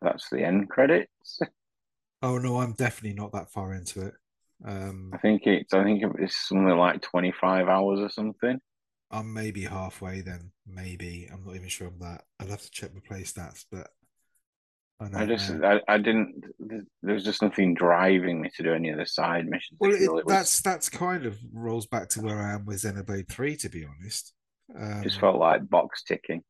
that's 0.00 0.28
the 0.30 0.44
end 0.44 0.68
credits. 0.68 1.40
Oh 2.20 2.36
no, 2.36 2.58
I'm 2.58 2.72
definitely 2.72 3.14
not 3.16 3.30
that 3.30 3.52
far 3.52 3.72
into 3.72 4.04
it. 4.04 4.14
Um 4.64 5.10
I 5.14 5.18
think 5.18 5.46
it's, 5.46 5.72
I 5.72 5.84
think 5.84 6.02
it's 6.18 6.48
something 6.48 6.76
like 6.76 7.02
twenty 7.02 7.32
five 7.32 7.68
hours 7.68 8.00
or 8.00 8.08
something. 8.08 8.60
I'm 9.10 9.32
maybe 9.32 9.64
halfway 9.64 10.20
then. 10.20 10.52
Maybe. 10.66 11.28
I'm 11.32 11.44
not 11.44 11.56
even 11.56 11.68
sure 11.68 11.86
on 11.86 11.98
that. 12.00 12.24
I'd 12.38 12.50
have 12.50 12.62
to 12.62 12.70
check 12.70 12.92
my 12.94 13.00
play 13.06 13.22
stats, 13.22 13.64
but 13.70 13.88
I, 15.00 15.22
I 15.22 15.26
just 15.26 15.50
I, 15.50 15.80
I, 15.86 15.98
didn't. 15.98 16.44
There 16.58 17.14
was 17.14 17.24
just 17.24 17.40
nothing 17.40 17.72
driving 17.74 18.40
me 18.40 18.50
to 18.56 18.62
do 18.64 18.74
any 18.74 18.90
of 18.90 18.98
the 18.98 19.06
side 19.06 19.46
missions. 19.46 19.78
Well, 19.78 19.94
it, 19.94 20.02
it 20.02 20.12
was, 20.12 20.24
that's 20.26 20.60
that's 20.60 20.88
kind 20.88 21.24
of 21.24 21.38
rolls 21.52 21.86
back 21.86 22.08
to 22.10 22.20
where 22.20 22.38
I 22.38 22.52
am 22.52 22.66
with 22.66 22.82
Xenoblade 22.82 23.28
Three, 23.28 23.56
to 23.58 23.68
be 23.68 23.86
honest. 23.86 24.34
Um, 24.76 25.02
just 25.04 25.20
felt 25.20 25.38
like 25.38 25.68
box 25.68 26.02
ticking. 26.02 26.42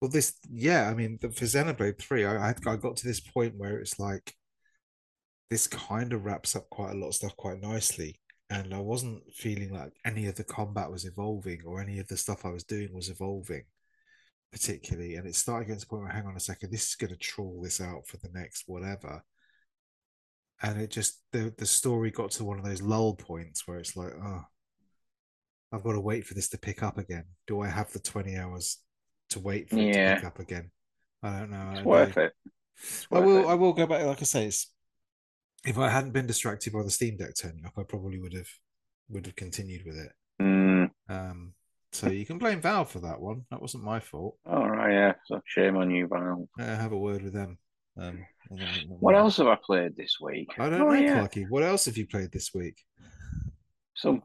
Well, 0.00 0.10
this 0.10 0.34
yeah, 0.48 0.88
I 0.88 0.94
mean, 0.94 1.18
for 1.18 1.28
Xenoblade 1.28 1.98
Three, 1.98 2.24
I 2.24 2.50
I 2.50 2.76
got 2.76 2.96
to 2.96 3.06
this 3.06 3.20
point 3.20 3.56
where 3.56 3.78
it's 3.78 3.98
like 3.98 4.34
this 5.50 5.66
kind 5.66 6.12
of 6.12 6.24
wraps 6.24 6.56
up 6.56 6.68
quite 6.70 6.92
a 6.92 6.98
lot 6.98 7.08
of 7.08 7.14
stuff 7.14 7.36
quite 7.36 7.60
nicely, 7.60 8.20
and 8.50 8.74
I 8.74 8.80
wasn't 8.80 9.22
feeling 9.34 9.72
like 9.72 9.92
any 10.04 10.26
of 10.26 10.36
the 10.36 10.44
combat 10.44 10.90
was 10.90 11.04
evolving 11.04 11.60
or 11.64 11.80
any 11.80 11.98
of 11.98 12.08
the 12.08 12.16
stuff 12.16 12.44
I 12.44 12.50
was 12.50 12.64
doing 12.64 12.92
was 12.92 13.08
evolving 13.08 13.64
particularly, 14.54 15.16
and 15.16 15.26
it 15.26 15.34
started 15.34 15.64
getting 15.64 15.80
to 15.80 15.84
the 15.84 15.90
point 15.90 16.04
where, 16.04 16.12
hang 16.12 16.26
on 16.26 16.36
a 16.36 16.40
second, 16.40 16.70
this 16.70 16.90
is 16.90 16.94
going 16.94 17.10
to 17.10 17.16
trawl 17.16 17.60
this 17.60 17.80
out 17.80 18.06
for 18.06 18.18
the 18.18 18.28
next 18.32 18.62
whatever. 18.68 19.24
And 20.62 20.80
it 20.80 20.92
just 20.92 21.20
the 21.32 21.52
the 21.58 21.66
story 21.66 22.12
got 22.12 22.30
to 22.32 22.44
one 22.44 22.60
of 22.60 22.64
those 22.64 22.80
lull 22.80 23.14
points 23.16 23.66
where 23.66 23.78
it's 23.78 23.96
like, 23.96 24.12
oh, 24.14 24.42
I've 25.72 25.82
got 25.82 25.92
to 25.92 26.00
wait 26.00 26.24
for 26.24 26.34
this 26.34 26.48
to 26.50 26.58
pick 26.58 26.84
up 26.84 26.98
again. 26.98 27.24
Do 27.48 27.62
I 27.62 27.68
have 27.68 27.92
the 27.92 27.98
twenty 27.98 28.36
hours 28.36 28.78
to 29.30 29.40
wait 29.40 29.70
for 29.70 29.76
yeah. 29.76 29.88
it 29.88 30.08
to 30.08 30.14
pick 30.14 30.26
up 30.26 30.38
again? 30.38 30.70
I 31.20 31.40
don't 31.40 31.50
know. 31.50 31.72
It's 31.74 31.84
worth 31.84 32.16
it. 32.16 32.32
It's 32.80 33.10
worth 33.10 33.22
I 33.22 33.26
will. 33.26 33.38
It. 33.38 33.46
I 33.48 33.54
will 33.54 33.72
go 33.72 33.86
back. 33.88 34.06
Like 34.06 34.22
I 34.22 34.24
say, 34.24 34.46
it's 34.46 34.72
if 35.66 35.78
I 35.78 35.88
hadn't 35.88 36.12
been 36.12 36.26
distracted 36.26 36.72
by 36.72 36.82
the 36.82 36.90
Steam 36.90 37.16
Deck 37.16 37.34
turning 37.36 37.64
up, 37.64 37.72
I 37.78 37.82
probably 37.82 38.20
would 38.20 38.34
have 38.34 38.48
would 39.08 39.26
have 39.26 39.36
continued 39.36 39.84
with 39.84 39.96
it. 39.98 40.12
Mm. 40.40 40.90
Um, 41.08 41.54
so 41.92 42.08
you 42.08 42.26
can 42.26 42.38
blame 42.38 42.60
Valve 42.60 42.90
for 42.90 43.00
that 43.00 43.20
one. 43.20 43.44
That 43.50 43.62
wasn't 43.62 43.84
my 43.84 44.00
fault. 44.00 44.36
All 44.46 44.68
right, 44.68 44.92
yeah. 44.92 45.12
So 45.26 45.40
shame 45.46 45.76
on 45.76 45.90
you, 45.90 46.08
Valve. 46.08 46.48
Yeah, 46.58 46.80
have 46.80 46.92
a 46.92 46.98
word 46.98 47.22
with 47.22 47.32
them. 47.32 47.58
Um, 47.96 48.26
what 48.88 49.14
else 49.14 49.36
have 49.36 49.46
I 49.46 49.56
played 49.56 49.96
this 49.96 50.16
week? 50.20 50.48
I 50.58 50.68
don't 50.68 50.80
oh, 50.80 50.88
know, 50.88 50.92
yeah. 50.94 51.20
Clarky. 51.20 51.48
What 51.48 51.62
else 51.62 51.84
have 51.84 51.96
you 51.96 52.06
played 52.06 52.32
this 52.32 52.50
week? 52.52 52.76
Some 53.94 54.22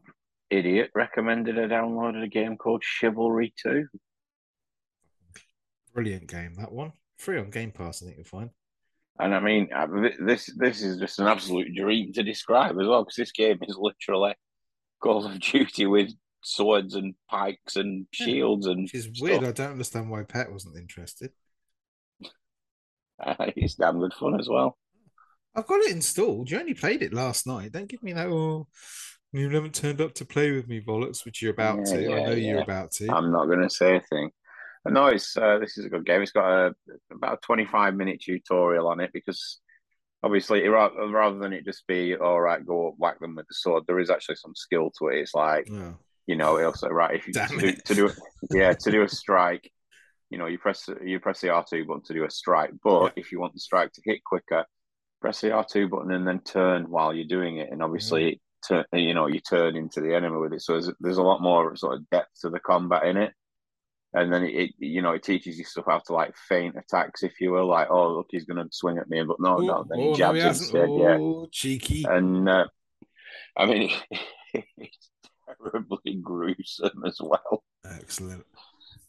idiot 0.50 0.90
recommended 0.94 1.58
I 1.58 1.62
downloaded 1.62 2.24
a 2.24 2.28
game 2.28 2.56
called 2.56 2.82
Chivalry 2.82 3.54
2. 3.62 3.86
Brilliant 5.94 6.26
game, 6.26 6.54
that 6.58 6.72
one. 6.72 6.92
Free 7.18 7.38
on 7.38 7.50
Game 7.50 7.70
Pass, 7.70 8.02
I 8.02 8.06
think 8.06 8.16
you'll 8.16 8.24
find. 8.24 8.50
And 9.18 9.34
I 9.34 9.40
mean, 9.40 9.68
uh, 9.74 9.86
this 10.20 10.50
this 10.56 10.82
is 10.82 10.98
just 10.98 11.18
an 11.18 11.26
absolute 11.26 11.74
dream 11.74 12.12
to 12.14 12.22
describe 12.22 12.78
as 12.80 12.86
well, 12.86 13.04
because 13.04 13.16
this 13.16 13.32
game 13.32 13.58
is 13.62 13.76
literally 13.78 14.34
Call 15.02 15.26
of 15.26 15.38
Duty 15.40 15.86
with 15.86 16.10
swords 16.42 16.94
and 16.94 17.14
pikes 17.28 17.76
and 17.76 18.06
shields 18.12 18.66
and. 18.66 18.82
Which 18.82 18.94
is 18.94 19.04
stuff. 19.04 19.20
weird. 19.20 19.44
I 19.44 19.52
don't 19.52 19.72
understand 19.72 20.10
why 20.10 20.22
Pet 20.22 20.50
wasn't 20.50 20.76
interested. 20.76 21.32
It's 23.54 23.74
damn 23.74 24.00
good 24.00 24.14
fun 24.14 24.40
as 24.40 24.48
well. 24.48 24.78
I've 25.54 25.66
got 25.66 25.80
it 25.80 25.90
installed. 25.90 26.50
You 26.50 26.58
only 26.58 26.72
played 26.72 27.02
it 27.02 27.12
last 27.12 27.46
night. 27.46 27.72
Don't 27.72 27.86
give 27.86 28.02
me 28.02 28.14
that. 28.14 28.28
Oh, 28.28 28.66
you 29.32 29.48
haven't 29.50 29.74
turned 29.74 30.00
up 30.00 30.14
to 30.14 30.24
play 30.24 30.52
with 30.52 30.68
me, 30.68 30.80
bollocks, 30.80 31.24
which 31.24 31.42
you're 31.42 31.52
about 31.52 31.78
yeah, 31.78 31.84
to. 31.84 32.02
Yeah, 32.02 32.16
I 32.16 32.22
know 32.24 32.30
yeah. 32.32 32.52
you're 32.52 32.62
about 32.62 32.92
to. 32.92 33.12
I'm 33.14 33.30
not 33.30 33.46
going 33.46 33.62
to 33.62 33.70
say 33.70 33.96
a 33.96 34.00
thing. 34.00 34.30
No, 34.86 35.06
it's 35.06 35.36
uh, 35.36 35.58
this 35.58 35.76
is 35.76 35.84
a 35.84 35.90
good 35.90 36.06
game. 36.06 36.22
It's 36.22 36.32
got 36.32 36.48
a 36.48 36.74
about 37.12 37.34
a 37.34 37.46
25 37.46 37.94
minute 37.94 38.22
tutorial 38.24 38.88
on 38.88 39.00
it 39.00 39.10
because 39.12 39.60
obviously 40.22 40.66
rather 40.68 41.38
than 41.38 41.52
it 41.52 41.64
just 41.64 41.86
be 41.86 42.16
all 42.16 42.40
right, 42.40 42.64
go 42.64 42.94
whack 42.98 43.20
them 43.20 43.34
with 43.34 43.46
the 43.48 43.54
sword, 43.54 43.84
there 43.86 44.00
is 44.00 44.10
actually 44.10 44.36
some 44.36 44.54
skill 44.54 44.90
to 44.98 45.08
it. 45.08 45.18
It's 45.18 45.34
like 45.34 45.68
yeah 45.68 45.92
you 46.30 46.36
know, 46.36 46.62
also 46.62 46.88
right 46.88 47.16
if 47.16 47.26
you 47.26 47.32
to 47.32 47.48
do, 47.58 47.72
to 47.72 47.94
do 47.94 48.10
yeah 48.52 48.72
to 48.72 48.90
do 48.92 49.02
a 49.02 49.08
strike, 49.08 49.68
you 50.30 50.38
know, 50.38 50.46
you 50.46 50.58
press 50.58 50.88
you 51.04 51.18
press 51.18 51.40
the 51.40 51.50
R 51.50 51.64
two 51.68 51.84
button 51.84 52.04
to 52.04 52.14
do 52.14 52.24
a 52.24 52.30
strike. 52.30 52.70
But 52.84 53.02
yeah. 53.02 53.10
if 53.16 53.32
you 53.32 53.40
want 53.40 53.52
the 53.52 53.58
strike 53.58 53.92
to 53.94 54.02
hit 54.04 54.22
quicker, 54.22 54.64
press 55.20 55.40
the 55.40 55.50
R 55.50 55.66
two 55.68 55.88
button 55.88 56.12
and 56.12 56.24
then 56.26 56.38
turn 56.40 56.84
while 56.84 57.12
you're 57.12 57.26
doing 57.26 57.56
it. 57.56 57.70
And 57.72 57.82
obviously, 57.82 58.40
mm. 58.70 58.84
you 58.92 59.12
know, 59.12 59.26
you 59.26 59.40
turn 59.40 59.74
into 59.74 60.00
the 60.00 60.14
enemy 60.14 60.36
with 60.36 60.52
it. 60.52 60.62
So 60.62 60.74
there's, 60.74 60.90
there's 61.00 61.18
a 61.18 61.22
lot 61.22 61.42
more 61.42 61.74
sort 61.74 61.96
of 61.96 62.08
depth 62.10 62.40
to 62.42 62.50
the 62.50 62.60
combat 62.60 63.06
in 63.06 63.16
it. 63.16 63.32
And 64.12 64.32
then 64.32 64.42
it, 64.44 64.54
it, 64.54 64.70
you 64.78 65.02
know, 65.02 65.12
it 65.12 65.22
teaches 65.22 65.56
you 65.56 65.64
stuff 65.64 65.84
how 65.86 66.00
to 66.06 66.12
like 66.12 66.34
feint 66.48 66.76
attacks, 66.76 67.22
if 67.22 67.40
you 67.40 67.52
will. 67.52 67.66
Like, 67.66 67.88
oh, 67.90 68.14
look, 68.14 68.26
he's 68.30 68.44
going 68.44 68.56
to 68.56 68.68
swing 68.72 68.98
at 68.98 69.08
me, 69.08 69.22
but 69.22 69.38
no, 69.38 69.60
Ooh, 69.60 69.66
no, 69.66 69.86
then 69.88 70.00
he 70.00 70.12
jabs 70.14 70.38
no, 70.38 70.42
he 70.42 70.48
instead. 70.48 70.88
Oh, 70.88 71.42
yeah, 71.42 71.48
cheeky. 71.52 72.04
And 72.08 72.48
uh, 72.48 72.66
I 73.56 73.66
mean, 73.66 73.90
it's 74.52 75.10
terribly 75.46 76.14
gruesome 76.20 77.04
as 77.06 77.18
well. 77.20 77.62
Excellent. 77.84 78.44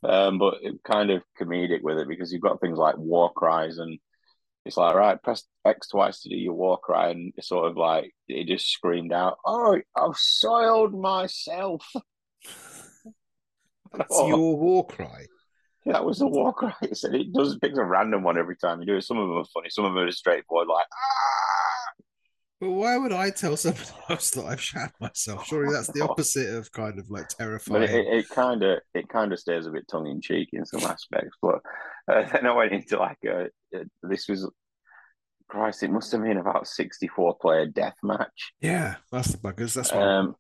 Um, 0.04 0.38
but 0.38 0.56
it's 0.62 0.82
kind 0.84 1.12
of 1.12 1.24
comedic 1.40 1.82
with 1.82 1.98
it 1.98 2.08
because 2.08 2.32
you've 2.32 2.42
got 2.42 2.60
things 2.60 2.78
like 2.78 2.98
war 2.98 3.32
cries 3.34 3.78
and 3.78 4.00
it's 4.66 4.78
like 4.78 4.96
right, 4.96 5.22
press 5.22 5.44
X 5.66 5.90
twice 5.90 6.22
to 6.22 6.30
do 6.30 6.36
your 6.36 6.54
war 6.54 6.78
cry, 6.78 7.10
and 7.10 7.34
it's 7.36 7.48
sort 7.48 7.70
of 7.70 7.78
like 7.78 8.14
it 8.28 8.48
just 8.48 8.70
screamed 8.70 9.12
out, 9.12 9.38
"Oh, 9.46 9.80
I've 9.96 10.18
soiled 10.18 10.94
myself." 10.94 11.84
That's 13.94 14.08
oh. 14.12 14.28
your 14.28 14.58
war 14.58 14.88
cry. 14.88 15.26
Yeah, 15.86 15.94
that 15.94 16.06
was 16.06 16.20
the 16.20 16.28
war 16.28 16.54
cry. 16.54 16.74
It 16.82 16.98
said 16.98 17.16
it 17.16 17.34
does 17.34 17.58
picks 17.58 17.78
a 17.78 17.84
random 17.84 18.24
one 18.24 18.38
every 18.38 18.56
time 18.56 18.80
you 18.80 18.86
do 18.86 18.98
it. 18.98 19.04
Some 19.04 19.18
of 19.18 19.28
them 19.28 19.38
are 19.38 19.46
funny, 19.54 19.70
some 19.70 19.86
of 19.86 19.94
them 19.94 20.04
are 20.04 20.12
straightforward, 20.12 20.68
like 20.68 20.86
ah. 20.92 21.32
But 22.62 22.70
why 22.70 22.96
would 22.96 23.12
I 23.12 23.32
tell 23.32 23.58
somebody 23.58 23.90
else 24.10 24.30
that 24.32 24.46
I've 24.46 24.62
shat 24.62 24.94
myself? 25.02 25.48
Surely 25.48 25.74
that's 25.74 25.92
the 25.92 26.02
opposite 26.10 26.54
of 26.54 26.72
kind 26.72 27.00
of 27.00 27.10
like 27.10 27.28
terrifying. 27.30 27.82
But 27.82 27.90
it 27.90 28.30
kind 28.30 28.62
of 28.62 28.80
it 28.94 29.10
kind 29.10 29.34
of 29.34 29.40
stays 29.40 29.66
a 29.66 29.72
bit 29.72 29.88
tongue 29.90 30.08
in 30.08 30.22
cheek 30.22 30.50
in 30.54 30.66
some 30.66 30.82
aspects. 30.82 31.36
But 31.42 31.62
uh, 32.08 32.24
then 32.32 32.46
I 32.46 32.54
went 32.54 32.72
into 32.72 33.00
like 33.00 33.18
a, 33.26 33.48
a, 33.74 33.86
this 34.04 34.28
was 34.30 34.50
Christ, 35.48 35.84
it 35.84 35.92
must 35.92 36.12
have 36.12 36.22
been 36.22 36.38
about 36.38 36.68
sixty 36.68 37.08
four 37.08 37.36
player 37.36 37.66
death 37.66 37.98
match. 38.04 38.54
Yeah, 38.62 38.96
that's 39.12 39.32
the 39.32 39.38
buggers. 39.40 39.74
That's 39.74 39.92
what 39.92 40.02
um, 40.02 40.36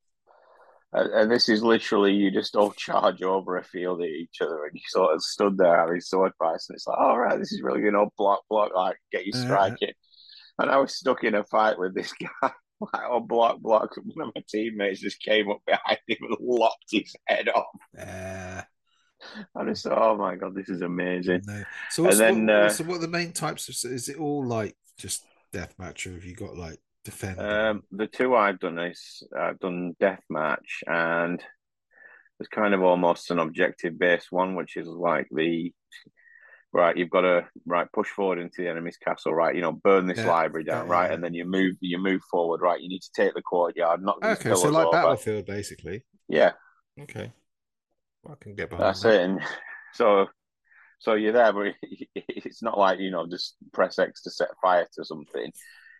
and 0.93 1.31
this 1.31 1.47
is 1.47 1.63
literally 1.63 2.13
you 2.13 2.31
just 2.31 2.55
all 2.55 2.71
charge 2.71 3.21
over 3.21 3.57
a 3.57 3.63
field 3.63 4.01
at 4.01 4.09
each 4.09 4.41
other, 4.41 4.65
and 4.65 4.73
you 4.73 4.81
sort 4.87 5.13
of 5.13 5.23
stood 5.23 5.57
there 5.57 5.77
having 5.77 6.01
sword 6.01 6.33
fights, 6.37 6.69
and 6.69 6.75
it's 6.75 6.87
like, 6.87 6.97
all 6.97 7.17
right, 7.17 7.39
this 7.39 7.51
is 7.51 7.61
really 7.61 7.81
good. 7.81 7.93
Know, 7.93 8.11
block, 8.17 8.41
block, 8.49 8.71
like 8.75 8.97
get 9.11 9.25
you 9.25 9.33
striking. 9.33 9.89
Uh, 9.89 10.63
and 10.63 10.71
I 10.71 10.77
was 10.77 10.95
stuck 10.95 11.23
in 11.23 11.35
a 11.35 11.43
fight 11.45 11.79
with 11.79 11.95
this 11.95 12.13
guy. 12.19 12.51
Like, 12.81 13.03
oh, 13.09 13.19
block, 13.19 13.59
block. 13.59 13.95
One 14.15 14.27
of 14.27 14.33
my 14.35 14.43
teammates 14.49 15.01
just 15.01 15.21
came 15.21 15.49
up 15.51 15.61
behind 15.65 15.99
him 16.07 16.17
and 16.21 16.37
lopped 16.41 16.85
his 16.91 17.15
head 17.27 17.47
off. 17.49 17.65
Uh, 17.97 18.61
I 19.55 19.65
just 19.65 19.83
thought, 19.83 19.97
oh 19.97 20.17
my 20.17 20.35
god, 20.35 20.55
this 20.55 20.67
is 20.67 20.81
amazing. 20.81 21.41
No. 21.45 21.63
So, 21.91 22.03
then, 22.09 22.47
what, 22.47 22.55
uh, 22.55 22.69
so 22.69 22.83
what 22.83 22.97
are 22.97 23.01
the 23.01 23.07
main 23.07 23.33
types 23.33 23.69
of? 23.69 23.91
Is 23.91 24.09
it 24.09 24.17
all 24.17 24.45
like 24.45 24.75
just 24.97 25.25
deathmatch, 25.53 26.07
or 26.07 26.13
have 26.13 26.25
you 26.25 26.35
got 26.35 26.57
like 26.57 26.79
defend? 27.03 27.39
Um, 27.39 27.83
the 27.91 28.07
two 28.07 28.35
I've 28.35 28.59
done 28.59 28.79
is 28.79 29.23
I've 29.37 29.59
done 29.59 29.95
deathmatch, 30.01 30.83
and 30.87 31.41
it's 32.39 32.49
kind 32.49 32.73
of 32.73 32.81
almost 32.81 33.31
an 33.31 33.39
objective 33.39 33.97
based 33.97 34.31
one, 34.31 34.55
which 34.55 34.77
is 34.77 34.87
like 34.87 35.27
the 35.31 35.73
right, 36.73 36.95
you've 36.95 37.09
got 37.09 37.21
to 37.21 37.47
right 37.65 37.87
push 37.93 38.07
forward 38.07 38.39
into 38.39 38.61
the 38.61 38.69
enemy's 38.69 38.97
castle, 38.97 39.33
right? 39.33 39.55
You 39.55 39.61
know, 39.61 39.73
burn 39.73 40.07
this 40.07 40.19
yeah, 40.19 40.27
library 40.27 40.63
down, 40.63 40.87
yeah, 40.87 40.93
right, 40.93 41.07
yeah. 41.09 41.15
and 41.15 41.23
then 41.23 41.33
you 41.33 41.45
move, 41.45 41.75
you 41.81 41.97
move 41.97 42.21
forward, 42.29 42.61
right? 42.61 42.79
You 42.79 42.89
need 42.89 43.01
to 43.01 43.11
take 43.15 43.33
the 43.33 43.41
courtyard, 43.41 44.01
not 44.01 44.23
okay. 44.23 44.55
So 44.55 44.69
like 44.69 44.87
over. 44.87 44.91
battlefield, 44.91 45.45
basically. 45.45 46.03
Yeah. 46.27 46.51
Okay. 46.99 47.31
Well, 48.23 48.37
I 48.39 48.43
can 48.43 48.55
get 48.55 48.69
behind. 48.69 48.87
That's 48.87 49.01
that. 49.01 49.21
it. 49.21 49.21
And 49.21 49.41
so, 49.93 50.27
so 50.99 51.13
you're 51.15 51.33
there, 51.33 51.53
but 51.53 51.73
it's 52.15 52.63
not 52.63 52.77
like 52.77 52.99
you 52.99 53.11
know 53.11 53.27
just 53.27 53.55
press 53.73 53.99
X 53.99 54.23
to 54.23 54.31
set 54.31 54.49
fire 54.61 54.87
to 54.95 55.05
something. 55.05 55.51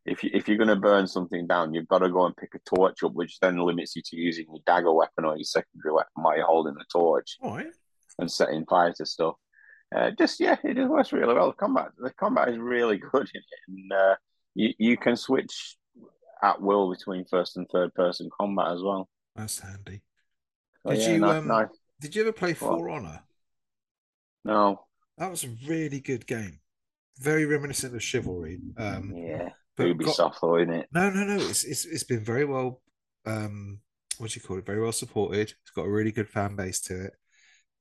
If 0.05 0.23
you 0.23 0.31
if 0.33 0.47
you're 0.47 0.57
going 0.57 0.67
to 0.67 0.75
burn 0.75 1.07
something 1.07 1.45
down, 1.47 1.73
you've 1.73 1.87
got 1.87 1.99
to 1.99 2.09
go 2.09 2.25
and 2.25 2.35
pick 2.35 2.55
a 2.55 2.59
torch 2.75 3.03
up, 3.03 3.13
which 3.13 3.39
then 3.39 3.57
limits 3.57 3.95
you 3.95 4.01
to 4.05 4.17
using 4.17 4.45
your 4.49 4.61
dagger 4.65 4.93
weapon 4.93 5.25
or 5.25 5.35
your 5.35 5.43
secondary 5.43 5.93
weapon 5.93 6.11
while 6.15 6.35
you're 6.35 6.45
holding 6.45 6.73
the 6.73 6.85
torch. 6.91 7.37
Right. 7.43 7.67
And 8.19 8.31
setting 8.31 8.65
fire 8.65 8.93
to 8.97 9.05
stuff 9.05 9.35
uh, 9.95 10.11
just 10.11 10.39
yeah, 10.39 10.55
it 10.63 10.75
just 10.75 10.89
works 10.89 11.11
really 11.11 11.33
well. 11.33 11.47
The 11.47 11.53
combat, 11.53 11.89
the 11.97 12.11
combat 12.11 12.49
is 12.49 12.57
really 12.57 12.97
good 13.11 13.29
in 13.33 13.41
it, 13.41 13.59
and 13.67 13.91
uh, 13.91 14.15
you 14.55 14.73
you 14.77 14.97
can 14.97 15.15
switch 15.15 15.77
at 16.43 16.61
will 16.61 16.89
between 16.89 17.25
first 17.25 17.57
and 17.57 17.67
third 17.69 17.93
person 17.93 18.29
combat 18.39 18.71
as 18.71 18.81
well. 18.81 19.09
That's 19.35 19.59
handy. 19.59 20.01
did 20.87 20.99
yeah, 20.99 21.11
you 21.11 21.19
nice, 21.19 21.41
um, 21.41 21.47
nice. 21.47 21.67
did 21.99 22.15
you 22.15 22.21
ever 22.21 22.31
play 22.31 22.53
For 22.53 22.77
what? 22.77 22.91
Honor? 22.91 23.21
No. 24.43 24.85
That 25.17 25.29
was 25.29 25.43
a 25.43 25.49
really 25.67 25.99
good 25.99 26.25
game. 26.25 26.59
Very 27.19 27.45
reminiscent 27.45 27.93
of 27.93 28.01
Chivalry. 28.01 28.59
Um, 28.77 29.13
yeah, 29.15 29.49
Ubisoft, 29.79 30.35
though, 30.41 30.57
isn't 30.57 30.73
it? 30.73 30.89
No, 30.93 31.09
no, 31.09 31.23
no. 31.23 31.35
It's 31.35 31.63
it's 31.63 31.85
it's 31.85 32.03
been 32.03 32.23
very 32.23 32.45
well. 32.45 32.81
Um, 33.25 33.79
what 34.17 34.31
do 34.31 34.39
you 34.39 34.45
call 34.45 34.57
it? 34.57 34.65
Very 34.65 34.81
well 34.81 34.91
supported. 34.91 35.53
It's 35.61 35.71
got 35.75 35.85
a 35.85 35.91
really 35.91 36.11
good 36.11 36.29
fan 36.29 36.55
base 36.55 36.81
to 36.81 37.05
it 37.05 37.13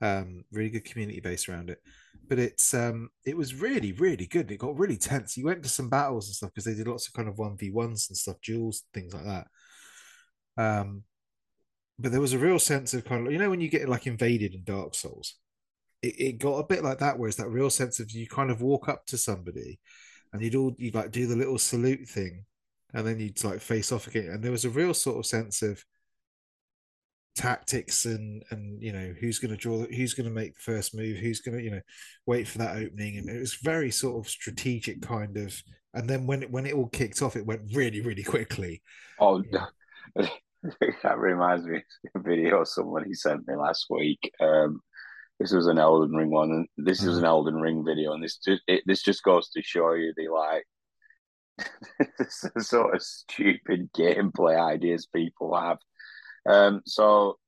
um, 0.00 0.44
really 0.50 0.70
good 0.70 0.84
community 0.84 1.20
base 1.20 1.48
around 1.48 1.70
it. 1.70 1.78
But 2.28 2.38
it's 2.38 2.74
um, 2.74 3.10
it 3.24 3.36
was 3.36 3.54
really 3.54 3.92
really 3.92 4.26
good. 4.26 4.50
It 4.50 4.58
got 4.58 4.78
really 4.78 4.96
tense. 4.96 5.36
You 5.36 5.46
went 5.46 5.62
to 5.64 5.68
some 5.68 5.90
battles 5.90 6.28
and 6.28 6.34
stuff 6.34 6.50
because 6.50 6.64
they 6.64 6.74
did 6.74 6.88
lots 6.88 7.08
of 7.08 7.14
kind 7.14 7.28
of 7.28 7.38
one 7.38 7.56
v 7.56 7.70
ones 7.70 8.06
and 8.08 8.16
stuff, 8.16 8.36
duels, 8.42 8.84
things 8.94 9.12
like 9.12 9.24
that. 9.24 9.46
Um, 10.56 11.02
but 11.98 12.12
there 12.12 12.20
was 12.20 12.32
a 12.32 12.38
real 12.38 12.58
sense 12.58 12.94
of 12.94 13.04
kind 13.04 13.26
of 13.26 13.32
you 13.32 13.38
know 13.38 13.50
when 13.50 13.60
you 13.60 13.68
get 13.68 13.88
like 13.88 14.06
invaded 14.06 14.54
in 14.54 14.62
Dark 14.64 14.94
Souls, 14.94 15.36
it, 16.02 16.14
it 16.20 16.38
got 16.38 16.58
a 16.58 16.66
bit 16.66 16.84
like 16.84 16.98
that, 16.98 17.18
where 17.18 17.28
it's 17.28 17.38
that 17.38 17.48
real 17.48 17.70
sense 17.70 17.98
of 17.98 18.10
you 18.12 18.26
kind 18.28 18.50
of 18.50 18.62
walk 18.62 18.88
up 18.88 19.06
to 19.06 19.18
somebody 19.18 19.80
and 20.32 20.42
you'd 20.42 20.54
all 20.54 20.74
you'd 20.78 20.94
like 20.94 21.10
do 21.10 21.26
the 21.26 21.36
little 21.36 21.58
salute 21.58 22.08
thing, 22.08 22.44
and 22.94 23.06
then 23.06 23.18
you'd 23.18 23.42
like 23.44 23.60
face 23.60 23.92
off 23.92 24.06
again, 24.06 24.28
and 24.30 24.42
there 24.42 24.52
was 24.52 24.64
a 24.64 24.70
real 24.70 24.94
sort 24.94 25.18
of 25.18 25.26
sense 25.26 25.62
of 25.62 25.84
tactics 27.36 28.06
and 28.06 28.42
and 28.50 28.82
you 28.82 28.92
know 28.92 29.14
who's 29.20 29.38
going 29.38 29.50
to 29.50 29.56
draw 29.56 29.86
who's 29.86 30.14
going 30.14 30.28
to 30.28 30.34
make 30.34 30.54
the 30.54 30.60
first 30.60 30.94
move 30.94 31.16
who's 31.16 31.40
going 31.40 31.56
to 31.56 31.62
you 31.62 31.70
know 31.70 31.80
wait 32.26 32.46
for 32.46 32.58
that 32.58 32.76
opening 32.76 33.18
and 33.18 33.28
it 33.28 33.38
was 33.38 33.54
very 33.54 33.90
sort 33.90 34.18
of 34.18 34.30
strategic 34.30 35.00
kind 35.00 35.36
of 35.36 35.54
and 35.94 36.10
then 36.10 36.26
when 36.26 36.42
it 36.42 36.50
when 36.50 36.66
it 36.66 36.74
all 36.74 36.88
kicked 36.88 37.22
off 37.22 37.36
it 37.36 37.46
went 37.46 37.62
really 37.72 38.00
really 38.00 38.24
quickly 38.24 38.82
oh 39.20 39.42
yeah. 39.52 39.66
that 41.02 41.18
reminds 41.18 41.64
me 41.66 41.76
of 42.14 42.20
a 42.20 42.28
video 42.28 42.64
somebody 42.64 43.14
sent 43.14 43.46
me 43.46 43.54
last 43.54 43.86
week 43.88 44.32
um 44.40 44.80
this 45.40 45.52
was 45.52 45.66
an 45.66 45.78
Elden 45.78 46.14
Ring 46.14 46.30
one, 46.30 46.50
and 46.50 46.68
this 46.76 47.02
is 47.02 47.16
an 47.16 47.24
uh-huh. 47.24 47.32
Elden 47.32 47.56
Ring 47.56 47.82
video, 47.82 48.12
and 48.12 48.22
this 48.22 48.36
just 48.36 48.62
it, 48.68 48.82
this 48.86 49.02
just 49.02 49.22
goes 49.22 49.48
to 49.50 49.62
show 49.62 49.94
you 49.94 50.12
the 50.14 50.28
like 50.28 50.66
the 52.54 52.62
sort 52.62 52.94
of 52.94 53.02
stupid 53.02 53.90
gameplay 53.94 54.60
ideas 54.60 55.06
people 55.06 55.58
have. 55.58 55.78
Um, 56.46 56.82
so 56.84 57.38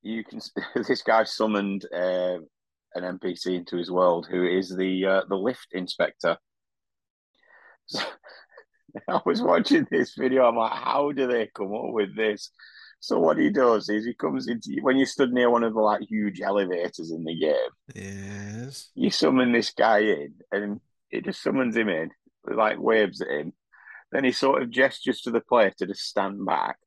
you 0.00 0.22
can 0.22 0.40
this 0.86 1.02
guy 1.02 1.24
summoned 1.24 1.84
uh, 1.92 2.38
an 2.94 3.18
NPC 3.18 3.56
into 3.56 3.76
his 3.76 3.90
world 3.90 4.28
who 4.30 4.46
is 4.46 4.74
the 4.74 5.04
uh, 5.04 5.22
the 5.28 5.36
lift 5.36 5.68
inspector. 5.72 6.38
So, 7.86 8.00
I 9.10 9.20
was 9.26 9.42
watching 9.42 9.86
this 9.90 10.14
video. 10.16 10.44
I'm 10.44 10.56
like, 10.56 10.72
how 10.72 11.12
do 11.12 11.26
they 11.26 11.50
come 11.54 11.74
up 11.74 11.92
with 11.92 12.16
this? 12.16 12.48
So 13.00 13.18
what 13.18 13.38
he 13.38 13.50
does 13.50 13.88
is 13.88 14.04
he 14.04 14.14
comes 14.14 14.48
into 14.48 14.78
when 14.80 14.96
you 14.96 15.04
stood 15.06 15.32
near 15.32 15.50
one 15.50 15.62
of 15.62 15.74
the 15.74 15.80
like 15.80 16.02
huge 16.08 16.40
elevators 16.40 17.10
in 17.10 17.24
the 17.24 17.38
game. 17.38 17.54
Yes. 17.94 18.90
You 18.94 19.10
summon 19.10 19.52
this 19.52 19.72
guy 19.72 19.98
in, 19.98 20.34
and 20.50 20.80
it 21.10 21.24
just 21.24 21.42
summons 21.42 21.76
him 21.76 21.88
in, 21.88 22.10
like 22.46 22.78
waves 22.78 23.20
at 23.20 23.28
him. 23.28 23.52
Then 24.10 24.24
he 24.24 24.32
sort 24.32 24.62
of 24.62 24.70
gestures 24.70 25.20
to 25.22 25.30
the 25.30 25.40
player 25.40 25.72
to 25.78 25.86
just 25.86 26.02
stand 26.02 26.44
back, 26.46 26.78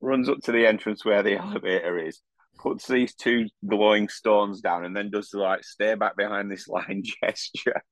runs 0.00 0.28
up 0.28 0.38
to 0.44 0.52
the 0.52 0.66
entrance 0.66 1.04
where 1.04 1.22
the 1.22 1.36
elevator 1.38 1.98
is, 1.98 2.20
puts 2.58 2.86
these 2.86 3.14
two 3.14 3.46
glowing 3.66 4.08
stones 4.08 4.60
down, 4.60 4.84
and 4.84 4.96
then 4.96 5.10
does 5.10 5.30
the 5.30 5.38
like 5.38 5.64
stay 5.64 5.94
back 5.94 6.16
behind 6.16 6.50
this 6.50 6.68
line 6.68 7.02
gesture. 7.22 7.82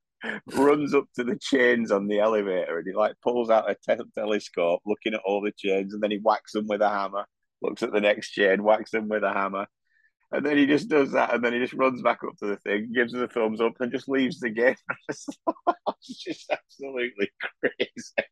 runs 0.54 0.94
up 0.94 1.04
to 1.14 1.24
the 1.24 1.36
chains 1.36 1.92
on 1.92 2.06
the 2.08 2.18
elevator 2.18 2.78
and 2.78 2.86
he 2.86 2.94
like 2.94 3.14
pulls 3.22 3.50
out 3.50 3.70
a 3.70 3.76
te- 3.86 4.02
telescope 4.14 4.80
looking 4.86 5.12
at 5.12 5.20
all 5.26 5.42
the 5.42 5.52
chains 5.56 5.92
and 5.92 6.02
then 6.02 6.10
he 6.10 6.16
whacks 6.16 6.52
them 6.52 6.66
with 6.66 6.80
a 6.80 6.88
hammer 6.88 7.26
looks 7.62 7.82
at 7.82 7.92
the 7.92 8.00
next 8.00 8.30
chain, 8.30 8.62
whacks 8.62 8.94
him 8.94 9.08
with 9.08 9.24
a 9.24 9.32
hammer. 9.32 9.66
And 10.32 10.44
then 10.44 10.56
he 10.56 10.66
just 10.66 10.88
does 10.88 11.12
that, 11.12 11.32
and 11.32 11.44
then 11.44 11.52
he 11.52 11.60
just 11.60 11.72
runs 11.72 12.02
back 12.02 12.18
up 12.26 12.36
to 12.38 12.46
the 12.46 12.56
thing, 12.56 12.92
gives 12.92 13.14
it 13.14 13.22
a 13.22 13.28
thumbs 13.28 13.60
up, 13.60 13.74
and 13.80 13.92
just 13.92 14.08
leaves 14.08 14.40
the 14.40 14.50
game. 14.50 14.74
it's 15.08 16.24
just 16.24 16.50
absolutely 16.50 17.30
crazy. 17.62 18.28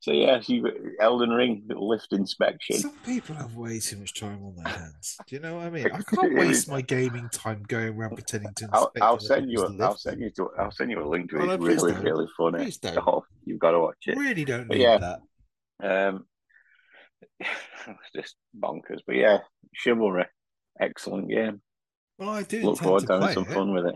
So 0.00 0.12
yeah, 0.12 0.40
you 0.46 0.94
Elden 1.00 1.30
Ring 1.30 1.64
lift 1.68 2.12
inspection. 2.12 2.76
Some 2.76 2.96
people 3.04 3.36
have 3.36 3.54
way 3.56 3.78
too 3.80 3.96
much 3.96 4.18
time 4.18 4.44
on 4.44 4.56
their 4.56 4.72
hands. 4.72 5.16
Do 5.26 5.36
you 5.36 5.40
know 5.40 5.56
what 5.56 5.66
I 5.66 5.70
mean? 5.70 5.86
I 5.86 6.02
can't 6.14 6.34
waste 6.34 6.68
my 6.68 6.80
gaming 6.80 7.28
time 7.30 7.62
going 7.68 7.96
around 7.96 8.14
pretending 8.14 8.52
to. 8.54 8.68
I'll, 8.72 8.92
I'll 9.00 9.20
send 9.20 9.50
you. 9.50 9.62
A, 9.62 9.82
I'll 9.82 9.96
send 9.96 10.20
you. 10.20 10.30
To, 10.36 10.50
I'll 10.58 10.70
send 10.70 10.90
you 10.90 11.02
a 11.02 11.06
link 11.06 11.30
to 11.30 11.36
it. 11.36 11.48
Oh, 11.48 11.50
it's 11.52 11.62
really, 11.62 11.92
don't. 11.92 12.02
really 12.02 12.26
funny. 12.36 12.72
Oh, 13.06 13.24
you've 13.44 13.60
got 13.60 13.72
to 13.72 13.80
watch 13.80 13.98
it. 14.06 14.16
Really 14.16 14.44
don't 14.44 14.68
need 14.68 14.80
yeah, 14.80 14.98
that. 14.98 16.08
Um, 16.08 16.26
just 18.16 18.36
bonkers. 18.58 19.00
But 19.06 19.16
yeah, 19.16 19.38
chivalry, 19.72 20.26
excellent 20.80 21.28
game. 21.28 21.60
Well, 22.18 22.30
I 22.30 22.42
do 22.42 22.62
look 22.62 22.78
forward 22.78 23.06
to, 23.06 23.14
having 23.14 23.34
some 23.34 23.44
fun 23.44 23.74
with 23.74 23.86
it. 23.86 23.94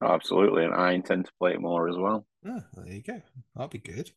Oh, 0.00 0.08
absolutely, 0.08 0.64
and 0.64 0.74
I 0.74 0.92
intend 0.92 1.26
to 1.26 1.32
play 1.38 1.52
it 1.52 1.60
more 1.60 1.88
as 1.88 1.96
well. 1.96 2.26
Oh, 2.46 2.62
there 2.74 2.94
you 2.94 3.02
go. 3.02 3.20
That'd 3.56 3.70
be 3.70 3.78
good. 3.78 4.10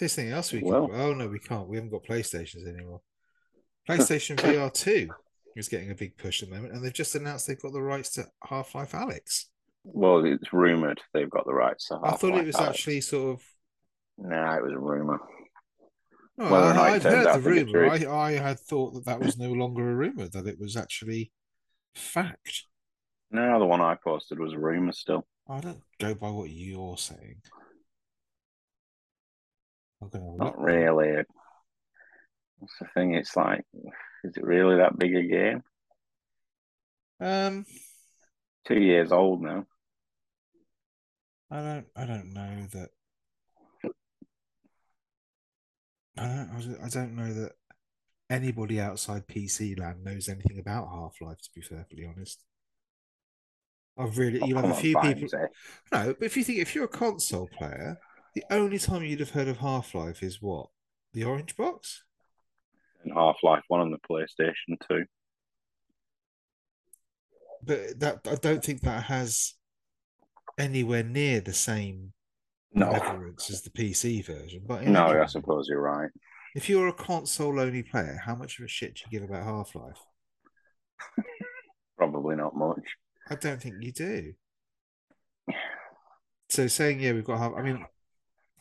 Is 0.00 0.14
there 0.14 0.24
anything 0.24 0.36
else 0.36 0.52
we 0.52 0.60
can? 0.60 0.68
Well, 0.68 0.90
oh 0.92 1.14
no, 1.14 1.28
we 1.28 1.38
can't. 1.38 1.68
We 1.68 1.76
haven't 1.76 1.90
got 1.90 2.04
PlayStations 2.04 2.66
anymore. 2.66 3.00
PlayStation 3.88 4.36
VR 4.36 4.72
two 4.72 5.08
is 5.56 5.68
getting 5.68 5.90
a 5.90 5.94
big 5.94 6.16
push 6.16 6.42
at 6.42 6.50
the 6.50 6.54
moment, 6.54 6.74
and 6.74 6.84
they've 6.84 6.92
just 6.92 7.14
announced 7.14 7.46
they've 7.46 7.60
got 7.60 7.72
the 7.72 7.82
rights 7.82 8.10
to 8.10 8.26
Half 8.44 8.74
Life 8.74 8.92
Alyx. 8.92 9.46
Well, 9.84 10.24
it's 10.24 10.52
rumored 10.52 11.00
they've 11.14 11.30
got 11.30 11.46
the 11.46 11.54
rights 11.54 11.88
to 11.88 12.00
I 12.02 12.12
thought 12.12 12.36
it 12.36 12.46
was 12.46 12.56
Alyx. 12.56 12.68
actually 12.68 13.00
sort 13.00 13.38
of. 13.38 13.44
Nah, 14.18 14.56
it 14.56 14.62
was 14.62 14.72
a 14.72 14.78
rumor. 14.78 15.20
Oh, 16.38 16.54
I, 16.54 16.94
I'd 16.94 17.02
heard 17.02 17.42
the 17.42 17.50
rumor. 17.50 17.88
I, 17.88 18.06
I 18.06 18.32
had 18.32 18.60
thought 18.60 18.94
that 18.94 19.06
that 19.06 19.20
was 19.20 19.38
no 19.38 19.52
longer 19.52 19.90
a 19.90 19.94
rumor; 19.94 20.28
that 20.28 20.46
it 20.46 20.58
was 20.60 20.76
actually 20.76 21.32
fact. 21.94 22.64
No, 23.30 23.58
the 23.58 23.64
one 23.64 23.80
I 23.80 23.96
posted 23.96 24.38
was 24.38 24.52
a 24.52 24.58
rumor 24.58 24.92
still. 24.92 25.26
I 25.48 25.60
don't 25.60 25.82
go 25.98 26.14
by 26.14 26.30
what 26.30 26.50
you're 26.50 26.98
saying. 26.98 27.40
Not 30.00 30.60
really. 30.60 31.24
What's 32.58 32.78
the 32.80 32.86
thing? 32.94 33.14
It's 33.14 33.34
like, 33.34 33.64
is 34.24 34.36
it 34.36 34.44
really 34.44 34.76
that 34.76 34.98
big 34.98 35.14
a 35.14 35.22
game? 35.22 35.62
Um, 37.18 37.64
two 38.66 38.80
years 38.80 39.10
old 39.10 39.42
now. 39.42 39.64
I 41.50 41.62
don't. 41.62 41.86
I 41.96 42.06
don't 42.06 42.32
know 42.32 42.66
that 42.72 42.90
Uh, 46.18 46.46
I 46.56 46.60
don't, 46.60 46.80
I 46.84 46.88
don't 46.88 47.16
know 47.16 47.32
that 47.32 47.52
anybody 48.30 48.80
outside 48.80 49.26
PC 49.26 49.78
land 49.78 50.04
knows 50.04 50.28
anything 50.28 50.58
about 50.58 50.88
Half 50.88 51.20
Life. 51.20 51.38
To 51.42 51.50
be 51.54 51.60
perfectly 51.60 52.06
honest, 52.06 52.42
I've 53.98 54.16
really 54.18 54.40
oh, 54.40 54.46
you 54.46 54.56
have 54.56 54.70
a 54.70 54.74
few 54.74 54.98
people. 55.00 55.28
No, 55.92 56.14
but 56.18 56.22
if 56.22 56.36
you 56.36 56.44
think 56.44 56.58
if 56.58 56.74
you're 56.74 56.84
a 56.84 56.88
console 56.88 57.48
player, 57.48 57.98
the 58.34 58.44
only 58.50 58.78
time 58.78 59.02
you'd 59.04 59.20
have 59.20 59.30
heard 59.30 59.48
of 59.48 59.58
Half 59.58 59.94
Life 59.94 60.22
is 60.22 60.40
what 60.40 60.68
the 61.12 61.24
Orange 61.24 61.56
Box 61.56 62.04
and 63.04 63.12
Half 63.12 63.36
Life 63.42 63.62
One 63.68 63.80
on 63.80 63.90
the 63.90 63.98
PlayStation 63.98 64.78
Two. 64.88 65.04
But 67.62 68.00
that 68.00 68.20
I 68.30 68.36
don't 68.36 68.64
think 68.64 68.82
that 68.82 69.04
has 69.04 69.54
anywhere 70.58 71.02
near 71.02 71.40
the 71.40 71.52
same 71.52 72.12
no. 72.72 72.90
reverence 72.92 73.50
as 73.50 73.62
the 73.62 73.70
PC 73.70 74.24
version. 74.24 74.62
But 74.66 74.84
no, 74.84 75.06
I 75.06 75.26
suppose 75.26 75.68
you're 75.68 75.80
right. 75.80 76.10
If 76.54 76.68
you're 76.68 76.88
a 76.88 76.92
console 76.92 77.60
only 77.60 77.82
player, 77.82 78.18
how 78.24 78.34
much 78.34 78.58
of 78.58 78.64
a 78.64 78.68
shit 78.68 78.94
do 78.94 79.02
you 79.04 79.18
give 79.18 79.28
about 79.28 79.44
Half 79.44 79.74
Life? 79.74 79.98
Probably 81.98 82.36
not 82.36 82.56
much. 82.56 82.96
I 83.28 83.34
don't 83.34 83.60
think 83.60 83.76
you 83.80 83.92
do. 83.92 84.32
So 86.48 86.66
saying 86.66 87.00
yeah, 87.00 87.12
we've 87.12 87.24
got 87.24 87.38
half. 87.38 87.52
I 87.56 87.62
mean, 87.62 87.84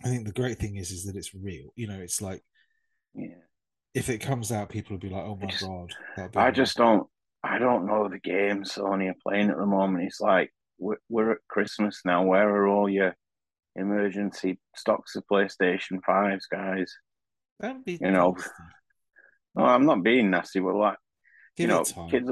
I 0.03 0.09
think 0.09 0.25
the 0.25 0.33
great 0.33 0.57
thing 0.57 0.75
is 0.75 0.91
is 0.91 1.05
that 1.05 1.15
it's 1.15 1.33
real. 1.33 1.71
You 1.75 1.87
know, 1.87 1.99
it's 1.99 2.21
like 2.21 2.43
yeah. 3.13 3.29
If 3.93 4.09
it 4.09 4.17
comes 4.17 4.51
out, 4.51 4.69
people 4.69 4.95
will 4.95 5.01
be 5.01 5.09
like, 5.09 5.23
"Oh 5.23 5.37
my 5.39 5.47
just, 5.47 5.63
god!" 5.63 5.93
I 6.35 6.51
just 6.51 6.75
don't. 6.75 7.07
I 7.43 7.59
don't 7.59 7.85
know 7.85 8.09
the 8.09 8.19
games 8.19 8.73
Sony 8.73 9.09
are 9.09 9.15
playing 9.25 9.49
at 9.49 9.57
the 9.57 9.65
moment. 9.65 10.03
It's 10.03 10.19
like 10.19 10.51
we're, 10.79 10.97
we're 11.09 11.31
at 11.33 11.47
Christmas 11.47 12.01
now. 12.03 12.23
Where 12.23 12.49
are 12.49 12.67
all 12.67 12.89
your 12.89 13.15
emergency 13.75 14.59
stocks 14.75 15.15
of 15.15 15.23
PlayStation 15.31 15.99
5s, 16.07 16.43
guys. 16.51 16.93
Don't 17.61 17.85
be 17.85 17.97
you 18.01 18.11
know. 18.11 18.35
No, 19.55 19.63
I'm 19.63 19.85
not 19.85 20.03
being 20.03 20.31
nasty, 20.31 20.59
but 20.59 20.75
like 20.75 20.97
Give 21.55 21.69
you 21.69 21.75
know, 21.75 21.83
kids 22.09 22.29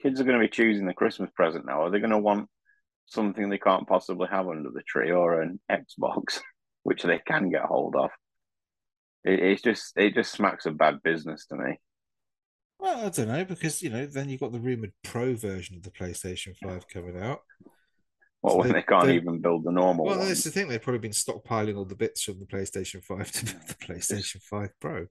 kids 0.00 0.20
are 0.20 0.24
going 0.24 0.38
to 0.38 0.44
be 0.44 0.50
choosing 0.50 0.86
the 0.86 0.94
Christmas 0.94 1.30
present 1.34 1.66
now. 1.66 1.82
Are 1.82 1.90
they 1.90 1.98
going 1.98 2.10
to 2.10 2.18
want 2.18 2.48
something 3.06 3.48
they 3.48 3.58
can't 3.58 3.88
possibly 3.88 4.28
have 4.30 4.48
under 4.48 4.70
the 4.70 4.82
tree 4.86 5.10
or 5.10 5.40
an 5.40 5.60
Xbox, 5.70 6.40
which 6.82 7.02
they 7.02 7.20
can 7.26 7.50
get 7.50 7.62
hold 7.62 7.96
of? 7.96 8.10
It, 9.24 9.40
it's 9.40 9.62
just 9.62 9.92
it 9.96 10.14
just 10.14 10.32
smacks 10.32 10.66
of 10.66 10.78
bad 10.78 11.02
business 11.02 11.46
to 11.46 11.56
me. 11.56 11.80
Well, 12.78 13.06
I 13.06 13.08
don't 13.10 13.28
know 13.28 13.44
because 13.44 13.82
you 13.82 13.90
know 13.90 14.06
then 14.06 14.28
you've 14.28 14.40
got 14.40 14.52
the 14.52 14.60
rumored 14.60 14.92
Pro 15.04 15.34
version 15.34 15.76
of 15.76 15.82
the 15.82 15.90
PlayStation 15.90 16.56
Five 16.62 16.86
coming 16.88 17.20
out, 17.20 17.40
well, 18.42 18.58
when 18.58 18.68
they, 18.68 18.74
they 18.74 18.82
can't 18.82 19.06
they, 19.06 19.14
even 19.14 19.40
build 19.40 19.64
the 19.64 19.70
normal. 19.70 20.04
Well, 20.04 20.18
that's 20.18 20.42
the 20.42 20.50
thing. 20.50 20.68
They've 20.68 20.82
probably 20.82 20.98
been 20.98 21.12
stockpiling 21.12 21.76
all 21.76 21.84
the 21.84 21.94
bits 21.94 22.22
from 22.22 22.40
the 22.40 22.46
PlayStation 22.46 23.02
Five 23.02 23.30
to 23.32 23.44
build 23.44 23.68
the 23.68 23.74
PlayStation 23.74 24.42
Five 24.42 24.70
Pro. 24.80 25.06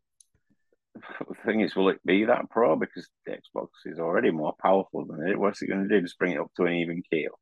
The 0.94 1.36
thing 1.46 1.62
is, 1.62 1.74
will 1.74 1.88
it 1.90 2.06
be 2.06 2.26
that 2.26 2.50
pro? 2.50 2.76
Because 2.76 3.08
the 3.26 3.32
Xbox 3.32 3.68
is 3.86 4.00
already 4.00 4.32
more 4.32 4.54
powerful 4.62 5.06
than 5.06 5.26
it. 5.28 5.40
What's 5.40 5.62
it 5.62 5.68
going 5.68 5.88
to 5.88 5.88
do? 5.88 6.02
Just 6.02 6.20
bring 6.20 6.34
it 6.34 6.40
up 6.40 6.52
to 6.58 6.66
an 6.66 6.74
even 6.74 7.02
keel? 7.10 7.40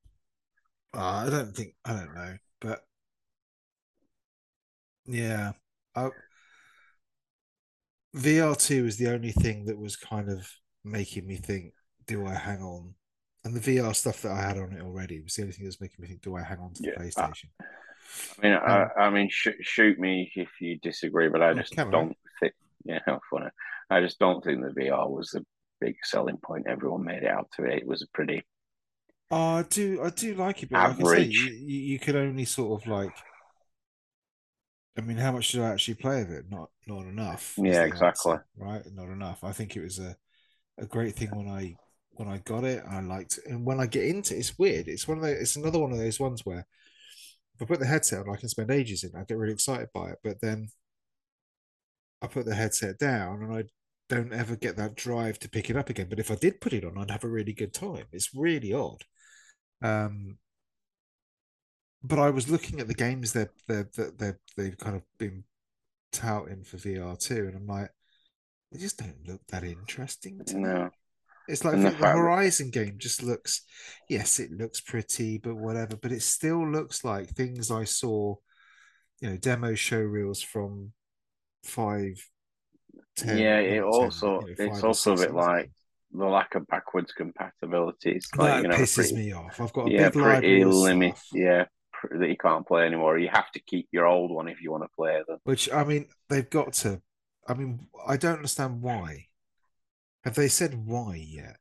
Uh, 0.95 1.25
I 1.25 1.29
don't 1.29 1.55
think. 1.55 1.73
I 1.83 1.93
don't 1.93 2.13
know, 2.13 2.37
but 2.61 2.81
yeah, 5.05 5.53
I, 5.95 6.09
VR 8.15 8.55
two 8.55 8.85
is 8.85 8.97
the 8.97 9.11
only 9.11 9.31
thing 9.31 9.65
that 9.65 9.79
was 9.79 9.95
kind 9.95 10.29
of 10.29 10.47
making 10.83 11.25
me 11.25 11.37
think: 11.37 11.73
Do 12.05 12.27
I 12.27 12.35
hang 12.35 12.61
on 12.61 12.93
and 13.43 13.53
the 13.53 13.59
VR 13.59 13.95
stuff 13.95 14.21
that 14.23 14.31
I 14.31 14.41
had 14.41 14.57
on 14.57 14.73
it 14.73 14.81
already 14.81 15.21
was 15.21 15.35
the 15.35 15.43
only 15.43 15.53
thing 15.53 15.65
that's 15.65 15.81
making 15.81 16.01
me 16.01 16.07
think, 16.07 16.21
do 16.21 16.35
I 16.35 16.41
hang 16.41 16.59
on 16.59 16.73
to 16.73 16.83
yeah, 16.83 16.91
the 16.97 17.03
PlayStation? 17.03 17.45
I 18.37 18.47
mean, 18.47 18.53
um, 18.53 18.61
I, 18.63 19.01
I, 19.01 19.09
mean, 19.09 19.29
sh- 19.29 19.61
shoot 19.61 19.99
me 19.99 20.31
if 20.35 20.49
you 20.59 20.77
disagree, 20.79 21.29
but 21.29 21.41
I 21.41 21.49
oh, 21.49 21.53
just 21.53 21.75
don't 21.75 22.17
think. 22.39 22.53
Yeah, 22.83 22.99
funny. 23.29 23.49
I 23.89 24.01
just 24.01 24.19
don't 24.19 24.43
think 24.43 24.61
the 24.61 24.81
VR 24.81 25.09
was 25.09 25.31
the 25.31 25.45
big 25.79 25.95
selling 26.03 26.37
point. 26.37 26.65
Everyone 26.67 27.03
made 27.03 27.23
it 27.23 27.29
out 27.29 27.49
to 27.55 27.65
it. 27.65 27.79
It 27.79 27.87
was 27.87 28.01
a 28.01 28.07
pretty. 28.13 28.43
Oh, 29.31 29.57
I 29.57 29.63
do, 29.63 30.01
I 30.03 30.09
do 30.09 30.33
like 30.33 30.63
it, 30.63 30.69
but 30.69 30.77
average. 30.77 31.05
Like 31.05 31.17
say, 31.17 31.23
you, 31.25 31.51
you 31.51 31.99
could 31.99 32.15
only 32.15 32.45
sort 32.45 32.81
of 32.81 32.87
like 32.87 33.13
I 34.99 35.01
mean, 35.01 35.17
how 35.17 35.31
much 35.31 35.53
did 35.53 35.61
I 35.61 35.69
actually 35.69 35.93
play 35.93 36.21
of 36.21 36.29
it? 36.29 36.45
Not 36.49 36.69
not 36.85 37.05
enough. 37.05 37.53
Yeah, 37.57 37.83
exactly. 37.83 38.33
answer, 38.33 38.45
right? 38.57 38.81
Not 38.93 39.07
enough. 39.07 39.43
I 39.45 39.53
think 39.53 39.77
it 39.77 39.81
was 39.81 39.97
a, 39.97 40.17
a 40.77 40.85
great 40.85 41.15
thing 41.15 41.29
when 41.33 41.47
I 41.47 41.75
when 42.19 42.27
I 42.27 42.37
got 42.39 42.65
it. 42.65 42.83
I 42.89 42.99
liked. 42.99 43.39
And 43.45 43.65
when 43.65 43.79
I 43.79 43.85
get 43.85 44.05
into 44.05 44.35
it, 44.35 44.39
it's 44.39 44.59
weird. 44.59 44.87
It's 44.87 45.07
one 45.07 45.17
of 45.17 45.23
those 45.23 45.37
it's 45.37 45.55
another 45.55 45.79
one 45.79 45.91
of 45.91 45.97
those 45.97 46.19
ones 46.19 46.41
where 46.45 46.65
if 47.55 47.61
I 47.61 47.65
put 47.65 47.79
the 47.79 47.85
headset 47.85 48.19
on, 48.19 48.33
I 48.33 48.37
can 48.37 48.49
spend 48.49 48.71
ages 48.71 49.03
in. 49.03 49.11
I 49.15 49.23
get 49.23 49.37
really 49.37 49.53
excited 49.53 49.89
by 49.93 50.09
it. 50.09 50.19
But 50.23 50.41
then 50.41 50.67
I 52.21 52.27
put 52.27 52.45
the 52.45 52.55
headset 52.55 52.99
down 52.99 53.41
and 53.43 53.53
I 53.53 53.63
don't 54.09 54.33
ever 54.33 54.55
get 54.55 54.75
that 54.77 54.95
drive 54.95 55.39
to 55.39 55.49
pick 55.49 55.69
it 55.69 55.77
up 55.77 55.89
again. 55.89 56.07
But 56.09 56.19
if 56.19 56.31
I 56.31 56.35
did 56.35 56.61
put 56.61 56.73
it 56.73 56.83
on, 56.83 56.97
I'd 56.97 57.11
have 57.11 57.23
a 57.23 57.29
really 57.29 57.53
good 57.53 57.73
time. 57.73 58.05
It's 58.11 58.33
really 58.35 58.73
odd. 58.73 59.03
Um, 59.81 60.37
but 62.03 62.19
I 62.19 62.29
was 62.29 62.49
looking 62.49 62.79
at 62.79 62.87
the 62.87 62.93
games 62.93 63.33
that 63.33 63.49
they 63.67 63.83
they 63.95 64.09
they 64.17 64.33
they've 64.57 64.77
kind 64.77 64.95
of 64.95 65.03
been 65.17 65.43
touting 66.11 66.63
for 66.63 66.77
VR 66.77 67.17
two, 67.17 67.47
and 67.47 67.55
I'm 67.55 67.67
like, 67.67 67.91
they 68.71 68.79
just 68.79 68.97
don't 68.97 69.27
look 69.27 69.41
that 69.47 69.63
interesting 69.63 70.43
to 70.45 70.57
me. 70.57 70.89
It's 71.49 71.65
like 71.65 71.75
the 71.75 71.79
the, 71.79 71.83
the 71.83 71.91
fact 71.91 72.01
that- 72.01 72.17
Horizon 72.17 72.69
game 72.71 72.95
just 72.97 73.23
looks, 73.23 73.61
yes, 74.07 74.39
it 74.39 74.51
looks 74.51 74.81
pretty, 74.81 75.37
but 75.37 75.55
whatever. 75.55 75.95
But 75.95 76.11
it 76.11 76.21
still 76.21 76.67
looks 76.67 77.03
like 77.03 77.29
things 77.29 77.71
I 77.71 77.83
saw, 77.85 78.35
you 79.21 79.29
know, 79.29 79.37
demo 79.37 79.75
show 79.75 79.99
reels 79.99 80.41
from 80.41 80.93
five, 81.63 82.23
ten. 83.15 83.37
yeah. 83.37 83.61
not 83.61 83.65
It 83.65 83.75
10, 83.75 83.83
also 83.83 84.41
you 84.41 84.55
know, 84.57 84.65
it's 84.65 84.83
also 84.83 85.13
a 85.13 85.17
bit 85.17 85.33
like 85.33 85.71
the 86.11 86.25
lack 86.25 86.55
of 86.55 86.67
backwards 86.67 87.11
compatibility. 87.13 88.11
It's 88.11 88.33
like 88.35 88.63
that 88.63 88.63
you 88.63 88.69
a 88.69 88.73
pisses 88.73 88.95
pretty, 88.95 89.15
me 89.15 89.31
off. 89.33 89.59
I've 89.59 89.73
got 89.73 89.87
a 89.87 89.91
yeah, 89.91 90.09
big 90.09 90.13
pretty 90.13 90.65
limit, 90.65 91.17
stuff, 91.17 91.27
yeah, 91.33 91.65
that 92.11 92.29
you 92.29 92.37
can't 92.37 92.67
play 92.67 92.85
anymore. 92.85 93.17
You 93.17 93.29
have 93.29 93.51
to 93.51 93.59
keep 93.59 93.87
your 93.91 94.05
old 94.05 94.31
one 94.31 94.47
if 94.47 94.61
you 94.61 94.71
want 94.71 94.83
to 94.83 94.89
play 94.95 95.21
them. 95.27 95.39
which 95.43 95.71
I 95.71 95.83
mean, 95.83 96.07
they've 96.29 96.49
got 96.49 96.73
to. 96.73 97.01
I 97.47 97.53
mean, 97.55 97.87
I 98.07 98.17
don't 98.17 98.35
understand 98.37 98.81
why. 98.81 99.28
Have 100.23 100.35
they 100.35 100.47
said 100.47 100.85
why 100.85 101.15
yet? 101.15 101.57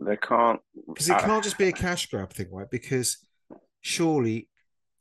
They 0.00 0.16
can't. 0.16 0.60
Because 0.86 1.08
it 1.08 1.18
can't 1.18 1.44
just 1.44 1.58
be 1.58 1.68
a 1.68 1.72
cash 1.72 2.06
grab 2.06 2.32
thing, 2.32 2.48
right? 2.52 2.70
Because 2.70 3.18
surely 3.80 4.48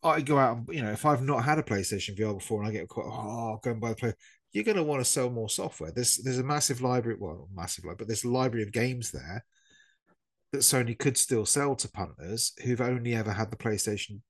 I 0.04 0.22
go 0.22 0.38
out 0.38 0.58
and 0.58 0.68
you 0.72 0.82
know, 0.84 0.92
if 0.92 1.06
I've 1.06 1.24
not 1.24 1.44
had 1.44 1.60
a 1.60 1.64
PlayStation 1.64 2.18
VR 2.18 2.38
before 2.38 2.62
and 2.62 2.70
I 2.70 2.72
get 2.72 2.88
quite, 2.88 3.08
oh, 3.08 3.50
I'll 3.52 3.60
go 3.64 3.72
and 3.72 3.82
buy 3.82 3.90
the 3.90 3.96
play, 3.96 4.14
you're 4.54 4.64
going 4.64 4.78
to 4.78 4.84
want 4.84 5.02
to 5.02 5.10
sell 5.10 5.30
more 5.30 5.50
software. 5.50 5.92
There's 5.92 6.18
there's 6.18 6.40
a 6.40 6.44
massive 6.44 6.82
library, 6.82 7.18
well, 7.20 7.50
massive 7.54 7.84
library, 7.84 7.98
but 8.00 8.08
there's 8.08 8.24
a 8.24 8.30
library 8.30 8.64
of 8.64 8.72
games 8.72 9.12
there 9.12 9.44
that 10.52 10.60
Sony 10.60 10.98
could 10.98 11.18
still 11.18 11.46
sell 11.46 11.76
to 11.76 11.90
punters 11.90 12.54
who've 12.64 12.82
only 12.82 13.16
ever 13.16 13.32
had 13.32 13.52
the 13.52 13.58
PlayStation 13.58 14.22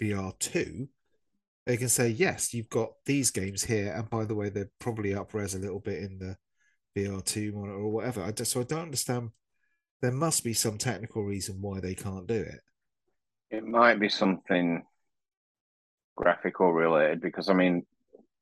VR 0.00 0.38
two. 0.38 0.88
They 1.66 1.76
can 1.76 1.88
say, 1.88 2.08
yes, 2.08 2.54
you've 2.54 2.70
got 2.70 2.92
these 3.04 3.30
games 3.30 3.62
here, 3.62 3.92
and 3.92 4.08
by 4.08 4.24
the 4.24 4.34
way, 4.34 4.48
they're 4.48 4.70
probably 4.78 5.14
up 5.14 5.34
res 5.34 5.54
a 5.54 5.58
little 5.58 5.80
bit 5.80 6.02
in 6.02 6.18
the 6.18 6.36
VR 6.96 7.24
two 7.24 7.52
monitor 7.52 7.74
or 7.74 7.90
whatever. 7.90 8.22
I 8.22 8.32
just, 8.32 8.52
so 8.52 8.60
I 8.60 8.64
don't 8.64 8.82
understand. 8.82 9.30
There 10.00 10.12
must 10.12 10.42
be 10.44 10.52
some 10.52 10.78
technical 10.78 11.22
reason 11.22 11.60
why 11.60 11.80
they 11.80 11.94
can't 11.94 12.26
do 12.26 12.34
it. 12.34 12.60
It 13.50 13.64
might 13.64 14.00
be 14.00 14.08
something 14.08 14.82
graphical 16.16 16.72
related 16.72 17.20
because 17.20 17.48
I 17.48 17.54
mean, 17.54 17.86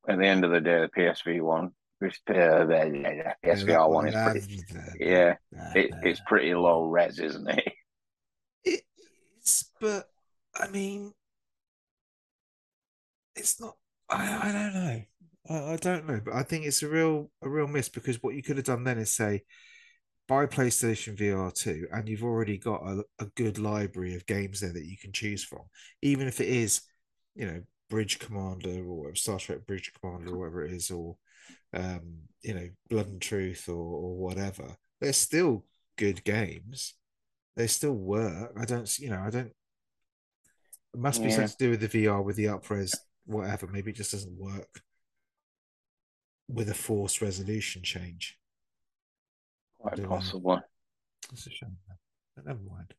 at 0.09 0.19
the 0.19 0.27
end 0.27 0.45
of 0.45 0.51
the 0.51 0.61
day, 0.61 0.81
the 0.81 0.89
PSV 0.89 1.43
one, 1.43 1.73
which 1.99 2.21
uh, 2.29 2.65
the 2.65 3.35
PSVR 3.45 3.89
one 3.91 4.09
is 4.09 4.15
pretty. 4.15 4.63
Yeah, 4.99 5.37
it, 5.75 5.91
it's 6.03 6.21
pretty 6.27 6.55
low 6.55 6.85
res, 6.85 7.19
isn't 7.19 7.49
it? 7.49 7.73
It's, 9.43 9.71
but 9.81 10.05
I 10.55 10.69
mean, 10.69 11.15
it's 13.35 13.59
not. 13.59 13.77
I, 14.11 14.51
I 14.51 14.53
don't 14.53 14.75
know. 14.75 15.03
I, 15.51 15.73
I 15.73 15.77
don't 15.77 16.07
know, 16.07 16.21
but 16.25 16.35
I 16.35 16.43
think 16.43 16.65
it's 16.65 16.83
a 16.83 16.89
real 16.89 17.31
a 17.43 17.49
real 17.49 17.67
miss 17.67 17.89
because 17.89 18.23
what 18.23 18.35
you 18.35 18.43
could 18.43 18.57
have 18.57 18.67
done 18.67 18.85
then 18.85 18.99
is 18.99 19.15
say, 19.15 19.43
buy 20.29 20.47
PlayStation 20.47 21.17
VR 21.17 21.51
two, 21.53 21.87
and 21.93 22.09
you've 22.09 22.25
already 22.25 22.57
got 22.57 22.83
a, 22.83 23.05
a 23.19 23.27
good 23.37 23.59
library 23.59 24.15
of 24.15 24.27
games 24.27 24.61
there 24.61 24.73
that 24.73 24.87
you 24.87 24.97
can 24.97 25.13
choose 25.13 25.45
from, 25.45 25.63
even 26.03 26.29
if 26.29 26.41
it 26.41 26.49
is, 26.49 26.83
you 27.35 27.47
know, 27.47 27.63
Bridge 27.91 28.19
Commander 28.21 28.85
or 28.89 29.15
Star 29.15 29.39
Trek 29.39 29.67
Bridge 29.67 29.93
Commander 30.01 30.33
or 30.33 30.39
whatever 30.39 30.65
it 30.65 30.73
is, 30.73 30.91
or 30.91 31.17
um, 31.75 32.21
you 32.43 32.55
know, 32.55 32.69
Blood 32.89 33.09
and 33.09 33.21
Truth 33.21 33.69
or 33.69 33.75
or 33.75 34.17
whatever. 34.17 34.77
They're 35.01 35.13
still 35.13 35.65
good 35.97 36.23
games. 36.25 36.95
They 37.57 37.67
still 37.67 37.95
work. 37.95 38.53
I 38.59 38.65
don't, 38.65 38.99
you 38.99 39.11
know, 39.11 39.23
I 39.27 39.31
don't. 39.31 39.53
It 40.95 41.01
must 41.01 41.23
be 41.23 41.29
Yeah. 41.29 41.35
something 41.37 41.51
to 41.57 41.65
do 41.65 41.71
with 41.71 41.81
the 41.81 41.89
VR, 41.89 42.23
with 42.23 42.37
the 42.37 42.47
upres, 42.47 42.95
whatever. 43.27 43.67
Maybe 43.67 43.91
it 43.91 43.97
just 43.97 44.13
doesn't 44.13 44.39
work 44.39 44.83
with 46.53 46.69
a 46.69 46.75
forced 46.75 47.21
resolution 47.23 47.83
change. 47.83 48.39
Quite 49.79 49.99
It's 51.33 51.47
a 51.47 51.51
shame. 51.51 51.77
But 52.37 52.47
never 52.47 52.61
mind. 52.69 52.95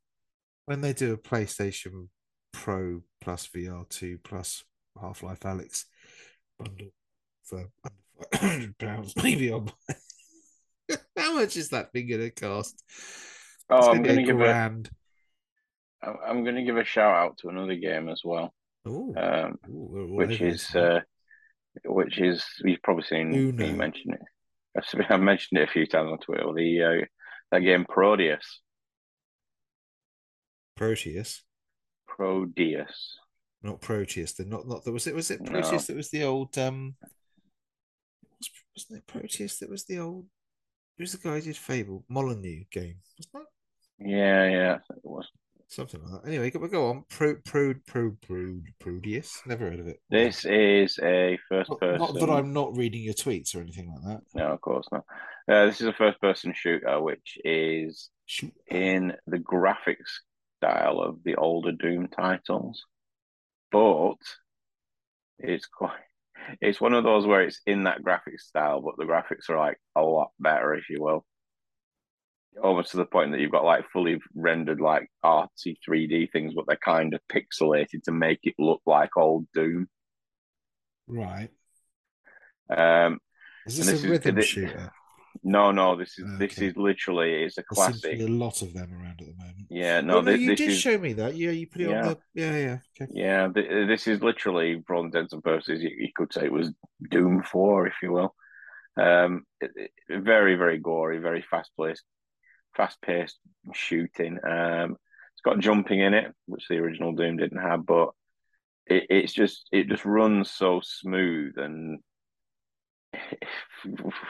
When 0.65 0.81
they 0.81 0.93
do 0.93 1.13
a 1.13 1.17
PlayStation 1.17 2.07
Pro 2.53 3.01
plus 3.21 3.47
VR 3.47 3.87
two 3.89 4.17
plus 4.23 4.63
Half 4.99 5.23
Life 5.23 5.39
Alyx 5.41 5.85
bundle 6.59 6.87
for 7.43 7.69
under 7.83 8.31
five 8.31 8.41
hundred 8.41 8.77
pounds, 8.77 9.13
maybe 9.23 9.51
I'll 9.51 9.61
buy. 9.61 9.73
How 11.17 11.35
much 11.35 11.55
is 11.55 11.69
that 11.69 11.91
thing 11.91 12.07
going 12.09 12.21
to 12.21 12.31
cost? 12.31 12.83
Oh, 13.69 13.77
It's 13.77 13.87
I'm 13.87 14.03
going 14.03 14.17
to 14.17 14.21
a 14.23 14.25
give 14.25 14.35
a, 14.35 14.43
grand. 14.43 14.89
I'm- 16.03 16.17
I'm 16.25 16.43
going 16.43 16.55
to 16.55 16.63
give 16.63 16.77
a 16.77 16.83
shout 16.83 17.13
out 17.13 17.37
to 17.39 17.49
another 17.49 17.75
game 17.75 18.09
as 18.09 18.21
well, 18.23 18.53
Ooh, 18.87 19.13
um, 19.15 19.59
ooh, 19.69 20.07
which 20.15 20.41
is 20.41 20.75
uh, 20.75 21.01
which 21.85 22.19
is 22.19 22.43
you've 22.63 22.81
probably 22.83 23.03
seen 23.03 23.31
me 23.31 23.37
Uno. 23.39 23.71
mention 23.73 24.13
it. 24.13 24.21
I've 24.77 25.11
I've 25.11 25.19
mentioned 25.21 25.59
it 25.59 25.67
a 25.69 25.71
few 25.71 25.85
times 25.85 26.11
on 26.11 26.19
Twitter. 26.19 26.45
The 26.55 26.81
uh, 27.01 27.05
that 27.51 27.59
game 27.59 27.85
Proteus, 27.87 28.61
Proteus, 30.77 31.43
Proteus. 32.07 33.17
not 33.63 33.81
Proteus. 33.81 34.33
The 34.33 34.45
not 34.45 34.67
not 34.67 34.83
that 34.83 34.91
was 34.91 35.07
it. 35.07 35.15
Was 35.15 35.31
it 35.31 35.41
No. 35.41 35.51
Proteus 35.51 35.87
that 35.87 35.95
was 35.95 36.09
the 36.09 36.23
old 36.23 36.57
um? 36.57 36.95
was- 38.39 38.49
Wasn't 38.75 38.99
it 38.99 39.07
Proteus 39.07 39.59
that 39.59 39.69
was 39.69 39.85
the 39.85 39.99
old? 39.99 40.25
Who's 40.97 41.11
the 41.13 41.17
guy 41.17 41.35
who 41.35 41.41
did 41.41 41.57
Fable 41.57 42.03
Molyneux 42.09 42.63
game? 42.71 42.95
Wasn't 43.17 43.33
that 43.33 44.07
Yeah, 44.09 44.49
yeah, 44.49 44.71
I 44.73 44.77
think 44.77 44.97
it 45.03 45.09
was. 45.09 45.27
Something 45.71 46.03
like 46.03 46.21
that? 46.21 46.27
Anyway, 46.27 46.51
go, 46.51 46.67
go 46.67 46.89
on. 46.89 47.05
Pro 47.09 47.35
Pro 47.45 47.73
Pro 47.87 48.11
Pro 48.27 48.59
Prodeus. 48.81 49.41
Never 49.45 49.69
heard 49.69 49.79
of 49.79 49.87
it. 49.87 50.01
This 50.09 50.43
is 50.43 50.99
a 51.01 51.39
first 51.47 51.69
Not, 51.69 51.79
person. 51.79 51.97
not 51.97 52.13
that 52.15 52.29
I'm 52.29 52.51
not 52.51 52.75
reading 52.75 53.01
your 53.03 53.13
tweets 53.13 53.55
or 53.55 53.61
anything 53.61 53.89
like 53.89 54.03
that. 54.03 54.21
No, 54.35 54.47
of 54.47 54.59
course 54.59 54.85
not. 54.91 55.05
Uh, 55.49 55.67
this 55.67 55.79
is 55.79 55.87
a 55.87 55.93
first 55.93 56.19
person 56.19 56.53
shooter, 56.53 57.01
which 57.01 57.37
is 57.45 58.09
Shoot. 58.25 58.53
in 58.69 59.13
the 59.27 59.37
graphics 59.37 60.19
style 60.57 60.99
of 60.99 61.23
the 61.23 61.35
older 61.35 61.71
Doom 61.71 62.09
titles, 62.09 62.83
but 63.71 64.17
it's 65.39 65.67
quite. 65.67 66.01
It's 66.59 66.81
one 66.81 66.93
of 66.93 67.05
those 67.05 67.25
where 67.25 67.43
it's 67.43 67.61
in 67.65 67.85
that 67.85 68.03
graphics 68.03 68.41
style, 68.41 68.81
but 68.81 68.95
the 68.97 69.05
graphics 69.05 69.49
are 69.49 69.57
like 69.57 69.79
a 69.95 70.01
lot 70.01 70.31
better, 70.37 70.73
if 70.73 70.89
you 70.89 71.01
will. 71.01 71.25
Almost 72.61 72.91
to 72.91 72.97
the 72.97 73.05
point 73.05 73.31
that 73.31 73.39
you've 73.39 73.51
got 73.51 73.63
like 73.63 73.85
fully 73.93 74.19
rendered, 74.35 74.81
like 74.81 75.09
artsy 75.23 75.77
3D 75.87 76.31
things, 76.31 76.53
but 76.53 76.65
they're 76.67 76.75
kind 76.75 77.13
of 77.13 77.21
pixelated 77.31 78.03
to 78.03 78.11
make 78.11 78.39
it 78.43 78.55
look 78.59 78.81
like 78.85 79.15
old 79.15 79.47
Doom. 79.53 79.87
Right. 81.07 81.49
Um, 82.69 83.19
Is 83.65 83.77
this, 83.77 83.85
this 83.87 84.01
a 84.01 84.05
is- 84.05 84.05
rhythm 84.11 84.37
it- 84.37 84.41
shooter? 84.45 84.91
no, 85.43 85.71
no, 85.71 85.95
this 85.95 86.19
is 86.19 86.25
this 86.37 86.57
is 86.59 86.75
literally 86.75 87.43
it's 87.43 87.57
a 87.57 87.63
There 87.71 87.85
seems 87.85 88.01
to 88.01 88.07
classic. 88.09 88.27
a 88.27 88.31
lot 88.31 88.61
of 88.61 88.73
them 88.73 88.91
around 88.93 89.21
at 89.21 89.27
the 89.27 89.33
moment. 89.37 89.67
Yeah, 89.69 90.01
no, 90.01 90.17
Oh, 90.17 90.21
no, 90.21 90.33
thi- 90.35 90.41
you 90.41 90.49
this 90.49 90.57
did 90.57 90.69
is 90.71 90.79
show 90.79 90.97
me 90.97 91.13
that. 91.13 91.35
Yeah, 91.35 91.51
you 91.51 91.67
put 91.67 91.81
it 91.81 91.85
on 91.87 91.91
Yeah. 91.91 92.01
the. 92.09 92.17
Yeah, 92.33 92.57
yeah. 92.57 92.77
Okay. 93.01 93.11
Yeah, 93.13 93.47
th- 93.47 93.87
this 93.87 94.07
is 94.07 94.21
literally, 94.21 94.81
for 94.85 94.95
all 94.97 95.05
intents 95.05 95.31
and 95.33 95.43
purposes, 95.43 95.81
you, 95.81 95.89
you 95.97 96.09
could 96.15 96.33
say 96.33 96.45
it 96.45 96.51
was 96.51 96.69
Doom 97.09 97.43
4, 97.43 97.87
if 97.87 97.93
you 98.03 98.11
will. 98.11 98.35
Um, 98.97 99.45
it, 99.61 99.71
it- 100.09 100.21
very, 100.21 100.55
very 100.55 100.77
gory, 100.79 101.19
very 101.19 101.41
fast 101.49 101.71
paced, 101.79 102.03
fast 102.75 103.01
paced 103.01 103.39
shooting. 103.73 104.39
Um, 104.43 104.97
it's 105.33 105.41
got 105.43 105.59
jumping 105.59 105.99
in 105.99 106.13
it, 106.13 106.33
which 106.45 106.67
the 106.67 106.77
original 106.77 107.13
Doom 107.13 107.37
didn't 107.37 107.61
have, 107.61 107.85
but 107.85 108.09
it, 108.85 109.05
it's 109.09 109.33
just 109.33 109.67
it 109.71 109.87
just 109.87 110.05
runs 110.05 110.49
so 110.49 110.81
smooth 110.83 111.57
and 111.57 111.99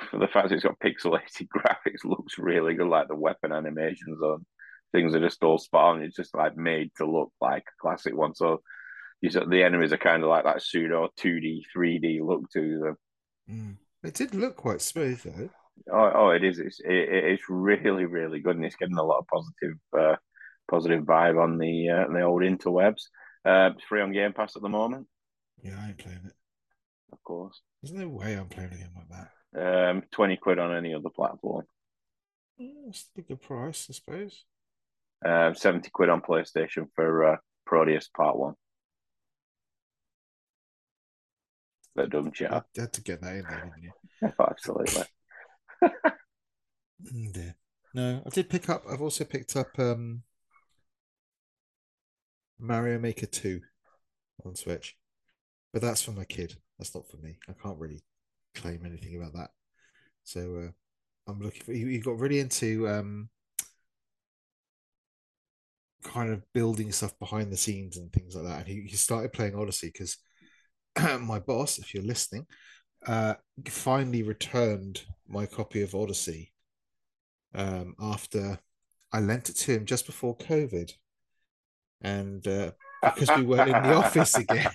for 0.10 0.20
the 0.20 0.28
fact 0.28 0.52
it's 0.52 0.64
got 0.64 0.80
pixelated 0.80 1.48
graphics 1.56 2.04
looks 2.04 2.38
really 2.38 2.74
good 2.74 2.88
like 2.88 3.08
the 3.08 3.16
weapon 3.16 3.52
animations 3.52 4.20
on 4.24 4.44
things 4.92 5.14
are 5.14 5.20
just 5.20 5.44
all 5.44 5.60
spot 5.60 5.96
on 5.96 6.02
it's 6.02 6.16
just 6.16 6.36
like 6.36 6.58
made 6.58 6.90
to 6.98 7.06
look 7.06 7.32
like 7.40 7.62
a 7.62 7.82
classic 7.82 8.16
one 8.16 8.34
so 8.34 8.60
you 9.22 9.30
said 9.30 9.44
the 9.50 9.64
enemies 9.64 9.94
are 9.94 9.98
kind 9.98 10.24
of 10.24 10.30
like 10.30 10.46
that 10.46 10.64
pseudo 10.64 11.08
2d 11.20 11.62
3d 11.78 12.22
look 12.26 12.42
to 12.52 12.80
them 12.80 12.98
Mm. 13.50 13.78
It 14.04 14.14
did 14.14 14.34
look 14.34 14.56
quite 14.58 14.82
smooth 14.82 15.22
though. 15.24 15.50
Oh, 15.92 16.12
oh 16.16 16.30
it 16.30 16.44
is 16.44 16.60
it's 16.60 16.80
it, 16.80 17.10
it's 17.10 17.44
really 17.50 18.06
really 18.06 18.40
good 18.40 18.56
and 18.56 18.66
it's 18.66 18.76
getting 18.76 18.98
a 18.98 19.04
lot 19.04 19.20
of 19.20 19.28
positive 19.28 19.78
uh, 19.98 20.16
positive 20.70 21.04
vibe 21.04 21.42
on 21.42 21.58
the 21.58 21.90
uh, 21.90 22.12
the 22.12 22.22
old 22.22 22.42
interwebs 22.42 23.04
uh, 23.46 23.72
it's 23.76 23.84
free 23.86 24.02
on 24.02 24.12
game 24.12 24.34
pass 24.34 24.56
at 24.56 24.62
the 24.62 24.70
moment 24.70 25.08
Yeah, 25.64 25.78
I 25.82 25.90
ain't 25.90 25.98
playing 25.98 26.22
it. 26.26 26.34
Of 27.12 27.24
course. 27.24 27.62
There's 27.82 27.94
no 27.94 28.08
way 28.08 28.36
I'm 28.36 28.48
playing 28.48 28.72
a 28.72 28.78
game 28.78 28.96
like 28.96 29.10
that. 29.10 29.90
Um, 29.90 30.04
twenty 30.12 30.38
quid 30.38 30.60
on 30.60 30.76
any 30.76 30.94
other 30.94 31.10
platform. 31.10 31.66
Mm, 32.60 32.90
It's 32.90 33.10
a 33.18 33.22
good 33.22 33.42
price, 33.42 33.88
I 33.90 33.94
suppose. 33.94 34.46
Um, 35.26 35.56
seventy 35.56 35.90
quid 35.90 36.10
on 36.10 36.22
PlayStation 36.22 36.88
for 36.96 37.34
uh, 37.34 37.38
Proteus 37.66 38.08
Part 38.08 38.38
One. 38.38 38.54
Of 41.98 42.10
dumb 42.10 42.32
chat. 42.32 42.66
had 42.78 42.94
to 42.94 43.02
get 43.02 43.22
that 43.22 43.36
in 43.36 43.44
there, 43.44 43.72
didn't 43.76 43.84
you? 43.84 44.32
Absolutely. 44.40 45.04
Mm, 47.04 47.32
dear. 47.34 47.56
No, 47.94 48.24
I 48.26 48.30
did 48.30 48.50
pick 48.50 48.70
up. 48.70 48.84
I've 48.90 49.02
also 49.02 49.24
picked 49.26 49.56
up 49.56 49.78
um 49.80 50.24
Mario 52.60 53.00
Maker 53.00 53.26
2 53.26 53.62
on 54.46 54.56
Switch, 54.56 54.96
but 55.74 55.82
that's 55.82 56.02
for 56.04 56.12
my 56.12 56.26
kid. 56.26 56.58
That's 56.80 56.96
not 56.96 57.10
for 57.10 57.18
me. 57.18 57.40
I 57.50 57.54
can't 57.54 57.80
really 57.80 58.04
claim 58.56 58.86
anything 58.86 59.18
about 59.18 59.34
that. 59.34 59.52
So 60.24 60.70
uh, 60.70 61.32
I'm 61.32 61.42
looking 61.42 61.64
for. 61.64 61.74
He, 61.74 61.86
he 61.86 62.00
got 62.00 62.20
really 62.20 62.40
into 62.40 62.88
um 62.90 63.30
kind 66.04 66.32
of 66.32 66.42
building 66.54 66.92
stuff 66.92 67.18
behind 67.20 67.52
the 67.52 67.58
scenes 67.58 67.98
and 67.98 68.12
things 68.12 68.36
like 68.36 68.46
that, 68.46 68.60
and 68.60 68.68
he, 68.68 68.82
he 68.88 68.96
started 68.96 69.34
playing 69.34 69.56
Odyssey 69.56 69.88
because 69.88 70.18
my 71.22 71.40
boss, 71.40 71.80
if 71.80 71.94
you're 71.94 72.04
listening, 72.04 72.46
uh, 73.08 73.36
finally 73.68 74.24
returned 74.24 75.02
my 75.28 75.46
copy 75.46 75.82
of 75.82 75.96
Odyssey 75.96 76.52
um, 77.56 77.96
after 78.00 78.60
I 79.12 79.20
lent 79.20 79.50
it 79.50 79.56
to 79.58 79.74
him 79.76 79.86
just 79.86 80.06
before 80.06 80.38
COVID. 80.38 80.92
And 82.02 82.46
uh, 82.48 82.72
because 83.04 83.30
we 83.38 83.44
weren't 83.44 83.70
in 83.70 83.84
the 83.84 83.94
office 83.96 84.36
again, 84.38 84.70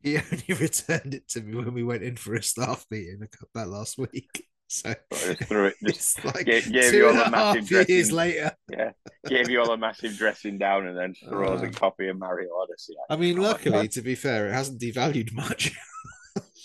he 0.00 0.16
only 0.18 0.60
returned 0.60 1.14
it 1.14 1.28
to 1.30 1.40
me 1.40 1.56
when 1.56 1.74
we 1.74 1.82
went 1.82 2.02
in 2.02 2.16
for 2.16 2.34
a 2.34 2.42
staff 2.42 2.86
meeting 2.90 3.26
about 3.54 3.68
last 3.68 3.98
week. 3.98 4.44
So 4.68 4.94
threw 5.12 5.66
it- 5.66 5.74
just 5.84 6.24
like 6.24 6.44
gave- 6.44 6.72
gave 6.72 6.92
you 6.92 7.06
all 7.08 7.16
a 7.16 7.24
a 7.26 7.30
massive 7.30 7.68
half 7.68 7.88
years 7.88 8.08
dressing- 8.08 8.14
later. 8.16 8.52
yeah, 8.70 8.90
gave 9.28 9.48
you 9.48 9.60
all 9.60 9.70
a 9.72 9.76
massive 9.78 10.16
dressing 10.16 10.58
down 10.58 10.88
and 10.88 10.98
then 10.98 11.14
throws 11.14 11.62
a 11.62 11.68
Uh, 11.68 11.70
copy 11.70 12.08
of 12.08 12.18
Mario 12.18 12.48
Odyssey. 12.56 12.94
at 13.08 13.14
I 13.14 13.16
mean, 13.18 13.38
Oh 13.38 13.42
luckily, 13.42 13.86
to 13.88 14.02
be 14.02 14.16
fair, 14.16 14.48
it 14.48 14.52
hasn't 14.52 14.80
devalued 14.80 15.32
much. 15.32 15.72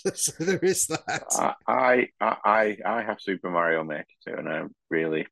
so 0.14 0.32
there 0.44 0.58
is 0.58 0.86
that. 0.86 1.26
I, 1.30 1.54
I 1.66 2.08
I 2.20 2.76
I 2.84 3.02
have 3.02 3.20
Super 3.20 3.50
Mario 3.50 3.84
Maker 3.84 4.04
too, 4.26 4.34
and 4.36 4.48
I 4.48 4.62
really 4.90 5.26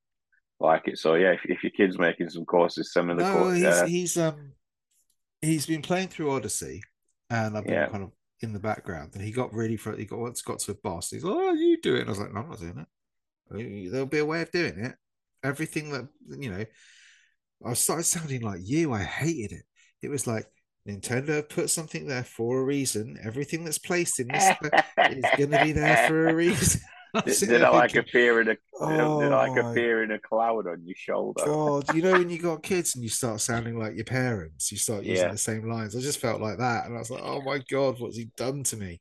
like 0.60 0.88
it. 0.88 0.98
So 0.98 1.14
yeah, 1.14 1.32
if, 1.32 1.40
if 1.44 1.62
your 1.64 1.72
kid's 1.72 1.98
making 1.98 2.30
some 2.30 2.44
courses, 2.46 2.92
some 2.92 3.10
of 3.10 3.18
the 3.18 3.24
no, 3.24 3.26
course, 3.26 3.62
he's 3.62 3.64
uh, 3.64 3.82
he's 3.82 4.16
um 4.16 4.52
he's 5.40 5.66
been 5.66 5.82
playing 5.82 6.08
through 6.08 6.30
Odyssey, 6.32 6.82
and 7.30 7.56
I've 7.56 7.66
been 7.66 7.74
Yeah. 7.74 7.86
kind 7.90 8.04
of 8.04 8.12
in 8.40 8.52
the 8.52 8.60
background. 8.60 9.12
And 9.14 9.22
he 9.22 9.32
got 9.32 9.52
really 9.52 9.76
fr- 9.76 9.96
he 9.96 10.04
got 10.06 10.18
once 10.18 10.42
got 10.42 10.60
to 10.60 10.72
a 10.72 10.74
boss. 10.74 11.10
He's 11.10 11.24
like, 11.24 11.34
"Oh, 11.36 11.52
you 11.52 11.80
do 11.82 11.96
it." 11.96 12.00
And 12.00 12.08
I 12.08 12.12
was 12.12 12.18
like, 12.20 12.32
"No, 12.32 12.40
I'm 12.40 12.48
not 12.50 12.60
doing 12.60 12.78
it. 12.78 13.90
There'll 13.92 14.06
be 14.06 14.18
a 14.18 14.24
way 14.26 14.42
of 14.42 14.50
doing 14.52 14.78
it. 14.78 14.94
Everything 15.44 15.90
that 15.92 16.08
you 16.38 16.50
know." 16.50 16.64
I 17.64 17.74
started 17.74 18.04
sounding 18.04 18.42
like 18.42 18.60
you. 18.64 18.92
I 18.92 19.02
hated 19.02 19.52
it. 19.52 19.64
It 20.02 20.08
was 20.08 20.26
like 20.26 20.46
Nintendo 20.88 21.36
have 21.36 21.48
put 21.48 21.70
something 21.70 22.06
there 22.06 22.24
for 22.24 22.60
a 22.60 22.64
reason. 22.64 23.18
Everything 23.22 23.64
that's 23.64 23.78
placed 23.78 24.18
in 24.20 24.28
this 24.28 24.50
is 25.10 25.30
going 25.36 25.50
to 25.50 25.58
be 25.58 25.72
there 25.72 25.96
for 25.96 26.30
a 26.30 26.34
reason. 26.34 26.80
Did, 27.26 27.40
did 27.40 27.62
I 27.64 27.70
like 27.70 27.90
thinking, 27.90 28.08
appear 28.08 28.40
in 28.40 28.48
a 28.48 28.50
did 28.52 29.00
I 29.00 29.48
like 29.48 29.56
Oh, 29.56 29.70
appear 29.70 30.04
in 30.04 30.12
a 30.12 30.18
cloud 30.20 30.68
on 30.68 30.86
your 30.86 30.94
shoulder? 30.96 31.44
God, 31.44 31.92
you 31.92 32.02
know 32.02 32.12
when 32.12 32.30
you 32.30 32.38
got 32.38 32.62
kids 32.62 32.94
and 32.94 33.02
you 33.02 33.10
start 33.10 33.40
sounding 33.40 33.76
like 33.78 33.96
your 33.96 34.04
parents, 34.04 34.70
you 34.70 34.78
start 34.78 35.02
using 35.02 35.26
Yeah. 35.26 35.32
the 35.32 35.38
same 35.38 35.68
lines. 35.68 35.96
I 35.96 36.00
just 36.00 36.20
felt 36.20 36.40
like 36.40 36.58
that, 36.58 36.86
and 36.86 36.94
I 36.94 36.98
was 37.00 37.10
like, 37.10 37.22
"Oh 37.24 37.42
my 37.42 37.58
God, 37.68 37.98
what's 37.98 38.16
he 38.16 38.30
done 38.36 38.62
to 38.62 38.76
me?" 38.76 39.00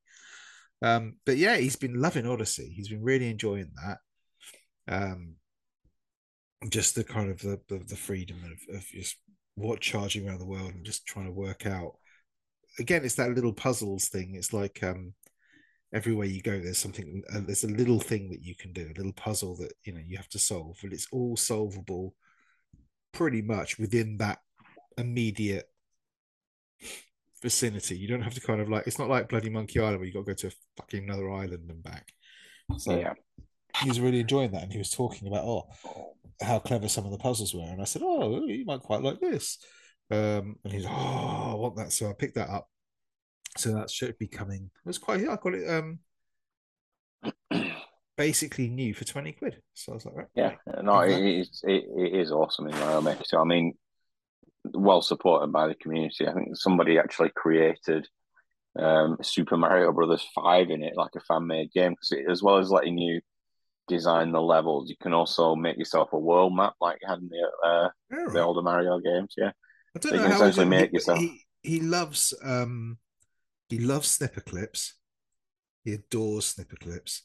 Um, 0.81 1.17
but 1.23 1.37
yeah, 1.37 1.57
he's 1.57 1.75
been 1.75 2.01
loving 2.01 2.25
Odyssey. 2.25 2.73
He's 2.75 2.89
been 2.89 3.03
really 3.03 3.29
enjoying 3.29 3.71
that. 3.85 3.99
Um, 4.87 5.35
just 6.69 6.95
the 6.95 7.03
kind 7.03 7.29
of 7.29 7.39
the 7.41 7.59
the, 7.69 7.79
the 7.79 7.95
freedom 7.95 8.37
of, 8.43 8.75
of 8.75 8.85
just 8.87 9.17
what 9.59 9.79
charging 9.81 10.27
around 10.27 10.39
the 10.39 10.45
world 10.45 10.73
and 10.73 10.85
just 10.85 11.05
trying 11.05 11.25
to 11.25 11.31
work 11.31 11.65
out. 11.65 11.93
Again, 12.79 13.03
it's 13.03 13.15
that 13.15 13.31
little 13.31 13.53
puzzles 13.53 14.07
thing. 14.07 14.35
It's 14.35 14.53
like 14.53 14.81
um, 14.83 15.13
everywhere 15.93 16.27
you 16.27 16.41
go, 16.41 16.59
there's 16.59 16.77
something. 16.77 17.23
Uh, 17.33 17.41
there's 17.45 17.63
a 17.63 17.67
little 17.67 17.99
thing 17.99 18.29
that 18.29 18.41
you 18.41 18.55
can 18.55 18.73
do, 18.73 18.85
a 18.89 18.97
little 18.97 19.13
puzzle 19.13 19.55
that 19.57 19.73
you 19.83 19.93
know 19.93 20.01
you 20.05 20.17
have 20.17 20.29
to 20.29 20.39
solve, 20.39 20.77
but 20.81 20.93
it's 20.93 21.07
all 21.11 21.35
solvable 21.35 22.15
pretty 23.11 23.41
much 23.41 23.79
within 23.79 24.17
that 24.17 24.39
immediate 24.97 25.69
vicinity. 27.41 27.97
You 27.97 28.07
don't 28.07 28.21
have 28.21 28.35
to 28.35 28.41
kind 28.41 28.61
of 28.61 28.69
like 28.69 28.87
it's 28.87 28.99
not 28.99 29.09
like 29.09 29.29
bloody 29.29 29.49
Monkey 29.49 29.79
Island 29.79 29.97
where 29.99 30.07
you 30.07 30.13
got 30.13 30.25
to 30.25 30.25
go 30.25 30.33
to 30.33 30.47
a 30.47 30.51
fucking 30.77 31.03
another 31.03 31.29
island 31.31 31.69
and 31.69 31.83
back. 31.83 32.13
So 32.77 32.97
Yeah. 32.97 33.13
he 33.81 33.89
was 33.89 33.99
really 33.99 34.19
enjoying 34.19 34.51
that, 34.51 34.63
and 34.63 34.71
he 34.71 34.77
was 34.77 34.91
talking 34.91 35.27
about 35.27 35.43
oh 35.45 35.63
how 36.41 36.59
clever 36.59 36.87
some 36.87 37.05
of 37.05 37.11
the 37.11 37.17
puzzles 37.17 37.53
were, 37.53 37.61
and 37.61 37.81
I 37.81 37.85
said 37.85 38.01
oh 38.03 38.45
you 38.45 38.65
might 38.65 38.81
quite 38.81 39.01
like 39.01 39.19
this, 39.19 39.57
um, 40.11 40.55
and 40.63 40.73
he's 40.73 40.85
oh 40.85 41.51
I 41.51 41.55
want 41.55 41.75
that, 41.77 41.91
so 41.91 42.09
I 42.09 42.13
picked 42.13 42.35
that 42.35 42.49
up. 42.49 42.67
So 43.57 43.73
that 43.73 43.89
should 43.89 44.17
be 44.17 44.27
coming. 44.27 44.69
It 44.85 44.87
was 44.87 44.97
quite. 44.97 45.27
I 45.27 45.35
got 45.35 45.55
it 45.55 45.69
um 45.69 45.99
basically 48.17 48.69
new 48.69 48.93
for 48.93 49.05
twenty 49.05 49.31
quid. 49.31 49.61
So 49.73 49.91
I 49.91 49.95
was 49.95 50.05
like, 50.05 50.15
right, 50.15 50.27
Yeah, 50.35 50.55
no, 50.83 51.01
it 51.01 51.19
is 51.19 51.61
it, 51.63 51.85
it 51.95 52.19
is 52.19 52.31
awesome 52.31 52.67
in 52.67 53.03
Maker. 53.03 53.23
So 53.25 53.39
I 53.39 53.43
mean, 53.43 53.73
well 54.73 55.01
supported 55.01 55.51
by 55.51 55.67
the 55.67 55.75
community. 55.75 56.27
I 56.27 56.33
think 56.33 56.55
somebody 56.55 56.97
actually 56.97 57.31
created 57.35 58.07
um, 58.77 59.17
Super 59.21 59.57
Mario 59.57 59.91
Brothers 59.91 60.25
Five 60.35 60.69
in 60.69 60.83
it, 60.83 60.93
like 60.95 61.15
a 61.15 61.21
fan 61.21 61.47
made 61.47 61.71
game, 61.71 61.91
because 61.91 62.13
as 62.29 62.43
well 62.43 62.57
as 62.57 62.71
letting 62.71 62.97
you 62.97 63.21
design 63.89 64.31
the 64.31 64.41
levels, 64.41 64.89
you 64.89 64.95
can 65.01 65.13
also 65.13 65.55
make 65.55 65.77
yourself 65.77 66.13
a 66.13 66.17
world 66.19 66.55
map 66.55 66.73
like 66.79 66.97
you 67.01 67.07
had 67.09 67.19
in 67.19 67.29
the 67.29 67.67
uh, 67.67 67.89
All 68.17 68.31
the 68.33 68.41
older 68.41 68.61
Mario 68.61 68.99
games. 68.99 69.33
Yeah, 69.35 69.51
I 69.95 69.99
don't 69.99 70.11
So 70.11 70.15
you 70.15 70.21
can 70.21 70.31
how 70.31 70.37
he, 70.43 70.49
essentially 70.49 70.65
did- 70.65 70.69
make 70.69 70.93
yourself- 70.93 71.19
he 71.19 71.45
he 71.61 71.79
loves 71.81 72.33
um 72.43 72.97
he 73.67 73.79
loves 73.79 74.17
Snipperclips. 74.17 74.93
He 75.83 75.93
adores 75.93 76.53
Snipperclips. 76.55 77.21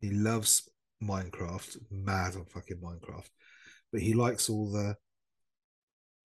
He 0.00 0.10
loves 0.10 0.68
Minecraft. 1.02 1.76
Mad 1.90 2.36
on 2.36 2.46
fucking 2.46 2.78
Minecraft. 2.78 3.28
But 3.92 4.00
he 4.00 4.14
likes 4.14 4.48
all 4.48 4.70
the 4.72 4.96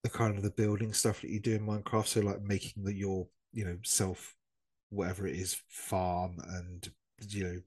the 0.03 0.09
kind 0.09 0.35
of 0.35 0.43
the 0.43 0.49
building 0.51 0.93
stuff 0.93 1.21
that 1.21 1.29
you 1.29 1.39
do 1.39 1.55
in 1.55 1.65
Minecraft. 1.65 2.07
So 2.07 2.21
like 2.21 2.41
making 2.41 2.83
the 2.83 2.93
your 2.93 3.27
you 3.53 3.65
know 3.65 3.77
self 3.83 4.33
whatever 4.89 5.27
it 5.27 5.35
is 5.35 5.61
farm 5.69 6.37
and 6.57 6.89
you 7.29 7.43
know 7.43 7.59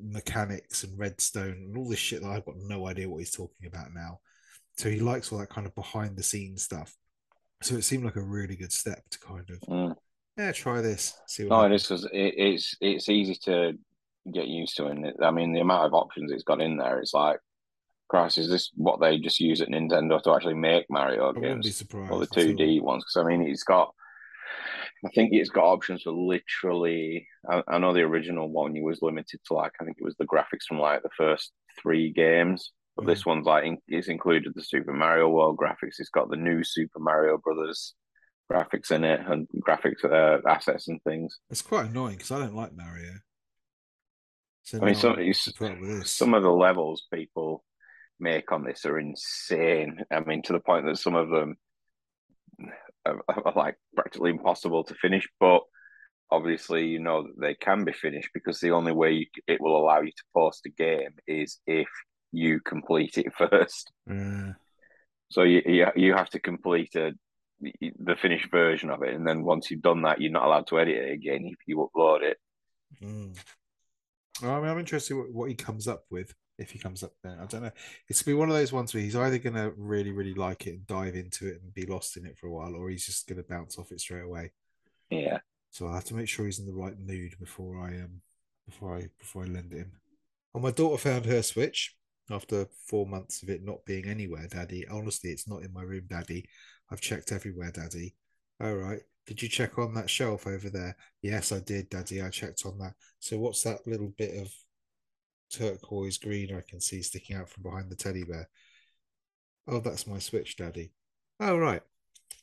mechanics 0.00 0.84
and 0.84 0.98
redstone 0.98 1.52
and 1.52 1.76
all 1.76 1.88
this 1.88 1.98
shit 1.98 2.22
that 2.22 2.30
I've 2.30 2.44
got 2.44 2.56
no 2.58 2.86
idea 2.86 3.08
what 3.08 3.18
he's 3.18 3.30
talking 3.32 3.66
about 3.66 3.92
now. 3.94 4.20
So 4.76 4.88
he 4.90 5.00
likes 5.00 5.32
all 5.32 5.38
that 5.38 5.50
kind 5.50 5.66
of 5.66 5.74
behind 5.74 6.16
the 6.16 6.22
scenes 6.22 6.62
stuff. 6.62 6.94
So 7.62 7.74
it 7.74 7.82
seemed 7.82 8.04
like 8.04 8.16
a 8.16 8.22
really 8.22 8.54
good 8.56 8.72
step 8.72 9.00
to 9.10 9.18
kind 9.18 9.50
of 9.50 9.60
Mm. 9.68 9.96
yeah 10.36 10.52
try 10.52 10.80
this 10.80 11.14
see 11.26 11.44
what 11.44 11.50
no, 11.50 11.60
it 11.60 11.62
happens. 11.64 11.82
is 11.82 11.88
because 11.88 12.04
it, 12.12 12.34
it's 12.36 12.76
it's 12.80 13.08
easy 13.08 13.34
to 13.44 13.72
get 14.32 14.46
used 14.46 14.76
to, 14.76 14.86
and 14.86 15.12
I 15.22 15.30
mean 15.30 15.52
the 15.52 15.60
amount 15.60 15.86
of 15.86 15.94
options 15.94 16.30
it's 16.30 16.44
got 16.44 16.60
in 16.60 16.76
there. 16.76 17.00
It's 17.00 17.14
like, 17.14 17.40
Christ, 18.08 18.38
is 18.38 18.48
this 18.48 18.70
what 18.74 19.00
they 19.00 19.18
just 19.18 19.40
use 19.40 19.60
at 19.60 19.68
Nintendo 19.68 20.22
to 20.22 20.32
actually 20.34 20.54
make 20.54 20.86
Mario 20.90 21.34
I 21.36 21.40
games? 21.40 21.74
surprised. 21.76 22.12
or 22.12 22.20
the 22.20 22.26
two 22.26 22.54
D 22.54 22.78
ones 22.80 23.04
because 23.04 23.24
I 23.24 23.28
mean 23.28 23.42
it's 23.48 23.64
got 23.64 23.92
I 25.04 25.08
think 25.14 25.30
it's 25.32 25.50
got 25.50 25.64
options 25.64 26.02
for 26.02 26.12
literally 26.12 27.26
I, 27.48 27.62
I 27.68 27.78
know 27.78 27.92
the 27.92 28.02
original 28.02 28.50
one 28.50 28.74
you 28.74 28.82
was 28.82 29.02
limited 29.02 29.40
to 29.46 29.54
like 29.54 29.72
I 29.80 29.84
think 29.84 29.96
it 29.98 30.04
was 30.04 30.16
the 30.16 30.26
graphics 30.26 30.64
from 30.66 30.78
like 30.78 31.02
the 31.02 31.10
first 31.16 31.52
three 31.80 32.12
games 32.12 32.72
but 32.96 33.06
this 33.06 33.24
one's 33.24 33.46
like 33.46 33.64
in, 33.64 33.78
it's 33.86 34.08
included 34.08 34.52
the 34.54 34.62
Super 34.62 34.92
Mario 34.92 35.28
World 35.28 35.56
graphics 35.56 35.98
it's 35.98 36.08
got 36.08 36.30
the 36.30 36.36
new 36.36 36.64
Super 36.64 36.98
Mario 36.98 37.38
Brothers 37.38 37.94
graphics 38.50 38.90
in 38.90 39.04
it 39.04 39.20
and 39.26 39.46
graphics 39.66 40.04
uh, 40.04 40.40
assets 40.48 40.88
and 40.88 41.00
things 41.04 41.38
It's 41.50 41.62
quite 41.62 41.86
annoying 41.86 42.16
because 42.16 42.30
I 42.30 42.40
don't 42.40 42.56
like 42.56 42.74
Mario. 42.74 43.12
So 44.64 44.80
I 44.82 44.84
mean 44.84 44.94
some 44.94 45.12
I'm 45.12 45.20
it's, 45.20 45.44
to 45.44 45.52
put 45.52 45.72
up 45.72 45.80
with 45.80 46.00
this. 46.00 46.10
some 46.10 46.34
of 46.34 46.42
the 46.42 46.50
levels 46.50 47.04
people 47.12 47.64
make 48.18 48.50
on 48.50 48.64
this 48.64 48.84
are 48.84 48.98
insane 48.98 50.00
I 50.10 50.20
mean 50.20 50.42
to 50.42 50.52
the 50.52 50.60
point 50.60 50.86
that 50.86 50.98
some 50.98 51.14
of 51.14 51.30
them 51.30 51.56
are, 53.08 53.44
are 53.44 53.52
like 53.56 53.76
practically 53.94 54.30
impossible 54.30 54.84
to 54.84 54.94
finish. 54.94 55.28
But 55.40 55.62
obviously, 56.30 56.86
you 56.86 56.98
know 56.98 57.22
that 57.22 57.40
they 57.40 57.54
can 57.54 57.84
be 57.84 57.92
finished 57.92 58.30
because 58.34 58.60
the 58.60 58.70
only 58.70 58.92
way 58.92 59.12
you, 59.12 59.26
it 59.46 59.60
will 59.60 59.76
allow 59.76 60.00
you 60.00 60.10
to 60.10 60.24
post 60.34 60.66
a 60.66 60.70
game 60.70 61.14
is 61.26 61.58
if 61.66 61.88
you 62.32 62.60
complete 62.60 63.18
it 63.18 63.32
first. 63.50 63.92
Yeah. 64.06 64.52
So 65.30 65.42
you 65.42 65.62
you, 65.66 65.86
you 65.96 66.14
have 66.14 66.30
to 66.30 66.40
complete 66.40 66.94
a, 66.94 67.12
the 67.60 68.16
finished 68.20 68.50
version 68.50 68.90
of 68.90 69.02
it, 69.02 69.14
and 69.14 69.26
then 69.26 69.44
once 69.44 69.70
you've 69.70 69.82
done 69.82 70.02
that, 70.02 70.20
you're 70.20 70.32
not 70.32 70.44
allowed 70.44 70.66
to 70.68 70.78
edit 70.78 70.96
it 70.96 71.12
again 71.12 71.42
if 71.44 71.58
you 71.66 71.88
upload 71.94 72.22
it. 72.22 72.38
Mm. 73.02 73.36
Well, 74.42 74.52
I 74.52 74.60
mean, 74.60 74.70
I'm 74.70 74.78
interested 74.78 75.16
what, 75.16 75.32
what 75.32 75.48
he 75.48 75.54
comes 75.54 75.88
up 75.88 76.04
with 76.10 76.32
if 76.58 76.70
he 76.70 76.78
comes 76.78 77.02
up 77.02 77.12
there. 77.22 77.38
I 77.40 77.46
don't 77.46 77.62
know. 77.62 77.70
It's 78.08 78.22
gonna 78.22 78.34
be 78.34 78.38
one 78.38 78.48
of 78.48 78.56
those 78.56 78.72
ones 78.72 78.92
where 78.92 79.02
he's 79.02 79.16
either 79.16 79.38
gonna 79.38 79.70
really, 79.76 80.12
really 80.12 80.34
like 80.34 80.66
it 80.66 80.74
and 80.74 80.86
dive 80.86 81.14
into 81.14 81.48
it 81.48 81.60
and 81.62 81.72
be 81.72 81.86
lost 81.86 82.16
in 82.16 82.26
it 82.26 82.36
for 82.36 82.48
a 82.48 82.52
while, 82.52 82.74
or 82.74 82.90
he's 82.90 83.06
just 83.06 83.28
gonna 83.28 83.42
bounce 83.42 83.78
off 83.78 83.92
it 83.92 84.00
straight 84.00 84.24
away. 84.24 84.52
Yeah. 85.10 85.38
So 85.70 85.86
I 85.86 85.94
have 85.94 86.04
to 86.04 86.14
make 86.14 86.28
sure 86.28 86.46
he's 86.46 86.58
in 86.58 86.66
the 86.66 86.74
right 86.74 86.98
mood 86.98 87.34
before 87.38 87.78
I 87.80 88.00
um 88.00 88.20
before 88.66 88.96
I 88.96 89.08
before 89.18 89.44
I 89.44 89.46
lend 89.46 89.72
him. 89.72 89.92
And 90.54 90.62
my 90.62 90.70
daughter 90.70 90.98
found 90.98 91.26
her 91.26 91.42
Switch 91.42 91.94
after 92.30 92.66
four 92.86 93.06
months 93.06 93.42
of 93.42 93.48
it 93.50 93.64
not 93.64 93.84
being 93.84 94.06
anywhere, 94.06 94.46
Daddy. 94.48 94.86
Honestly, 94.88 95.30
it's 95.30 95.48
not 95.48 95.62
in 95.62 95.72
my 95.72 95.82
room, 95.82 96.04
Daddy. 96.08 96.48
I've 96.90 97.00
checked 97.00 97.32
everywhere, 97.32 97.70
Daddy. 97.70 98.14
All 98.60 98.74
right. 98.74 99.00
Did 99.26 99.42
you 99.42 99.48
check 99.48 99.78
on 99.78 99.94
that 99.94 100.08
shelf 100.08 100.46
over 100.46 100.70
there? 100.70 100.96
Yes, 101.22 101.52
I 101.52 101.60
did, 101.60 101.90
Daddy. 101.90 102.22
I 102.22 102.30
checked 102.30 102.62
on 102.64 102.78
that. 102.78 102.94
So 103.20 103.38
what's 103.38 103.62
that 103.62 103.86
little 103.86 104.12
bit 104.16 104.40
of 104.40 104.50
turquoise 105.50 106.18
green 106.18 106.54
I 106.54 106.62
can 106.68 106.80
see 106.80 107.02
sticking 107.02 107.36
out 107.36 107.48
from 107.48 107.62
behind 107.64 107.90
the 107.90 107.96
teddy 107.96 108.24
bear? 108.24 108.48
Oh, 109.66 109.80
that's 109.80 110.06
my 110.06 110.18
Switch, 110.18 110.56
Daddy. 110.56 110.92
Oh, 111.40 111.56
right. 111.58 111.82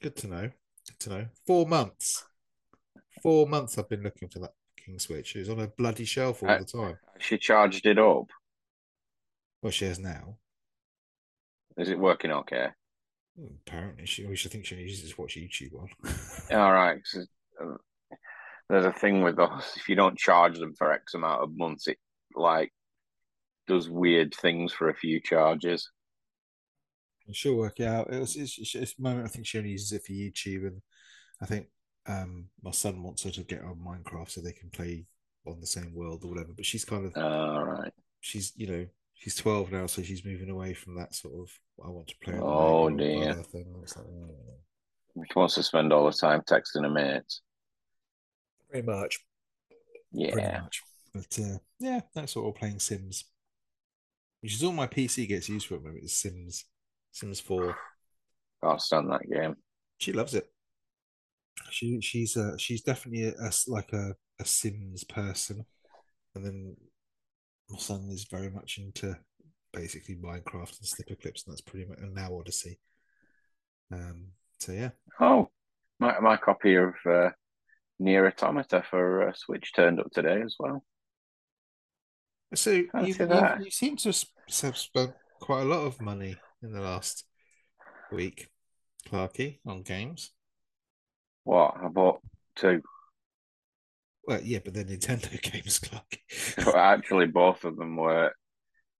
Good 0.01 0.15
to 0.17 0.27
know. 0.27 0.51
Good 0.87 0.99
to 0.99 1.09
know. 1.09 1.25
Four 1.47 1.65
months. 1.65 2.23
Four 3.23 3.47
months 3.47 3.77
I've 3.77 3.89
been 3.89 4.03
looking 4.03 4.29
for 4.29 4.39
that 4.39 4.53
King 4.77 4.99
Switch. 4.99 5.35
It 5.35 5.39
was 5.39 5.49
on 5.49 5.59
a 5.59 5.67
bloody 5.67 6.05
shelf 6.05 6.43
all 6.43 6.49
I- 6.49 6.59
the 6.59 6.65
time. 6.65 6.97
She 7.19 7.37
charged 7.37 7.85
it 7.85 7.97
up. 7.97 8.27
Well, 9.61 9.71
she 9.71 9.85
has 9.85 9.97
now. 9.99 10.37
Is 11.77 11.89
it 11.89 11.97
working 11.99 12.31
okay? 12.31 12.67
Apparently, 13.67 14.05
she. 14.05 14.25
We 14.25 14.35
should 14.35 14.51
think 14.51 14.65
she 14.65 14.75
uses 14.75 15.11
to 15.13 15.21
watch 15.21 15.35
YouTube 15.35 15.73
on. 15.81 15.89
All 16.57 16.71
right. 16.71 17.01
'cause, 17.03 17.27
uh, 17.61 17.75
there's 18.69 18.85
a 18.85 18.93
thing 18.93 19.23
with 19.23 19.35
those. 19.35 19.73
If 19.75 19.89
you 19.89 19.95
don't 19.95 20.17
charge 20.17 20.57
them 20.59 20.73
for 20.75 20.91
X 20.91 21.15
amount 21.15 21.41
of 21.43 21.51
months, 21.57 21.87
it 21.87 21.97
like 22.35 22.71
does 23.67 23.89
weird 23.89 24.33
things 24.35 24.71
for 24.73 24.89
a 24.89 24.95
few 24.95 25.19
charges. 25.19 25.89
She'll 27.31 27.55
work 27.55 27.79
it 27.79 27.87
out. 27.87 28.13
It 28.13 28.19
was, 28.19 28.35
it's, 28.35 28.57
it's, 28.59 28.75
it's 28.75 28.93
the 28.93 29.01
moment 29.03 29.25
I 29.25 29.29
think 29.29 29.47
she 29.47 29.57
only 29.57 29.71
uses 29.71 29.91
it 29.93 30.03
for 30.05 30.11
YouTube, 30.13 30.67
and 30.67 30.81
I 31.41 31.45
think 31.45 31.67
um 32.07 32.49
my 32.61 32.69
son 32.71 33.01
wants 33.01 33.23
her 33.23 33.31
to 33.31 33.43
get 33.43 33.63
on 33.63 33.77
Minecraft 33.83 34.29
so 34.29 34.39
they 34.41 34.51
can 34.51 34.69
play 34.69 35.05
on 35.47 35.59
the 35.59 35.65
same 35.67 35.91
world 35.95 36.23
or 36.23 36.29
whatever. 36.29 36.53
But 36.55 36.65
she's 36.67 36.85
kind 36.85 37.05
of 37.05 37.17
All 37.17 37.65
right. 37.65 37.91
she's 38.21 38.53
you 38.55 38.67
know 38.67 38.85
she's 39.15 39.35
twelve 39.35 39.71
now, 39.71 39.87
so 39.87 40.03
she's 40.03 40.23
moving 40.23 40.51
away 40.51 40.73
from 40.75 40.95
that 40.97 41.15
sort 41.15 41.33
of 41.33 41.49
I 41.83 41.89
want 41.89 42.07
to 42.09 42.15
play. 42.23 42.35
on 42.35 42.39
the 42.39 42.45
Oh, 42.45 42.83
Lego 42.83 42.97
dear. 42.97 43.25
brother 43.25 43.43
Thing. 43.43 43.75
It's 43.81 43.97
like, 43.97 44.05
oh. 44.05 44.35
She 45.25 45.39
wants 45.39 45.55
to 45.55 45.63
spend 45.63 45.91
all 45.93 46.05
the 46.05 46.11
time 46.11 46.41
texting 46.41 46.83
her 46.83 46.89
mates. 46.89 47.41
Pretty 48.69 48.85
much. 48.85 49.19
Yeah. 50.11 50.31
Pretty 50.33 50.47
Yeah. 50.47 50.61
much. 50.61 50.83
But 51.13 51.39
uh, 51.41 51.57
yeah, 51.79 52.01
that's 52.13 52.33
sort 52.33 52.53
of 52.53 52.59
playing 52.59 52.79
Sims. 52.79 53.23
Which 54.45 54.53
is 54.53 54.63
all 54.63 54.73
my 54.73 54.85
PC 54.85 55.27
gets 55.27 55.49
used 55.49 55.65
for 55.65 55.73
at 55.73 55.81
the 55.81 55.87
moment 55.87 56.05
is 56.05 56.13
Sims. 56.13 56.65
Sims 57.11 57.39
4. 57.39 57.75
Can't 58.63 58.79
stand 58.79 59.11
that 59.11 59.27
game. 59.27 59.55
She 59.97 60.13
loves 60.13 60.35
it. 60.35 60.45
She 61.71 61.99
she's 61.99 62.37
uh 62.37 62.55
she's 62.55 62.83
definitely 62.83 63.29
a, 63.29 63.31
a 63.31 63.51
like 63.65 63.91
a, 63.91 64.13
a 64.39 64.45
Sims 64.45 65.03
person. 65.03 65.65
And 66.35 66.45
then 66.45 66.77
my 67.71 67.79
son 67.79 68.07
is 68.11 68.27
very 68.29 68.51
much 68.51 68.77
into 68.77 69.17
basically 69.73 70.13
Minecraft 70.13 70.77
and 70.79 70.87
Snipperclips, 70.87 71.47
and 71.47 71.51
that's 71.51 71.61
pretty 71.61 71.87
much 71.89 71.97
and 71.97 72.13
now 72.13 72.37
Odyssey. 72.37 72.79
Um 73.91 74.27
so 74.59 74.73
yeah. 74.73 74.91
Oh, 75.19 75.49
my 75.99 76.19
my 76.19 76.37
copy 76.37 76.75
of 76.75 76.93
uh, 77.09 77.31
NieR 77.99 78.27
Automata 78.27 78.83
for 78.91 79.27
uh, 79.27 79.33
Switch 79.33 79.73
turned 79.73 79.99
up 79.99 80.11
today 80.11 80.43
as 80.45 80.55
well. 80.59 80.83
So 82.53 82.69
you've, 82.69 83.17
that. 83.17 83.63
you 83.63 83.71
seem 83.71 83.97
to 83.97 84.13
have 84.61 84.77
spent 84.77 85.13
quite 85.39 85.61
a 85.61 85.65
lot 85.65 85.85
of 85.85 86.01
money 86.01 86.37
in 86.63 86.71
the 86.71 86.81
last 86.81 87.25
week, 88.11 88.49
Clarky, 89.07 89.59
on 89.65 89.83
games. 89.83 90.31
What? 91.45 91.75
I 91.81 91.87
bought 91.87 92.21
two. 92.55 92.81
Well, 94.27 94.41
yeah, 94.43 94.59
but 94.63 94.73
they're 94.73 94.83
Nintendo 94.83 95.39
games, 95.51 95.79
Clarky. 95.79 96.19
But 96.63 96.75
actually, 96.75 97.27
both 97.27 97.63
of 97.63 97.75
them 97.77 97.95
were 97.95 98.33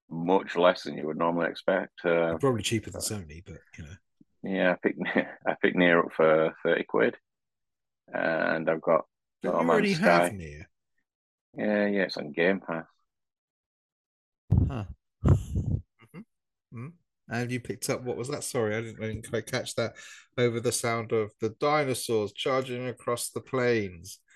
much 0.10 0.56
less 0.56 0.84
than 0.84 0.98
you 0.98 1.08
would 1.08 1.18
normally 1.18 1.50
expect. 1.50 2.06
Uh, 2.06 2.38
Probably 2.40 2.62
cheaper 2.64 2.92
than 2.92 3.02
Sony, 3.02 3.44
but 3.46 3.62
you 3.78 3.84
know. 3.84 3.96
yeah, 4.44 4.74
I 4.74 4.76
picked 4.76 5.02
I 5.48 5.56
picked 5.62 5.78
NieR 5.78 6.06
up 6.06 6.14
for 6.14 6.56
thirty 6.64 6.84
quid, 6.84 7.16
and 8.14 8.70
I've 8.70 8.82
got 8.82 9.06
you 9.44 9.52
Man's 9.52 9.70
already 9.70 9.94
Sky. 9.94 10.06
have 10.06 10.32
NieR? 10.32 10.66
yeah 11.58 11.88
yeah 11.88 12.04
it's 12.04 12.18
on 12.18 12.32
Game 12.32 12.60
Pass. 12.62 12.86
Huh. 14.68 14.86
Hmm 16.76 16.88
And 17.30 17.52
you 17.52 17.60
picked 17.60 17.90
up 17.90 18.04
what 18.04 18.18
was 18.18 18.28
that? 18.28 18.44
Sorry, 18.44 18.76
I 18.76 18.82
didn't, 18.82 19.04
I 19.04 19.08
didn't 19.08 19.30
quite 19.30 19.46
catch 19.46 19.76
that 19.76 19.94
over 20.38 20.60
the 20.60 20.72
sound 20.72 21.12
of 21.14 21.32
the 21.40 21.50
dinosaurs 21.60 22.34
charging 22.34 22.88
across 22.88 23.30
the 23.30 23.42
plains. 23.42 24.20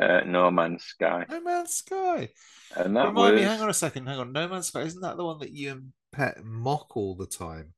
Uh, 0.00 0.22
no 0.26 0.50
Man's 0.50 0.82
Sky, 0.84 1.24
no 1.28 1.40
Man's 1.40 1.74
Sky. 1.74 2.28
and 2.76 2.96
that 2.96 3.08
Remind 3.08 3.34
was 3.34 3.42
me, 3.42 3.46
hang 3.46 3.60
on 3.60 3.68
a 3.70 3.74
second, 3.74 4.06
hang 4.06 4.18
on. 4.18 4.32
No 4.32 4.48
Man's 4.48 4.68
Sky, 4.68 4.80
isn't 4.80 5.00
that 5.02 5.16
the 5.16 5.24
one 5.24 5.38
that 5.40 5.52
you 5.52 5.70
and 5.70 5.92
Pet 6.10 6.44
mock 6.44 6.96
all 6.96 7.14
the 7.14 7.26
time? 7.26 7.72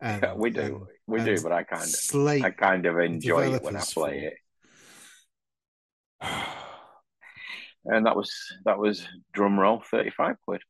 And, 0.00 0.22
Yeah, 0.22 0.34
we 0.34 0.50
do 0.50 0.86
we 1.06 1.22
do, 1.22 1.40
but 1.42 1.52
I 1.52 1.64
kind 1.64 1.82
of 1.82 1.88
slate. 1.88 2.44
I 2.44 2.50
kind 2.50 2.86
of 2.86 2.98
enjoy 2.98 3.52
it 3.54 3.62
when 3.62 3.76
I 3.76 3.80
play 3.80 4.30
it. 6.20 6.26
And 7.84 8.04
that 8.04 8.16
was 8.16 8.30
that 8.66 8.78
was 8.78 9.06
drum 9.32 9.58
roll 9.58 9.82
thirty 9.90 10.10
five 10.10 10.36
quid. 10.44 10.60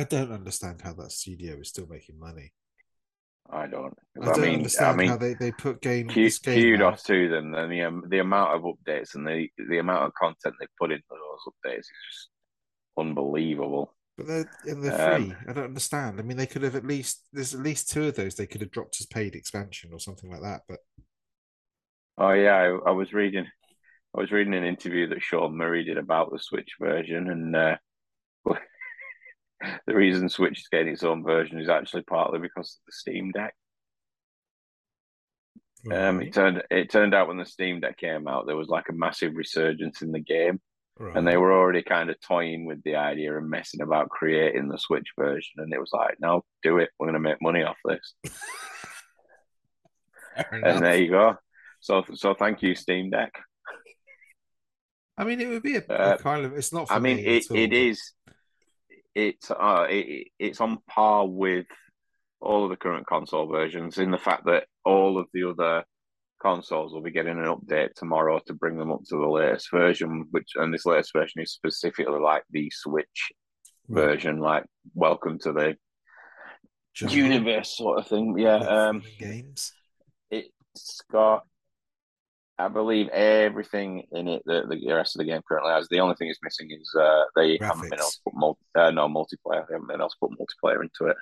I 0.00 0.04
don't 0.04 0.32
understand 0.32 0.80
how 0.82 0.94
that 0.94 1.12
studio 1.12 1.56
is 1.60 1.68
still 1.68 1.86
making 1.86 2.18
money. 2.18 2.52
I 3.50 3.66
don't. 3.66 3.94
I 4.22 4.26
don't 4.26 4.40
mean, 4.40 4.54
understand 4.56 4.92
I 4.92 4.96
mean, 4.96 5.08
how 5.08 5.16
they, 5.16 5.34
they 5.34 5.50
put 5.52 5.82
game 5.82 6.06
this 6.08 6.38
game 6.38 6.54
kudos 6.62 6.92
out. 6.92 7.04
to 7.06 7.28
them. 7.28 7.54
And 7.54 7.70
the 7.72 7.82
um, 7.82 8.04
the 8.08 8.20
amount 8.20 8.54
of 8.54 8.62
updates 8.62 9.14
and 9.14 9.26
the 9.26 9.48
the 9.68 9.78
amount 9.78 10.04
of 10.06 10.14
content 10.14 10.54
they 10.60 10.66
put 10.78 10.92
into 10.92 11.04
those 11.10 11.52
updates 11.52 11.80
is 11.80 11.86
just 12.10 12.28
unbelievable. 12.96 13.94
But 14.16 14.26
they're 14.26 14.50
and 14.66 14.84
they're 14.84 15.14
Um, 15.16 15.30
free. 15.30 15.36
I 15.48 15.52
don't 15.52 15.64
understand. 15.64 16.20
I 16.20 16.22
mean, 16.22 16.36
they 16.36 16.46
could 16.46 16.62
have 16.62 16.76
at 16.76 16.86
least 16.86 17.26
there's 17.32 17.54
at 17.54 17.60
least 17.62 17.90
two 17.90 18.06
of 18.06 18.16
those 18.16 18.36
they 18.36 18.46
could 18.46 18.60
have 18.60 18.70
dropped 18.70 19.00
as 19.00 19.06
paid 19.06 19.34
expansion 19.34 19.90
or 19.92 19.98
something 20.00 20.30
like 20.30 20.42
that. 20.42 20.62
But 20.68 20.80
Oh 22.18 22.32
yeah, 22.32 22.54
I, 22.56 22.90
I 22.90 22.92
was 22.92 23.12
reading, 23.12 23.46
I 24.14 24.20
was 24.20 24.30
reading 24.30 24.54
an 24.54 24.64
interview 24.64 25.08
that 25.08 25.22
Sean 25.22 25.56
Murray 25.56 25.84
did 25.84 25.96
about 25.98 26.30
the 26.30 26.38
Switch 26.38 26.72
version, 26.78 27.30
and 27.30 27.56
uh, 27.56 27.76
the 29.86 29.94
reason 29.94 30.28
Switch 30.28 30.60
is 30.60 30.68
getting 30.68 30.92
its 30.92 31.02
own 31.04 31.22
version 31.22 31.60
is 31.60 31.68
actually 31.68 32.02
partly 32.02 32.38
because 32.38 32.78
of 32.78 32.86
the 32.86 32.92
Steam 32.92 33.30
Deck. 33.32 33.54
Um, 35.90 36.20
it 36.20 36.34
turned 36.34 36.62
it 36.70 36.90
turned 36.90 37.14
out 37.14 37.28
when 37.28 37.38
the 37.38 37.46
Steam 37.46 37.80
Deck 37.80 37.96
came 37.96 38.28
out, 38.28 38.46
there 38.46 38.56
was 38.56 38.68
like 38.68 38.90
a 38.90 38.94
massive 38.94 39.34
resurgence 39.34 40.02
in 40.02 40.12
the 40.12 40.20
game, 40.20 40.60
right. 40.98 41.16
and 41.16 41.26
they 41.26 41.38
were 41.38 41.52
already 41.54 41.82
kind 41.82 42.10
of 42.10 42.20
toying 42.20 42.66
with 42.66 42.82
the 42.82 42.96
idea 42.96 43.36
and 43.36 43.48
messing 43.48 43.80
about 43.80 44.10
creating 44.10 44.68
the 44.68 44.76
Switch 44.78 45.08
version, 45.18 45.54
and 45.56 45.72
it 45.72 45.80
was 45.80 45.90
like, 45.94 46.16
no, 46.20 46.44
do 46.62 46.76
it. 46.78 46.90
We're 46.98 47.06
going 47.06 47.14
to 47.14 47.20
make 47.20 47.40
money 47.40 47.62
off 47.62 47.78
this, 47.86 48.14
and 50.52 50.84
there 50.84 50.96
you 50.96 51.10
go. 51.10 51.36
So, 51.80 52.04
so 52.12 52.34
thank 52.34 52.62
you, 52.62 52.74
Steam 52.74 53.08
Deck. 53.08 53.32
I 55.16 55.24
mean, 55.24 55.40
it 55.40 55.48
would 55.48 55.62
be 55.62 55.76
a, 55.76 55.84
a 55.88 55.94
Uh, 55.94 56.16
kind 56.18 56.44
of. 56.44 56.52
It's 56.58 56.74
not. 56.74 56.88
For 56.88 56.94
I 56.94 56.98
mean, 56.98 57.16
me 57.16 57.22
it, 57.24 57.46
all, 57.50 57.56
it 57.56 57.70
but- 57.70 57.76
is. 57.76 58.12
It's 59.20 59.50
uh, 59.50 59.86
it, 59.88 60.28
it's 60.38 60.60
on 60.60 60.78
par 60.88 61.26
with 61.26 61.66
all 62.40 62.64
of 62.64 62.70
the 62.70 62.76
current 62.76 63.06
console 63.06 63.46
versions 63.46 63.98
in 63.98 64.10
the 64.10 64.18
fact 64.18 64.46
that 64.46 64.64
all 64.84 65.18
of 65.18 65.26
the 65.34 65.44
other 65.50 65.84
consoles 66.40 66.92
will 66.92 67.02
be 67.02 67.10
getting 67.10 67.38
an 67.38 67.44
update 67.44 67.92
tomorrow 67.94 68.40
to 68.46 68.54
bring 68.54 68.78
them 68.78 68.90
up 68.90 69.02
to 69.08 69.16
the 69.16 69.28
latest 69.28 69.68
version. 69.70 70.26
Which 70.30 70.52
and 70.56 70.72
this 70.72 70.86
latest 70.86 71.12
version 71.12 71.42
is 71.42 71.52
specifically 71.52 72.18
like 72.18 72.44
the 72.50 72.70
Switch 72.72 73.32
Right. 73.88 74.04
version, 74.04 74.38
like 74.38 74.64
welcome 74.94 75.38
to 75.40 75.52
the 75.52 75.76
universe 77.08 77.76
sort 77.76 77.98
of 77.98 78.06
thing. 78.06 78.38
Yeah, 78.38 78.56
um, 78.56 79.02
games. 79.18 79.72
it's 80.30 81.00
got. 81.10 81.44
I 82.64 82.68
believe 82.68 83.08
everything 83.08 84.04
in 84.12 84.28
it 84.28 84.42
that 84.46 84.68
the 84.68 84.92
rest 84.92 85.16
of 85.16 85.20
the 85.20 85.24
game 85.24 85.42
currently 85.46 85.72
has. 85.72 85.88
The 85.88 86.00
only 86.00 86.14
thing 86.16 86.28
it's 86.28 86.38
missing 86.42 86.70
is 86.70 86.94
uh, 86.94 87.24
they 87.36 87.58
haven't 87.60 87.90
been 87.90 87.98
able 87.98 88.10
to 88.10 88.20
put 88.24 88.34
multi, 88.34 88.60
uh, 88.74 88.90
no 88.90 89.08
multiplayer. 89.08 89.66
They 89.66 89.74
haven't 89.74 89.88
been 89.88 90.00
able 90.00 90.10
to 90.10 90.16
put 90.20 90.30
multiplayer 90.32 90.82
into 90.82 91.10
it. 91.10 91.16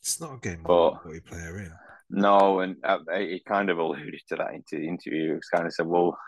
It's 0.00 0.20
not 0.20 0.34
a 0.34 0.38
game 0.38 0.62
but- 0.64 1.04
multiplayer 1.04 1.58
in. 1.58 1.72
No, 2.14 2.60
and 2.60 2.76
uh, 2.84 2.98
he 3.16 3.40
kind 3.46 3.70
of 3.70 3.78
alluded 3.78 4.20
to 4.28 4.36
that 4.36 4.52
into 4.52 4.76
the 4.76 4.86
interview. 4.86 5.34
He's 5.34 5.48
kind 5.48 5.66
of 5.66 5.72
said, 5.72 5.86
"Well, 5.86 6.18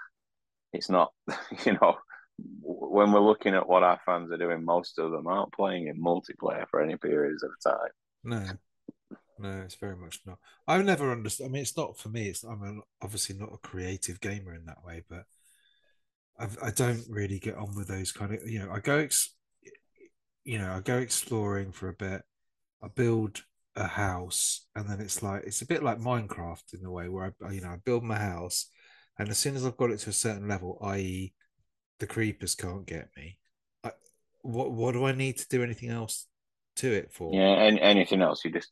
it's 0.73 0.89
not, 0.89 1.13
you 1.67 1.75
know, 1.75 1.97
when 2.63 3.13
we're 3.13 3.21
looking 3.21 3.55
at 3.55 3.69
what 3.69 3.83
our 3.83 4.01
fans 4.07 4.33
are 4.33 4.39
doing, 4.39 4.65
most 4.65 4.99
of 4.99 5.11
them 5.11 5.27
aren't 5.27 5.53
playing 5.53 5.89
in 5.89 6.03
multiplayer 6.03 6.65
for 6.71 6.81
any 6.81 6.97
periods 6.97 7.43
of 7.43 7.51
time." 7.63 7.91
No, 8.23 8.47
no, 9.39 9.63
it's 9.65 9.75
very 9.75 9.97
much 9.97 10.21
not. 10.27 10.39
I've 10.67 10.85
never 10.85 11.11
understood. 11.11 11.47
I 11.47 11.49
mean, 11.49 11.63
it's 11.63 11.77
not 11.77 11.99
for 11.99 12.09
me. 12.09 12.29
It's 12.29 12.45
I'm 12.45 12.83
obviously 13.03 13.37
not 13.37 13.53
a 13.53 13.59
creative 13.59 14.21
gamer 14.21 14.55
in 14.55 14.65
that 14.67 14.85
way, 14.85 15.03
but 15.09 15.25
I've, 16.39 16.57
I 16.63 16.71
don't 16.71 17.05
really 17.09 17.39
get 17.39 17.57
on 17.57 17.75
with 17.75 17.89
those 17.89 18.13
kind 18.13 18.35
of. 18.35 18.49
You 18.49 18.61
know, 18.61 18.71
I 18.73 18.81
go, 18.81 18.99
ex, 18.99 19.35
you 20.45 20.59
know, 20.59 20.73
I 20.73 20.81
go 20.81 20.99
exploring 20.99 21.73
for 21.73 21.89
a 21.89 21.95
bit. 21.95 22.23
I 22.83 22.89
build 22.89 23.43
a 23.77 23.87
house, 23.87 24.67
and 24.75 24.89
then 24.89 25.01
it's 25.01 25.23
like 25.23 25.45
it's 25.45 25.63
a 25.63 25.67
bit 25.67 25.83
like 25.83 25.99
Minecraft 25.99 26.75
in 26.79 26.85
a 26.85 26.91
way 26.91 27.09
where 27.09 27.35
I 27.45 27.51
you 27.53 27.61
know 27.61 27.71
I 27.71 27.77
build 27.85 28.05
my 28.05 28.19
house, 28.19 28.71
and 29.19 29.29
as 29.29 29.39
soon 29.39 29.57
as 29.57 29.67
I've 29.67 29.77
got 29.77 29.91
it 29.91 29.99
to 30.01 30.11
a 30.11 30.15
certain 30.15 30.49
level, 30.49 30.79
i.e., 30.83 31.33
the 31.99 32.07
creepers 32.07 32.55
can't 32.55 32.87
get 32.87 33.09
me, 33.17 33.39
I, 33.83 33.93
what 34.43 34.73
what 34.73 34.93
do 34.93 35.05
I 35.05 35.13
need 35.13 35.39
to 35.39 35.49
do 35.49 35.63
anything 35.63 35.91
else 35.91 36.27
to 36.77 36.93
it 36.93 37.13
for? 37.13 37.35
Yeah, 37.35 37.63
and 37.63 37.79
anything 37.79 38.23
else, 38.23 38.45
you're 38.45 38.53
just 38.53 38.71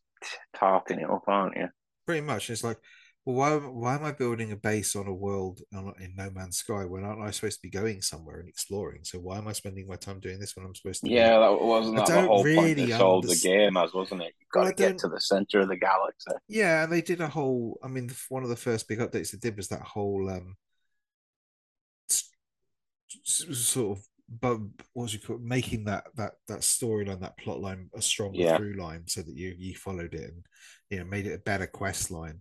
tarting 0.57 1.01
it 1.01 1.11
up, 1.11 1.25
aren't 1.27 1.57
you? 1.57 1.69
Pretty 2.07 2.21
much. 2.21 2.51
It's 2.51 2.65
like, 2.65 2.79
well, 3.25 3.37
why 3.37 3.57
why 3.57 3.95
am 3.95 4.05
I 4.05 4.13
building 4.13 4.51
a 4.51 4.57
base 4.57 4.97
on 4.97 5.07
a 5.07 5.15
world 5.15 5.61
in 5.73 6.15
No 6.17 6.31
Man's 6.31 6.57
Sky 6.57 6.85
when 6.85 7.05
aren't 7.05 7.23
I 7.23 7.31
supposed 7.31 7.61
to 7.61 7.63
be 7.63 7.71
going 7.71 8.03
somewhere 8.03 8.41
and 8.41 8.49
exploring? 8.49 9.05
So 9.05 9.19
why 9.19 9.39
am 9.39 9.47
I 9.47 9.53
spending 9.53 9.87
my 9.87 9.95
time 9.97 10.19
doing 10.19 10.41
this 10.41 10.57
when 10.57 10.67
I'm 10.67 10.75
supposed 10.75 11.05
to? 11.05 11.11
Yeah, 11.11 11.37
be... 11.37 11.41
that 11.41 11.65
wasn't 11.65 11.97
that 11.97 12.07
the 12.07 12.23
whole 12.23 12.43
really 12.43 12.57
point 12.57 12.91
that 12.91 12.99
sold 12.99 13.29
the 13.29 13.37
game 13.37 13.77
as, 13.77 13.95
wasn't 13.95 14.23
it? 14.23 14.35
You've 14.41 14.49
got 14.53 14.63
well, 14.63 14.71
to 14.71 14.77
get 14.77 14.99
to 14.99 15.09
the 15.09 15.21
center 15.21 15.61
of 15.61 15.69
the 15.69 15.77
galaxy. 15.77 16.33
Yeah, 16.49 16.83
and 16.83 16.93
they 16.93 17.01
did 17.01 17.21
a 17.21 17.29
whole. 17.29 17.79
I 17.83 17.89
mean, 17.89 18.11
one 18.29 18.43
of 18.43 18.49
the 18.49 18.57
first 18.57 18.89
big 18.89 18.99
updates 18.99 19.31
they 19.31 19.39
did 19.39 19.57
was 19.57 19.69
that 19.69 19.83
whole 19.83 20.29
um 20.29 20.57
sort 23.25 23.99
of 23.99 24.05
but 24.41 24.59
what 24.95 25.13
you 25.13 25.19
call 25.19 25.37
it, 25.37 25.43
making 25.43 25.85
that 25.85 26.05
that 26.17 26.33
that 26.49 26.61
storyline, 26.61 27.21
that 27.21 27.37
plot 27.39 27.61
line 27.61 27.91
a 27.95 28.03
stronger 28.03 28.39
yeah. 28.39 28.57
through 28.57 28.75
line, 28.75 29.05
so 29.07 29.23
that 29.23 29.35
you 29.35 29.55
you 29.59 29.75
followed 29.75 30.15
it 30.15 30.31
and 30.31 30.47
you 30.91 30.99
know 30.99 31.05
made 31.05 31.27
it 31.27 31.35
a 31.35 31.39
better 31.39 31.67
quest 31.67 32.11
line, 32.11 32.39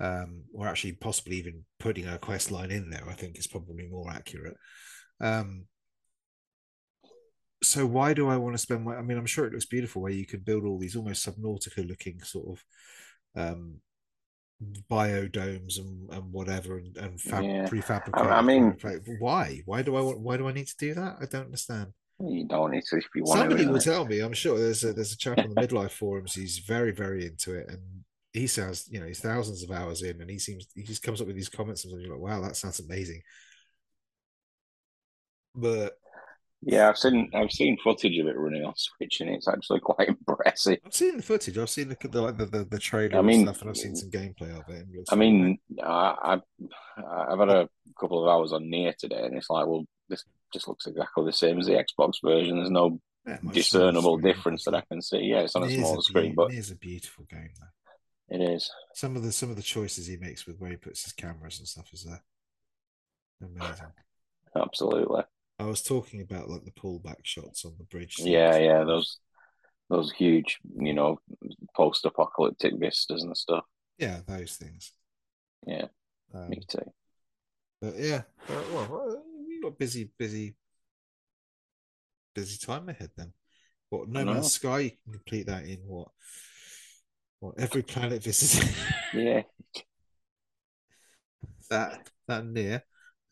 um, 0.00 0.44
or 0.54 0.66
actually 0.66 0.92
possibly 0.92 1.36
even 1.36 1.64
putting 1.80 2.06
a 2.06 2.18
quest 2.18 2.50
line 2.50 2.70
in 2.70 2.90
there. 2.90 3.04
I 3.08 3.14
think 3.14 3.38
is 3.38 3.46
probably 3.46 3.88
more 3.88 4.10
accurate. 4.10 4.56
Um, 5.20 5.64
so 7.62 7.86
why 7.86 8.12
do 8.12 8.28
I 8.28 8.36
want 8.36 8.54
to 8.54 8.62
spend 8.62 8.84
my? 8.84 8.96
I 8.96 9.02
mean, 9.02 9.18
I'm 9.18 9.26
sure 9.26 9.46
it 9.46 9.52
looks 9.52 9.66
beautiful 9.66 10.02
where 10.02 10.12
you 10.12 10.26
can 10.26 10.40
build 10.40 10.64
all 10.64 10.78
these 10.78 10.96
almost 10.96 11.26
subnautica 11.26 11.88
looking 11.88 12.22
sort 12.22 12.58
of 12.58 12.64
um, 13.36 13.80
biodomes 14.90 15.78
and, 15.78 16.10
and 16.10 16.32
whatever 16.32 16.78
and, 16.78 16.96
and 16.96 17.20
fab, 17.20 17.44
yeah. 17.44 17.66
prefabricated. 17.66 18.32
I 18.32 18.40
mean, 18.40 18.76
why? 19.18 19.62
Why 19.66 19.82
do 19.82 19.96
I 19.96 20.00
want? 20.00 20.20
Why 20.20 20.36
do 20.36 20.48
I 20.48 20.52
need 20.52 20.66
to 20.68 20.76
do 20.78 20.94
that? 20.94 21.16
I 21.20 21.26
don't 21.26 21.46
understand. 21.46 21.92
You 22.18 22.46
don't 22.46 22.70
need 22.70 22.84
to 22.84 22.96
if 22.96 23.06
you 23.14 23.24
want. 23.24 23.40
Somebody 23.40 23.66
to, 23.66 23.72
will 23.72 23.80
tell 23.80 24.06
me. 24.06 24.20
I'm 24.20 24.32
sure 24.32 24.58
there's 24.58 24.84
a 24.84 24.92
there's 24.92 25.12
a 25.12 25.18
chap 25.18 25.38
on 25.38 25.50
the 25.50 25.54
midlife 25.60 25.90
forums. 25.90 26.34
He's 26.34 26.58
very 26.58 26.92
very 26.92 27.26
into 27.26 27.54
it, 27.54 27.68
and 27.68 27.80
he 28.32 28.46
sounds 28.46 28.88
you 28.90 29.00
know 29.00 29.06
he's 29.06 29.20
thousands 29.20 29.62
of 29.62 29.70
hours 29.70 30.02
in, 30.02 30.20
and 30.20 30.30
he 30.30 30.38
seems 30.38 30.66
he 30.74 30.82
just 30.82 31.02
comes 31.02 31.20
up 31.20 31.26
with 31.26 31.36
these 31.36 31.50
comments 31.50 31.84
and 31.84 32.00
you're 32.00 32.12
like, 32.12 32.20
wow, 32.20 32.40
that 32.40 32.56
sounds 32.56 32.80
amazing. 32.80 33.20
But 35.54 35.98
yeah, 36.62 36.88
I've 36.88 36.98
seen 36.98 37.30
I've 37.34 37.52
seen 37.52 37.76
footage 37.82 38.18
of 38.18 38.26
it 38.26 38.36
running 38.36 38.64
on 38.66 38.74
Switch, 38.76 39.20
and 39.20 39.30
it's 39.30 39.48
actually 39.48 39.80
quite 39.80 40.08
impressive. 40.28 40.78
I've 40.84 40.94
seen 40.94 41.16
the 41.16 41.22
footage. 41.22 41.58
I've 41.58 41.70
seen 41.70 41.88
the 41.88 42.08
the 42.08 42.22
like 42.22 42.36
the, 42.38 42.46
the, 42.46 42.64
the 42.64 42.78
trailer 42.78 43.18
I 43.18 43.22
mean, 43.22 43.40
and 43.40 43.48
stuff, 43.48 43.62
and 43.62 43.70
I've 43.70 43.76
seen 43.76 43.96
some 43.96 44.10
gameplay 44.10 44.56
of 44.56 44.68
it. 44.68 44.86
I 45.10 45.14
mean, 45.16 45.58
I, 45.82 46.40
I've 46.96 47.38
had 47.38 47.48
a 47.48 47.68
couple 47.98 48.22
of 48.22 48.28
hours 48.28 48.52
on 48.52 48.64
NieR 48.64 48.96
today, 48.96 49.24
and 49.24 49.36
it's 49.36 49.50
like, 49.50 49.66
well, 49.66 49.84
this 50.08 50.24
just 50.52 50.68
looks 50.68 50.86
exactly 50.86 51.24
the 51.24 51.32
same 51.32 51.58
as 51.58 51.66
the 51.66 51.72
Xbox 51.72 52.14
version. 52.24 52.56
There's 52.56 52.70
no 52.70 53.00
yeah, 53.26 53.38
discernible 53.52 54.18
difference 54.18 54.64
that 54.64 54.74
I 54.74 54.82
can 54.82 55.02
see. 55.02 55.18
Yeah, 55.18 55.40
it's 55.40 55.56
on 55.56 55.64
a 55.64 55.70
small 55.70 56.00
screen, 56.00 56.34
but 56.34 56.52
it 56.52 56.58
is 56.58 56.70
a 56.70 56.76
beautiful 56.76 57.24
game. 57.30 57.50
Though. 57.58 58.36
It 58.36 58.40
is. 58.40 58.70
Some 58.94 59.14
of 59.14 59.22
the 59.22 59.32
some 59.32 59.50
of 59.50 59.56
the 59.56 59.62
choices 59.62 60.06
he 60.06 60.16
makes 60.16 60.46
with 60.46 60.58
where 60.58 60.70
he 60.70 60.76
puts 60.76 61.04
his 61.04 61.12
cameras 61.12 61.58
and 61.58 61.68
stuff 61.68 61.92
is 61.92 62.04
there. 62.04 62.22
Amazing. 63.42 63.92
Absolutely. 64.56 65.22
I 65.58 65.64
was 65.64 65.82
talking 65.82 66.20
about 66.20 66.50
like 66.50 66.64
the 66.64 66.70
pullback 66.70 67.24
shots 67.24 67.64
on 67.64 67.74
the 67.78 67.84
bridge. 67.84 68.16
Yeah, 68.18 68.56
yeah, 68.58 68.84
those 68.84 69.18
those 69.88 70.12
huge, 70.12 70.58
you 70.78 70.92
know, 70.92 71.18
post-apocalyptic 71.76 72.74
vistas 72.78 73.22
and 73.22 73.36
stuff. 73.36 73.64
Yeah, 73.98 74.20
those 74.26 74.56
things. 74.56 74.92
Yeah, 75.66 75.86
um, 76.34 76.50
me 76.50 76.60
too. 76.68 76.92
But 77.80 77.94
yeah, 77.98 78.22
uh, 78.48 78.62
well, 78.72 79.22
you 79.48 79.62
got 79.62 79.78
busy, 79.78 80.10
busy, 80.18 80.56
busy 82.34 82.58
time 82.58 82.88
ahead 82.88 83.10
then. 83.16 83.32
What 83.88 84.08
No 84.08 84.24
Man's 84.24 84.52
Sky? 84.54 84.78
You 84.80 84.90
can 84.90 85.12
complete 85.12 85.46
that 85.46 85.64
in 85.64 85.78
what? 85.86 86.08
What 87.40 87.54
every 87.58 87.82
planet 87.82 88.22
visited? 88.22 88.74
yeah. 89.14 89.42
that 91.70 92.08
that 92.26 92.44
NieR. 92.44 92.82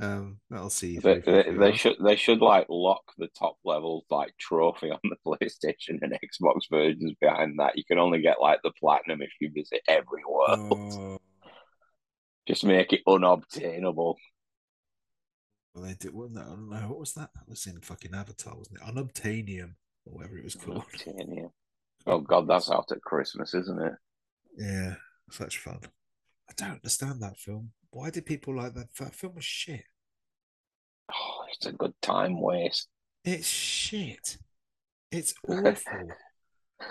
Um, 0.05 0.41
I'll 0.53 0.71
see. 0.71 0.99
They, 0.99 1.21
they, 1.21 1.45
they 1.57 1.73
should 1.73 1.97
they 2.03 2.17
should 2.17 2.41
like 2.41 2.67
lock 2.69 3.03
the 3.19 3.29
top 3.39 3.57
level 3.65 4.05
like 4.11 4.35
trophy 4.39 4.91
on 4.93 5.01
the 5.05 5.17
PlayStation 5.27 6.01
and 6.03 6.13
Xbox 6.13 6.69
versions 6.71 7.15
behind 7.21 7.59
that. 7.59 7.77
You 7.77 7.85
can 7.85 7.99
only 7.99 8.21
get 8.21 8.41
like 8.41 8.61
the 8.63 8.73
platinum 8.79 9.23
if 9.23 9.31
you 9.41 9.51
visit 9.55 9.81
every 9.89 10.23
world. 10.29 10.95
Oh. 10.97 11.19
Just 12.47 12.65
make 12.65 12.93
it 12.93 13.01
unobtainable. 13.07 14.19
Well, 15.75 15.85
they 15.85 15.95
did. 15.95 16.15
Wasn't 16.15 16.37
that? 16.37 16.45
I 16.45 16.51
don't 16.51 16.71
know. 16.71 16.89
What 16.89 17.01
was 17.01 17.15
that? 17.15 17.31
That 17.35 17.49
was 17.49 17.67
in 17.67 17.81
fucking 17.81 18.15
Avatar, 18.15 18.57
wasn't 18.57 18.81
it? 18.81 18.95
Unobtainium 18.95 19.75
or 20.07 20.15
whatever 20.15 20.39
it 20.39 20.45
was 20.45 20.55
called. 20.55 20.85
Unobtainium. 20.85 21.51
Oh 22.07 22.21
God, 22.21 22.47
that's 22.47 22.71
out 22.71 22.93
at 22.93 23.01
Christmas, 23.01 23.55
isn't 23.55 23.81
it? 23.81 23.95
Yeah, 24.59 24.95
such 25.31 25.59
fun. 25.59 25.81
I 26.49 26.53
don't 26.57 26.73
understand 26.73 27.23
that 27.23 27.39
film. 27.39 27.73
Why 27.91 28.11
did 28.11 28.27
people 28.27 28.57
like 28.57 28.75
that? 28.75 28.95
That 28.99 29.15
film 29.15 29.37
was 29.37 29.45
shit. 29.45 29.85
Oh, 31.13 31.45
it's 31.53 31.67
a 31.67 31.73
good 31.73 31.95
time 32.03 32.41
waste. 32.41 32.89
It's 33.25 33.47
shit. 33.47 34.39
It's 35.11 35.35
awful. 35.49 36.09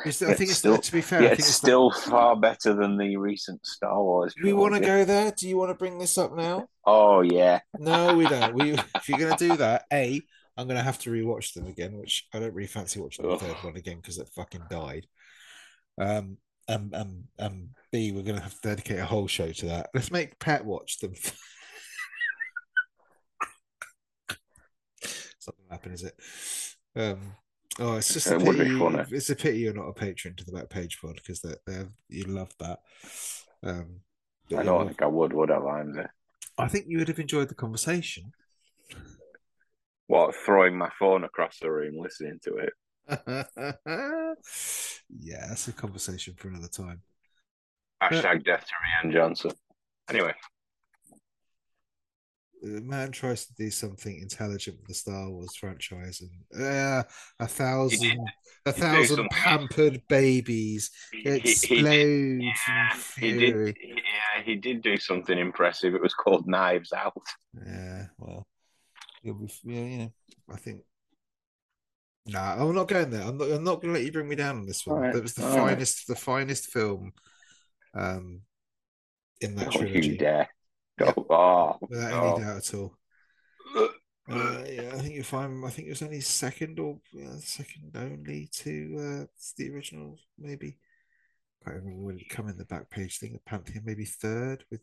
It's, 0.05 0.21
I 0.21 0.33
think 0.33 0.49
it's 0.49 0.59
still, 0.59 0.77
to 0.77 0.91
be 0.91 1.01
fair. 1.01 1.23
Yeah, 1.23 1.29
it's, 1.29 1.47
it's 1.47 1.55
still 1.55 1.89
like, 1.89 1.97
far 1.99 2.35
better 2.35 2.73
than 2.73 2.97
the 2.97 3.17
recent 3.17 3.65
Star 3.65 4.01
Wars. 4.01 4.33
We 4.41 4.53
want 4.53 4.73
to 4.73 4.79
go 4.79 5.05
there. 5.05 5.31
Do 5.31 5.47
you 5.47 5.57
want 5.57 5.69
to 5.69 5.75
bring 5.75 5.99
this 5.99 6.17
up 6.17 6.35
now? 6.35 6.67
Oh 6.85 7.21
yeah. 7.21 7.59
No, 7.77 8.15
we 8.15 8.25
don't. 8.27 8.55
We 8.55 8.71
if 8.71 9.09
you're 9.09 9.19
going 9.19 9.37
to 9.37 9.49
do 9.49 9.57
that, 9.57 9.85
a 9.91 10.21
I'm 10.57 10.67
going 10.67 10.77
to 10.77 10.83
have 10.83 10.99
to 10.99 11.09
rewatch 11.09 11.53
them 11.53 11.67
again, 11.67 11.97
which 11.97 12.27
I 12.33 12.39
don't 12.39 12.53
really 12.53 12.67
fancy 12.67 12.99
watching 12.99 13.27
the 13.27 13.37
third 13.37 13.55
one 13.63 13.75
again 13.75 13.97
because 13.97 14.19
it 14.19 14.29
fucking 14.29 14.63
died. 14.69 15.07
Um, 15.99 16.37
and 16.67 16.93
and 16.93 17.23
and 17.39 17.69
B, 17.91 18.11
we're 18.11 18.23
going 18.23 18.37
to 18.37 18.43
have 18.43 18.59
to 18.59 18.69
dedicate 18.69 18.99
a 18.99 19.05
whole 19.05 19.27
show 19.27 19.51
to 19.51 19.65
that. 19.67 19.89
Let's 19.93 20.11
make 20.11 20.39
Pet 20.39 20.65
watch 20.65 20.99
them. 20.99 21.13
Something 25.39 25.62
happen, 25.73 25.91
is 25.91 26.03
it? 26.03 26.15
Um, 26.95 27.33
oh, 27.79 27.97
it's 27.97 28.13
just 28.13 28.27
a 28.27 28.35
it 28.35 28.43
pity. 28.43 29.15
It's 29.15 29.29
a 29.29 29.35
pity 29.35 29.59
you're 29.59 29.73
not 29.73 29.89
a 29.89 29.93
patron 29.93 30.35
to 30.35 30.45
the 30.45 30.51
Back 30.51 30.69
Page 30.69 30.99
Pod 31.01 31.15
because 31.15 31.41
they 31.41 31.55
you 32.09 32.23
love 32.25 32.53
that. 32.59 32.79
Um, 33.63 34.01
I 34.57 34.63
don't 34.63 34.87
think 34.87 35.01
I 35.01 35.07
would. 35.07 35.33
Would 35.33 35.51
I, 35.51 35.57
Vimesy? 35.57 36.07
I 36.57 36.67
think 36.67 36.85
you 36.87 36.99
would 36.99 37.07
have 37.07 37.19
enjoyed 37.19 37.49
the 37.49 37.55
conversation. 37.55 38.31
What 40.07 40.35
throwing 40.35 40.77
my 40.77 40.89
phone 40.99 41.23
across 41.23 41.59
the 41.59 41.71
room, 41.71 41.97
listening 41.97 42.39
to 42.43 42.57
it? 42.57 42.73
yeah, 45.19 45.45
that's 45.47 45.67
a 45.67 45.73
conversation 45.73 46.35
for 46.37 46.49
another 46.49 46.67
time. 46.67 47.01
Hashtag 48.01 48.43
death 48.43 48.65
to 48.65 49.07
Rian 49.07 49.13
Johnson. 49.13 49.51
Anyway. 50.09 50.33
The 52.63 52.81
man 52.81 53.11
tries 53.11 53.45
to 53.45 53.53
do 53.55 53.69
something 53.69 54.17
intelligent 54.21 54.77
with 54.77 54.87
the 54.87 54.93
Star 54.93 55.29
Wars 55.29 55.53
franchise, 55.55 56.21
and 56.21 56.63
uh, 56.65 57.03
a 57.39 57.47
thousand, 57.47 58.17
a 58.65 58.71
thousand 58.71 59.29
pampered 59.29 60.01
babies 60.07 60.89
explode. 61.11 62.39
He, 62.39 62.39
he, 62.39 62.53
yeah, 62.67 62.93
he 63.17 63.31
did. 63.33 63.77
Yeah, 63.83 64.43
he 64.45 64.55
did 64.55 64.81
do 64.81 64.95
something 64.95 65.37
impressive. 65.37 65.93
It 65.93 66.01
was 66.01 66.13
called 66.13 66.47
Knives 66.47 66.93
Out. 66.93 67.21
Yeah, 67.53 68.05
well, 68.17 68.47
you'll 69.21 69.35
be, 69.35 69.51
yeah, 69.65 69.81
you 69.81 69.97
know, 69.97 70.13
I 70.49 70.55
think 70.55 70.83
no, 72.25 72.39
nah, 72.39 72.53
I'm 72.53 72.75
not 72.75 72.87
going 72.87 73.09
there. 73.09 73.23
I'm 73.23 73.37
not. 73.37 73.49
I'm 73.49 73.63
not 73.63 73.81
going 73.81 73.93
to 73.93 73.99
let 73.99 74.05
you 74.05 74.11
bring 74.11 74.29
me 74.29 74.35
down 74.35 74.57
on 74.57 74.65
this 74.65 74.87
one. 74.87 75.01
Right. 75.01 75.13
That 75.13 75.21
was 75.21 75.33
the 75.33 75.45
All 75.45 75.53
finest, 75.53 76.07
right. 76.07 76.15
the 76.15 76.21
finest 76.21 76.67
film, 76.67 77.11
um, 77.93 78.41
in 79.41 79.55
that 79.55 79.71
Don't 79.71 79.73
trilogy. 79.73 80.07
You 80.11 80.17
dare! 80.17 80.49
Yep. 80.99 81.15
Oh, 81.29 81.77
Without 81.89 82.13
oh. 82.13 82.35
any 82.35 82.43
doubt 82.43 82.57
at 82.57 82.73
all. 82.73 82.97
Uh, 84.29 84.63
yeah, 84.69 84.91
I 84.93 84.99
think 84.99 85.15
you 85.15 85.23
find. 85.23 85.65
I 85.65 85.69
think 85.69 85.87
it 85.87 85.91
was 85.91 86.01
only 86.01 86.21
second 86.21 86.79
or 86.79 86.99
uh, 87.17 87.35
second 87.39 87.91
only 87.95 88.47
to 88.53 88.95
uh, 88.97 89.25
the 89.57 89.69
original. 89.69 90.17
Maybe 90.39 90.77
I 91.61 91.71
can't 91.71 91.83
remember 91.83 92.05
when 92.05 92.19
it 92.19 92.29
come 92.29 92.47
in 92.47 92.57
the 92.57 92.63
back 92.63 92.89
page 92.89 93.19
thing. 93.19 93.33
The 93.33 93.39
Pantheon, 93.39 93.83
maybe 93.85 94.05
third 94.05 94.63
with. 94.71 94.81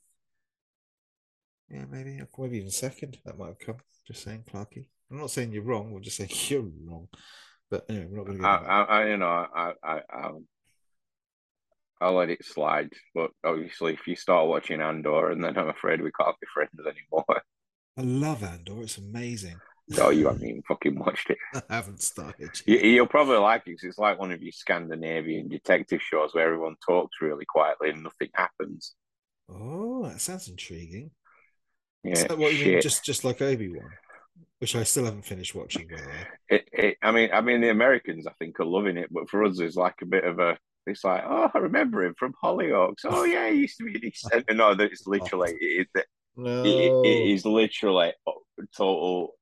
Yeah, 1.71 1.85
maybe 1.89 2.21
maybe 2.37 2.59
even 2.59 2.71
second. 2.71 3.19
That 3.25 3.39
might 3.39 3.47
have 3.47 3.59
come. 3.59 3.77
Just 4.07 4.25
saying, 4.25 4.45
Clarky. 4.53 4.89
I'm 5.11 5.19
not 5.19 5.31
saying 5.31 5.53
you're 5.53 5.63
wrong. 5.63 5.93
We're 5.93 6.01
just 6.01 6.17
saying 6.17 6.31
you're 6.49 6.69
wrong. 6.85 7.09
But 7.71 7.87
anyway, 7.89 8.09
we're 8.11 8.17
not 8.19 8.27
going 8.27 8.39
to. 8.39 8.47
I, 8.47 8.57
I, 8.57 8.83
I, 8.83 9.09
you 9.09 9.17
know, 9.17 9.27
I, 9.27 9.73
I, 9.83 10.01
I'll, 10.13 10.43
I'll 12.01 12.15
let 12.15 12.31
it 12.31 12.45
slide. 12.45 12.93
But 13.15 13.31
obviously, 13.45 13.95
if 13.95 14.07
you 14.07 14.17
start 14.17 14.49
watching 14.49 14.81
Andor, 14.81 15.31
and 15.31 15.43
then 15.45 15.57
I'm 15.59 15.69
afraid 15.69 16.01
we 16.03 16.13
can't 16.13 16.39
be 16.41 16.47
friends 16.53 16.73
anymore. 16.81 17.43
I 17.97 18.03
love 18.03 18.43
Andor. 18.43 18.83
It's 18.83 18.99
amazing. 18.99 19.61
Oh, 19.99 20.11
you 20.11 20.27
haven't 20.29 20.47
even 20.47 20.63
fucking 20.63 20.99
watched 20.99 21.31
it. 21.31 21.39
I 21.69 21.75
haven't 21.77 22.03
started. 22.03 22.61
You, 22.67 22.79
you'll 22.79 23.07
probably 23.07 23.37
like 23.39 23.63
it 23.67 23.73
'cause 23.73 23.85
it's 23.85 23.99
like 23.99 24.19
one 24.19 24.33
of 24.33 24.43
your 24.43 24.53
Scandinavian 24.53 25.49
detective 25.49 26.01
shows 26.03 26.35
where 26.35 26.47
everyone 26.47 26.77
talks 26.87 27.21
really 27.21 27.45
quietly 27.45 27.91
and 27.91 28.03
nothing 28.03 28.31
happens. 28.35 28.95
Oh, 29.49 30.05
that 30.05 30.21
sounds 30.21 30.49
intriguing. 30.49 31.11
Yeah, 32.03 32.13
Is 32.15 32.25
that 32.25 32.39
what 32.39 32.55
you 32.55 32.67
mean? 32.67 32.81
Just 32.81 33.05
just 33.05 33.25
like 33.25 33.43
Obi 33.43 33.69
Wan, 33.69 33.99
which 34.59 34.77
I 34.77 34.85
still 34.85 35.05
haven't 35.07 35.25
finished 35.27 35.55
watching. 35.55 35.89
By 35.89 36.01
the 36.01 36.11
way, 36.11 36.29
It, 36.49 36.69
it, 36.73 36.97
I 37.03 37.13
mean, 37.13 37.31
I 37.33 37.41
mean, 37.41 37.61
the 37.61 37.71
Americans, 37.71 38.27
I 38.27 38.33
think, 38.39 38.59
are 38.61 38.65
loving 38.65 38.97
it, 38.97 39.09
but 39.13 39.29
for 39.31 39.45
us, 39.45 39.61
it's 39.61 39.77
like 39.77 40.03
a 40.03 40.07
bit 40.07 40.25
of 40.25 40.39
a. 40.39 40.59
It's 40.91 41.05
like, 41.05 41.25
oh, 41.27 41.51
I 41.55 41.59
remember 41.59 42.05
him 42.05 42.15
from 42.19 42.35
Hollyoaks. 42.43 43.05
Oh 43.05 43.25
yeah, 43.25 43.51
he 43.51 43.61
used 43.61 43.79
to 43.79 43.85
be 43.85 44.13
End. 44.33 44.45
No, 44.53 44.75
that 44.75 44.91
it's 44.93 45.07
literally 45.07 45.55
it, 45.61 45.89
it, 45.95 46.07
no, 46.37 46.63
it, 46.65 46.93
it 47.05 47.31
is 47.33 47.45
literally 47.45 48.13
total 48.77 49.35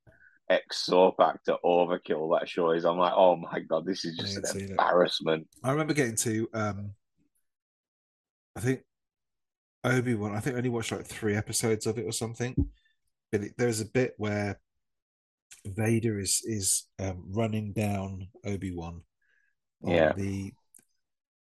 ex 0.51 0.79
soap 0.85 1.17
actor 1.21 1.57
overkill. 1.65 2.39
That 2.39 2.49
show 2.49 2.71
is. 2.71 2.85
I'm 2.85 2.99
like, 2.99 3.15
oh 3.17 3.37
my 3.37 3.61
god, 3.61 3.87
this 3.87 4.05
is 4.05 4.17
just 4.17 4.37
an 4.37 4.71
embarrassment. 4.71 5.47
I 5.63 5.71
remember 5.73 5.95
getting 5.95 6.17
to 6.17 6.49
um 6.55 6.91
I 8.57 8.61
think 8.61 8.81
Obi 9.85 10.15
Wan. 10.15 10.35
I 10.35 10.41
think 10.41 10.55
I 10.55 10.59
only 10.59 10.71
watched 10.71 10.93
like 10.93 11.07
three 11.07 11.37
episodes 11.37 11.87
of 11.87 11.99
it 11.99 12.05
or 12.05 12.13
something. 12.13 12.55
But 13.31 13.43
it, 13.43 13.53
there's 13.57 13.81
a 13.81 13.85
bit 13.87 14.15
where 14.17 14.59
Vader 15.67 16.19
is 16.19 16.43
is 16.45 16.87
um, 16.99 17.25
running 17.31 17.73
down 17.73 18.29
Obi 18.45 18.75
Wan 18.75 19.03
on 19.85 19.95
Yeah. 19.95 20.13
the 20.17 20.53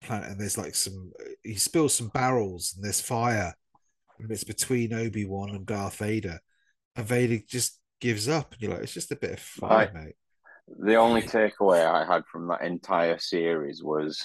planet, 0.04 0.30
and 0.30 0.39
there's 0.39 0.58
like 0.58 0.76
some. 0.76 1.12
He 1.43 1.56
spills 1.56 1.93
some 1.95 2.10
barrels, 2.10 2.74
and 2.76 2.84
there's 2.84 3.01
fire, 3.01 3.54
and 4.20 4.32
it's 4.32 4.43
between 4.43 4.93
Obi 4.93 5.26
Wan 5.26 5.49
and 5.49 5.66
Darth 5.66 5.97
Vader, 5.97 6.39
and 6.95 7.06
Vader 7.06 7.39
just 7.47 7.80
gives 7.99 8.28
up, 8.30 8.51
and 8.54 8.62
you're 8.62 8.72
like, 8.72 8.84
it's 8.84 8.93
just 8.93 9.12
a 9.12 9.16
bit 9.16 9.32
of 9.32 9.39
fire, 9.39 9.91
Right. 9.93 9.93
mate. 9.93 10.16
The 10.80 10.95
only 10.95 11.22
takeaway 11.22 11.86
I 11.86 12.06
had 12.06 12.24
from 12.32 12.47
that 12.47 12.62
entire 12.62 13.18
series 13.20 13.82
was 13.84 14.22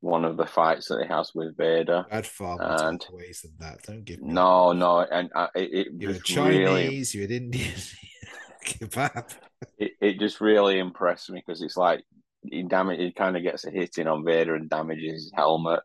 one 0.00 0.24
of 0.24 0.36
the 0.36 0.46
fights 0.46 0.88
that 0.88 1.02
he 1.02 1.08
has 1.08 1.32
with 1.34 1.56
Vader. 1.56 2.04
I 2.10 2.16
had 2.16 2.26
far 2.26 2.56
more 2.56 2.88
And- 2.88 3.00
takeaways 3.00 3.42
than 3.42 3.54
that. 3.58 3.82
Don't 3.82 4.04
give 4.04 4.20
me 4.22 4.32
No, 4.32 4.72
no, 4.72 5.00
and 5.00 5.30
I, 5.34 5.48
it, 5.56 5.72
it 5.72 5.86
You 5.98 6.08
had 6.12 6.24
just 6.24 6.38
really, 6.38 6.84
Chinese, 6.86 7.14
you 7.14 7.22
had 7.22 7.30
Indian, 7.32 7.74
kebab. 8.64 9.34
it, 9.78 9.92
it 10.00 10.18
just 10.20 10.40
really 10.40 10.78
impressed 10.78 11.30
me 11.30 11.42
because 11.44 11.62
it's 11.62 11.76
like 11.76 12.04
he 12.42 12.62
damage, 12.62 12.98
he 12.98 13.12
kind 13.12 13.36
of 13.36 13.42
gets 13.42 13.64
a 13.64 13.70
hit 13.70 13.98
in 13.98 14.08
on 14.08 14.24
Vader 14.24 14.54
and 14.54 14.70
damages 14.70 15.24
his 15.24 15.32
helmet, 15.34 15.80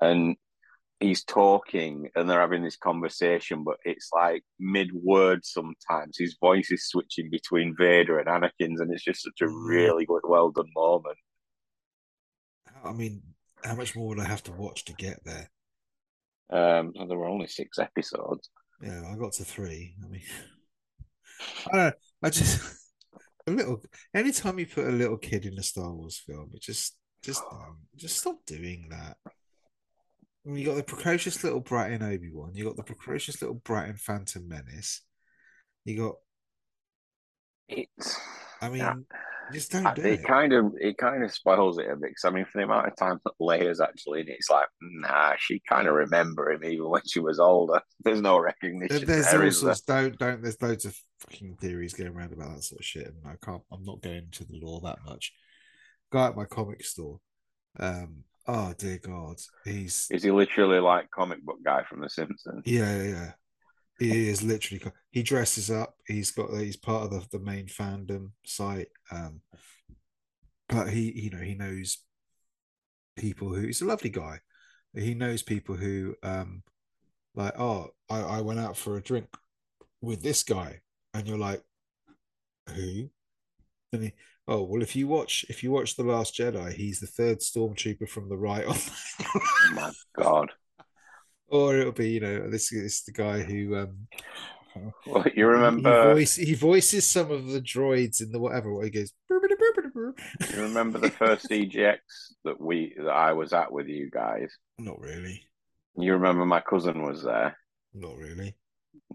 and 0.00 0.36
he's 1.00 1.24
talking 1.24 2.08
and 2.14 2.30
they're 2.30 2.40
having 2.40 2.62
this 2.62 2.76
conversation, 2.76 3.64
but 3.64 3.76
it's 3.84 4.10
like 4.14 4.42
mid 4.58 4.92
word 4.92 5.44
sometimes. 5.44 6.16
His 6.16 6.36
voice 6.40 6.70
is 6.70 6.88
switching 6.88 7.28
between 7.30 7.74
Vader 7.76 8.18
and 8.18 8.28
Anakin's, 8.28 8.80
and 8.80 8.92
it's 8.92 9.04
just 9.04 9.22
such 9.22 9.40
a 9.42 9.48
really 9.48 10.06
good, 10.06 10.22
well 10.24 10.50
done 10.50 10.70
moment. 10.74 11.18
I 12.84 12.92
mean, 12.92 13.22
how 13.64 13.74
much 13.74 13.94
more 13.94 14.08
would 14.08 14.20
I 14.20 14.24
have 14.24 14.42
to 14.44 14.52
watch 14.52 14.84
to 14.86 14.92
get 14.94 15.20
there? 15.24 15.50
Um, 16.50 16.92
there 17.08 17.18
were 17.18 17.28
only 17.28 17.46
six 17.46 17.78
episodes. 17.78 18.50
Yeah, 18.82 19.02
I 19.10 19.16
got 19.16 19.32
to 19.34 19.44
three. 19.44 19.94
I 20.04 20.08
mean, 20.08 20.22
I. 21.72 21.92
I 22.24 22.30
just 22.30 22.81
a 23.46 23.50
little. 23.50 23.82
Anytime 24.14 24.58
you 24.58 24.66
put 24.66 24.86
a 24.86 24.90
little 24.90 25.16
kid 25.16 25.46
in 25.46 25.58
a 25.58 25.62
Star 25.62 25.92
Wars 25.92 26.18
film, 26.18 26.50
it 26.54 26.62
just 26.62 26.96
just 27.22 27.42
um, 27.52 27.78
just 27.96 28.18
stop 28.18 28.44
doing 28.46 28.88
that. 28.90 29.16
I 29.26 30.48
mean, 30.48 30.58
you 30.58 30.66
got 30.66 30.76
the 30.76 30.82
precocious 30.82 31.44
little 31.44 31.60
brat 31.60 31.92
in 31.92 32.02
Obi 32.02 32.30
Wan. 32.32 32.52
You 32.54 32.64
got 32.64 32.76
the 32.76 32.82
precocious 32.82 33.40
little 33.40 33.54
brat 33.56 33.88
in 33.88 33.96
Phantom 33.96 34.46
Menace. 34.46 35.02
You 35.84 35.96
got. 35.98 36.14
It's 37.68 38.18
I 38.60 38.68
mean, 38.68 38.78
Yeah. 38.78 38.94
Just 39.52 39.72
don't 39.72 39.94
do 39.94 40.02
it 40.02 40.20
it. 40.20 40.24
kind 40.24 40.52
of 40.52 40.72
it 40.80 40.96
kind 40.98 41.22
of 41.24 41.32
spoils 41.32 41.78
it 41.78 41.86
a 41.86 41.96
bit 41.96 42.10
because 42.10 42.24
I 42.24 42.30
mean 42.30 42.44
for 42.44 42.58
the 42.58 42.64
amount 42.64 42.88
of 42.88 42.96
time 42.96 43.18
that 43.24 43.34
Leia's 43.40 43.80
actually 43.80 44.20
in 44.20 44.28
it, 44.28 44.36
it's 44.38 44.50
like 44.50 44.66
nah, 44.80 45.34
she 45.38 45.60
kind 45.68 45.88
of 45.88 45.94
remember 45.94 46.50
him 46.50 46.64
even 46.64 46.88
when 46.88 47.02
she 47.06 47.20
was 47.20 47.38
older. 47.38 47.80
There's 48.04 48.20
no 48.20 48.38
recognition 48.38 49.06
There's 49.06 49.30
there, 49.30 49.44
all 49.44 49.50
there? 49.50 49.74
Don't 49.86 50.18
don't. 50.18 50.42
There's 50.42 50.60
loads 50.60 50.84
of 50.84 50.96
fucking 51.20 51.56
theories 51.60 51.94
going 51.94 52.14
around 52.14 52.32
about 52.32 52.56
that 52.56 52.64
sort 52.64 52.80
of 52.80 52.84
shit, 52.86 53.06
and 53.06 53.16
I 53.26 53.34
can't. 53.44 53.62
I'm 53.70 53.84
not 53.84 54.02
going 54.02 54.16
into 54.16 54.44
the 54.44 54.58
lore 54.62 54.80
that 54.82 54.98
much. 55.04 55.32
Guy 56.10 56.28
at 56.28 56.36
my 56.36 56.44
comic 56.44 56.84
store. 56.84 57.20
Um. 57.78 58.24
Oh 58.46 58.74
dear 58.76 58.98
God, 58.98 59.36
he's 59.64 60.08
Is 60.10 60.24
he 60.24 60.30
literally 60.32 60.80
like 60.80 61.10
comic 61.10 61.44
book 61.44 61.58
guy 61.64 61.84
from 61.84 62.00
The 62.00 62.10
Simpsons? 62.10 62.62
yeah 62.66 62.96
yeah. 62.96 63.10
yeah. 63.10 63.32
He 64.02 64.28
is 64.28 64.42
literally. 64.42 64.82
He 65.10 65.22
dresses 65.22 65.70
up. 65.70 65.96
He's 66.06 66.30
got. 66.30 66.50
He's 66.54 66.76
part 66.76 67.04
of 67.04 67.10
the, 67.10 67.38
the 67.38 67.44
main 67.44 67.66
fandom 67.66 68.30
site. 68.44 68.88
Um. 69.10 69.40
But 70.68 70.88
he, 70.88 71.12
you 71.12 71.30
know, 71.30 71.42
he 71.42 71.54
knows 71.54 71.98
people 73.16 73.48
who. 73.54 73.66
He's 73.66 73.82
a 73.82 73.86
lovely 73.86 74.10
guy. 74.10 74.40
He 74.94 75.14
knows 75.14 75.42
people 75.42 75.74
who, 75.74 76.14
um, 76.22 76.62
like, 77.34 77.58
oh, 77.58 77.88
I, 78.10 78.20
I 78.20 78.40
went 78.40 78.60
out 78.60 78.76
for 78.76 78.96
a 78.96 79.02
drink 79.02 79.26
with 80.00 80.22
this 80.22 80.42
guy, 80.42 80.80
and 81.14 81.26
you're 81.26 81.38
like, 81.38 81.62
who? 82.74 83.08
And 83.92 84.04
he, 84.04 84.12
oh 84.48 84.62
well, 84.62 84.82
if 84.82 84.96
you 84.96 85.06
watch, 85.08 85.44
if 85.48 85.62
you 85.62 85.70
watch 85.70 85.96
the 85.96 86.02
Last 86.02 86.36
Jedi, 86.36 86.72
he's 86.72 87.00
the 87.00 87.06
third 87.06 87.40
stormtrooper 87.40 88.08
from 88.08 88.28
the 88.28 88.36
right. 88.36 88.66
Oh 89.34 89.74
my 89.74 89.92
god! 90.16 90.50
Or 91.52 91.76
it'll 91.76 91.92
be, 91.92 92.10
you 92.10 92.20
know, 92.20 92.48
this 92.50 92.72
is 92.72 93.02
the 93.02 93.12
guy 93.12 93.40
who 93.42 93.76
um 93.76 94.08
Well, 95.06 95.24
you 95.36 95.46
remember 95.46 96.08
he, 96.08 96.14
voice, 96.14 96.36
he 96.36 96.54
voices 96.54 97.06
some 97.06 97.30
of 97.30 97.46
the 97.48 97.60
droids 97.60 98.22
in 98.22 98.32
the 98.32 98.40
whatever 98.40 98.74
where 98.74 98.84
he 98.86 98.90
goes 98.90 99.12
you 99.28 100.62
remember 100.62 100.98
the 100.98 101.10
first 101.18 101.48
EGX 101.50 101.98
that 102.44 102.60
we 102.60 102.94
that 102.96 103.10
I 103.10 103.32
was 103.32 103.52
at 103.52 103.70
with 103.70 103.86
you 103.86 104.10
guys? 104.10 104.50
not 104.78 104.98
really 104.98 105.42
You 105.96 106.14
remember 106.14 106.44
my 106.46 106.60
cousin 106.60 107.02
was 107.02 107.22
there. 107.22 107.56
not 107.94 108.16
really 108.16 108.56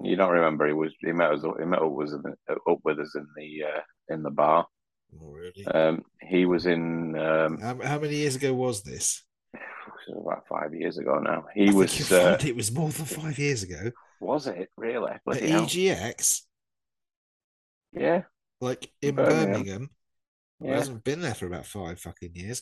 You 0.03 0.15
don't 0.15 0.31
remember 0.31 0.67
he 0.67 0.73
was 0.73 0.93
he 1.01 1.11
met 1.11 1.31
us 1.31 1.43
he 1.59 1.65
met 1.65 1.81
up 1.81 1.91
with 1.91 2.09
us 2.09 2.13
in, 2.23 2.33
up 2.71 2.79
with 2.83 2.99
us 2.99 3.15
in 3.15 3.27
the 3.35 3.63
uh, 3.63 3.81
in 4.13 4.21
the 4.23 4.31
bar. 4.31 4.67
not 5.11 5.31
really 5.31 5.65
Um, 5.65 6.03
he 6.21 6.45
was 6.45 6.65
in 6.67 7.17
um, 7.17 7.59
how, 7.59 7.79
how 7.83 7.99
many 7.99 8.15
years 8.15 8.35
ago 8.35 8.53
was 8.53 8.83
this 8.83 9.07
was 9.07 9.26
about 10.09 10.47
five 10.47 10.73
years 10.73 10.97
ago 10.97 11.19
now. 11.19 11.45
I 11.49 11.53
He 11.53 11.65
think 11.67 11.77
was 11.77 12.11
uh, 12.11 12.37
it 12.43 12.55
was 12.55 12.71
more 12.71 12.89
than 12.89 13.05
five 13.05 13.37
years 13.39 13.63
ago 13.63 13.91
was 14.19 14.47
it 14.47 14.69
really? 14.77 15.11
at 15.11 15.21
hell. 15.41 15.65
EGX 15.65 16.41
Yeah, 17.93 18.23
like 18.61 18.89
in 19.01 19.15
Birmingham. 19.15 19.51
Birmingham 19.51 19.89
yeah. 20.59 20.75
hasn't 20.75 21.03
been 21.03 21.21
there 21.21 21.35
for 21.35 21.45
about 21.47 21.65
five 21.65 21.99
fucking 21.99 22.31
years. 22.33 22.61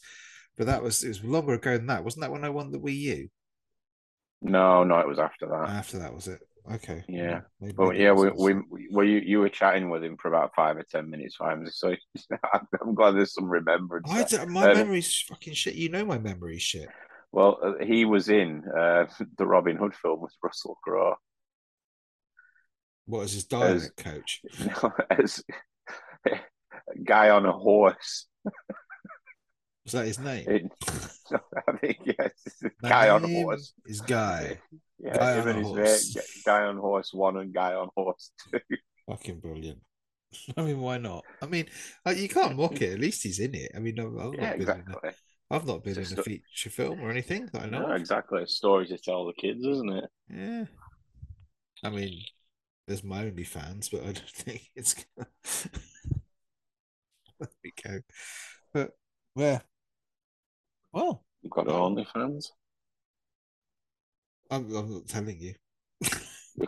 But 0.58 0.68
that 0.68 0.82
was 0.84 1.04
it 1.04 1.10
was 1.10 1.24
longer 1.24 1.54
ago 1.54 1.78
than 1.78 1.88
that. 1.88 2.04
Wasn't 2.04 2.22
that 2.22 2.32
when 2.32 2.46
I 2.46 2.50
won 2.50 2.72
the 2.72 2.80
Wii 2.80 2.98
U? 2.98 3.30
No, 4.42 4.84
no, 4.84 5.00
it 5.00 5.08
was 5.08 5.20
after 5.20 5.48
that. 5.48 5.70
After 5.70 6.00
that 6.00 6.14
was 6.14 6.28
it? 6.28 6.40
Okay. 6.72 7.04
Yeah. 7.08 7.42
Maybe- 7.60 7.74
But 7.74 7.96
yeah, 7.98 8.12
we, 8.12 8.30
we, 8.32 8.54
we 8.70 8.88
well, 8.92 9.06
you, 9.06 9.20
you 9.20 9.40
were 9.40 9.50
chatting 9.50 9.90
with 9.90 10.04
him 10.04 10.18
for 10.18 10.30
about 10.30 10.56
five 10.56 10.78
or 10.78 10.84
ten 10.84 11.10
minutes. 11.10 11.38
Time, 11.38 11.66
so 11.72 11.94
I'm 12.82 12.96
glad 12.96 13.12
there's 13.16 13.34
some 13.34 13.50
remembrance. 13.50 14.10
I 14.10 14.46
my 14.46 14.72
Um, 14.72 14.78
memory's 14.78 15.20
fucking 15.22 15.54
shit. 15.54 15.76
You 15.76 15.90
know 15.90 16.06
my 16.06 16.18
memory's 16.20 16.62
shit. 16.62 16.90
Well, 17.36 17.60
uh, 17.62 17.84
he 17.84 18.06
was 18.06 18.30
in 18.30 18.64
uh, 18.66 19.06
the 19.38 19.46
Robin 19.46 19.76
Hood 19.76 19.94
film 19.94 20.22
with 20.22 20.32
Russell 20.42 20.78
Crowe 20.82 21.16
What 23.06 23.20
was 23.20 23.34
his 23.34 23.44
dialect 23.44 23.98
coach? 23.98 24.42
as 25.10 25.44
a 26.26 26.40
guy 27.04 27.30
on 27.30 27.46
a 27.46 27.52
horse. 27.52 28.28
Was 29.84 29.92
that 29.94 30.06
his 30.08 30.20
name? 30.20 30.46
It- 30.48 30.72
I 31.68 31.78
think 31.78 31.98
yes, 32.06 32.32
guy 32.82 33.10
on 33.10 33.26
a 33.26 33.28
horse. 33.28 33.74
Is 33.86 34.00
Guy. 34.02 34.60
Yeah, 35.00 35.18
Guy 35.18 35.34
him 35.34 35.42
on 35.42 35.48
and 35.50 35.58
his 35.58 35.68
horse. 35.68 36.16
mate, 36.16 36.26
guy 36.46 36.62
on 36.64 36.78
horse 36.78 37.14
one 37.14 37.38
and 37.38 37.54
guy 37.54 37.74
on 37.74 37.90
horse 37.98 38.32
two. 38.52 38.60
Fucking 39.10 39.40
brilliant. 39.42 39.80
I 40.58 40.62
mean, 40.62 40.80
why 40.80 40.98
not? 41.00 41.26
I 41.42 41.48
mean, 41.48 41.66
you 42.16 42.30
can't 42.30 42.56
mock 42.58 42.82
it. 42.82 42.94
At 42.94 43.00
least 43.00 43.24
he's 43.24 43.40
in 43.40 43.56
it. 43.56 43.72
I 43.76 43.80
mean, 43.80 44.00
I've, 44.00 44.18
I've 44.18 44.34
Yeah, 44.34 44.50
not 44.50 44.58
been 44.58 44.70
in 44.70 44.86
a, 44.92 44.98
exactly. 44.98 45.10
I've 45.52 45.68
not 45.68 45.84
been 45.84 45.98
in 45.98 46.04
a 46.20 46.24
feature 46.24 46.70
film 46.70 47.02
or 47.02 47.12
anything 47.12 47.48
that 47.54 47.64
I 47.64 47.70
know. 47.70 47.88
No, 47.88 47.94
exactly. 47.94 48.42
A 48.42 48.48
story 48.48 48.88
to 48.88 48.98
tell 48.98 49.26
the 49.26 49.34
kids, 49.34 49.64
isn't 49.66 49.90
it? 49.94 50.10
Yeah. 50.30 50.66
I 51.84 51.90
mean, 51.90 52.24
there's 52.88 53.04
my 53.04 53.26
only 53.26 53.44
fans, 53.44 53.90
but 53.90 54.02
I 54.02 54.06
don't 54.06 54.20
think 54.30 54.70
it's 54.76 54.94
gonna 54.96 55.28
there 57.40 57.50
we 57.64 57.74
go. 57.84 58.00
But 58.74 58.92
where? 59.34 59.62
Well, 60.92 61.24
You've 61.42 61.52
got 61.52 61.68
Oh. 61.68 61.90
OnlyFans. 61.92 62.46
I'm, 64.50 64.74
I'm 64.76 64.94
not 64.94 65.08
telling 65.08 65.40
you. 65.40 65.54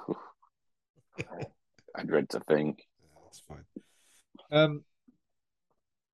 I 1.96 2.04
dread 2.04 2.30
to 2.30 2.40
think. 2.42 2.84
That's 3.24 3.40
fine. 3.40 3.66
Um 4.52 4.84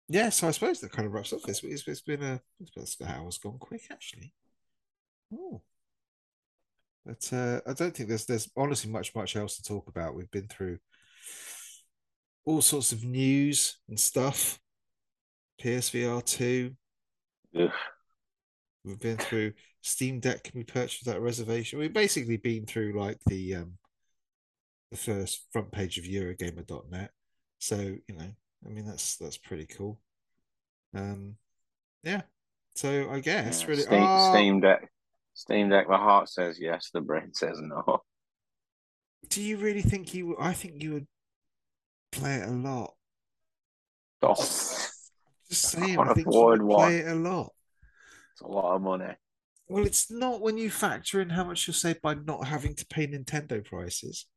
yeah, 0.09 0.29
so 0.29 0.47
I 0.47 0.51
suppose 0.51 0.79
that 0.79 0.91
kind 0.91 1.05
of 1.05 1.13
wraps 1.13 1.33
up 1.33 1.41
this. 1.43 1.63
It's, 1.63 1.87
it's 1.87 2.01
been 2.01 2.23
a 2.23 2.41
it's 2.59 2.95
been 2.95 3.07
hour's 3.07 3.37
gone 3.37 3.57
quick 3.59 3.83
actually. 3.91 4.33
Oh. 5.33 5.61
But 7.05 7.33
uh, 7.33 7.59
I 7.67 7.73
don't 7.73 7.95
think 7.95 8.09
there's 8.09 8.25
there's 8.25 8.49
honestly 8.55 8.89
much 8.89 9.13
much 9.15 9.35
else 9.35 9.57
to 9.57 9.63
talk 9.63 9.87
about. 9.87 10.15
We've 10.15 10.31
been 10.31 10.47
through 10.47 10.79
all 12.45 12.61
sorts 12.61 12.91
of 12.91 13.03
news 13.03 13.77
and 13.89 13.99
stuff. 13.99 14.59
PSVR 15.61 16.23
two. 16.25 16.75
Ugh. 17.57 17.71
We've 18.85 18.99
been 18.99 19.17
through 19.17 19.53
Steam 19.81 20.19
Deck 20.19 20.43
can 20.43 20.59
be 20.59 20.63
purchased 20.63 21.05
without 21.05 21.21
reservation. 21.21 21.79
We've 21.79 21.93
basically 21.93 22.37
been 22.37 22.65
through 22.65 22.99
like 22.99 23.19
the 23.25 23.55
um 23.55 23.77
the 24.91 24.97
first 24.97 25.45
front 25.51 25.71
page 25.71 25.97
of 25.97 26.05
Eurogamer.net. 26.05 27.11
So, 27.59 27.77
you 27.77 28.15
know, 28.15 28.31
I 28.65 28.69
mean 28.69 28.85
that's 28.85 29.17
that's 29.17 29.37
pretty 29.37 29.65
cool. 29.65 29.99
Um 30.95 31.35
yeah. 32.03 32.21
So 32.75 33.09
I 33.11 33.19
guess 33.19 33.61
Yeah, 33.61 33.67
really 33.67 33.81
Steam, 33.83 34.03
Ah, 34.03 34.31
Steam 34.31 34.59
Deck. 34.61 34.89
Steam 35.33 35.69
Deck. 35.69 35.87
The 35.87 35.97
heart 35.97 36.29
says 36.29 36.57
yes. 36.59 36.89
The 36.93 37.01
brain 37.01 37.29
says 37.33 37.59
no. 37.61 38.01
do 39.29 39.41
you 39.41 39.57
really 39.57 39.81
think 39.81 40.13
you 40.13 40.35
I 40.39 40.53
think 40.53 40.81
you 40.83 40.93
would 40.93 41.07
play 42.11 42.35
it 42.35 42.47
a 42.47 42.51
lot. 42.51 42.93
Oh, 44.21 44.35
Just 44.35 44.93
saying, 45.49 45.95
can't 45.95 46.09
I 46.09 46.13
think 46.13 46.27
you 46.31 46.39
would 46.41 46.61
one. 46.61 46.77
play 46.77 46.97
it 46.99 47.07
a 47.07 47.15
lot. 47.15 47.51
it's 48.31 48.41
a 48.41 48.47
lot 48.47 48.75
of 48.75 48.81
money. 48.81 49.13
Well, 49.67 49.85
it's 49.85 50.11
not 50.11 50.39
when 50.41 50.57
you 50.57 50.69
factor 50.69 51.19
in 51.21 51.29
how 51.31 51.43
much 51.43 51.67
you'll 51.67 51.73
save 51.73 52.01
by 52.01 52.13
not 52.13 52.47
having 52.47 52.75
to 52.75 52.85
pay 52.85 53.07
Nintendo 53.07 53.63
prices. 53.65 54.27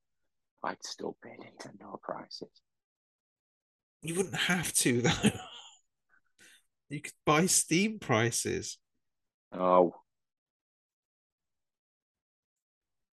I'd 0.64 0.82
still 0.82 1.16
pay 1.22 1.36
Nintendo 1.38 2.00
prices. 2.00 2.48
You 4.02 4.14
wouldn't 4.14 4.36
have 4.36 4.72
to 4.74 5.02
though. 5.02 5.30
You 6.88 7.00
could 7.00 7.12
buy 7.24 7.46
Steam 7.46 7.98
prices. 7.98 8.78
Oh, 9.52 9.94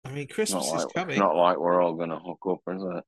I 0.06 0.12
mean, 0.12 0.28
Christmas 0.28 0.66
is 0.66 0.72
like 0.72 0.84
it's 0.86 0.94
coming. 0.94 1.20
not 1.20 1.36
like 1.36 1.58
we're 1.58 1.82
all 1.82 1.94
gonna 1.94 2.20
hook 2.20 2.40
up, 2.50 2.62
is 2.74 2.82
it? 2.82 3.04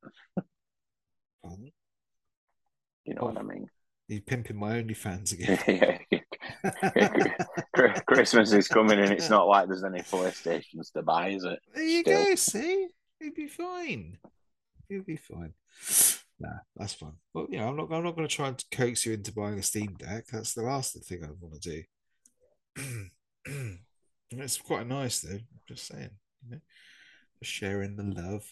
You 3.06 3.16
know 3.16 3.24
what 3.24 3.38
I 3.38 3.42
oh, 3.42 3.44
mean? 3.44 3.68
He's 4.08 4.22
pimping 4.22 4.58
my 4.58 4.82
OnlyFans 4.82 5.34
again. 5.68 6.00
yeah. 6.12 6.22
Christmas 8.06 8.52
is 8.54 8.68
coming, 8.68 9.00
and 9.00 9.12
it's 9.12 9.30
not 9.30 9.48
like 9.48 9.68
there's 9.68 9.84
any 9.84 10.02
PlayStations 10.02 10.92
to 10.94 11.02
buy, 11.02 11.30
is 11.30 11.44
it? 11.44 11.60
there 11.74 11.84
you 11.84 12.02
Still. 12.02 12.26
go. 12.26 12.36
See, 12.36 12.88
he'll 13.20 13.34
be 13.34 13.48
fine. 13.48 14.18
He'll 14.88 15.04
be 15.04 15.16
fine. 15.16 15.54
Nah, 16.42 16.50
that's 16.76 16.94
fine. 16.94 17.14
But 17.34 17.52
you 17.52 17.60
know, 17.60 17.68
I'm 17.70 17.76
not. 17.78 17.92
I'm 17.92 18.04
not 18.04 18.16
going 18.16 18.28
to 18.28 18.36
try 18.36 18.48
and 18.48 18.64
coax 18.72 19.06
you 19.06 19.14
into 19.14 19.32
buying 19.32 19.60
a 19.60 19.64
Steam 19.64 19.94
Deck. 20.00 20.26
That's 20.32 20.54
the 20.54 20.64
last 20.64 20.98
thing 21.06 21.24
I 21.24 21.28
want 21.40 21.62
to 21.62 21.84
do. 22.76 22.92
it's 24.32 24.58
quite 24.58 24.88
nice 24.88 25.20
though. 25.22 25.36
I'm 25.36 25.46
Just 25.68 25.88
saying, 25.88 26.10
you 26.44 26.52
know, 26.52 26.62
sharing 27.44 27.96
the 27.96 28.04
love. 28.22 28.44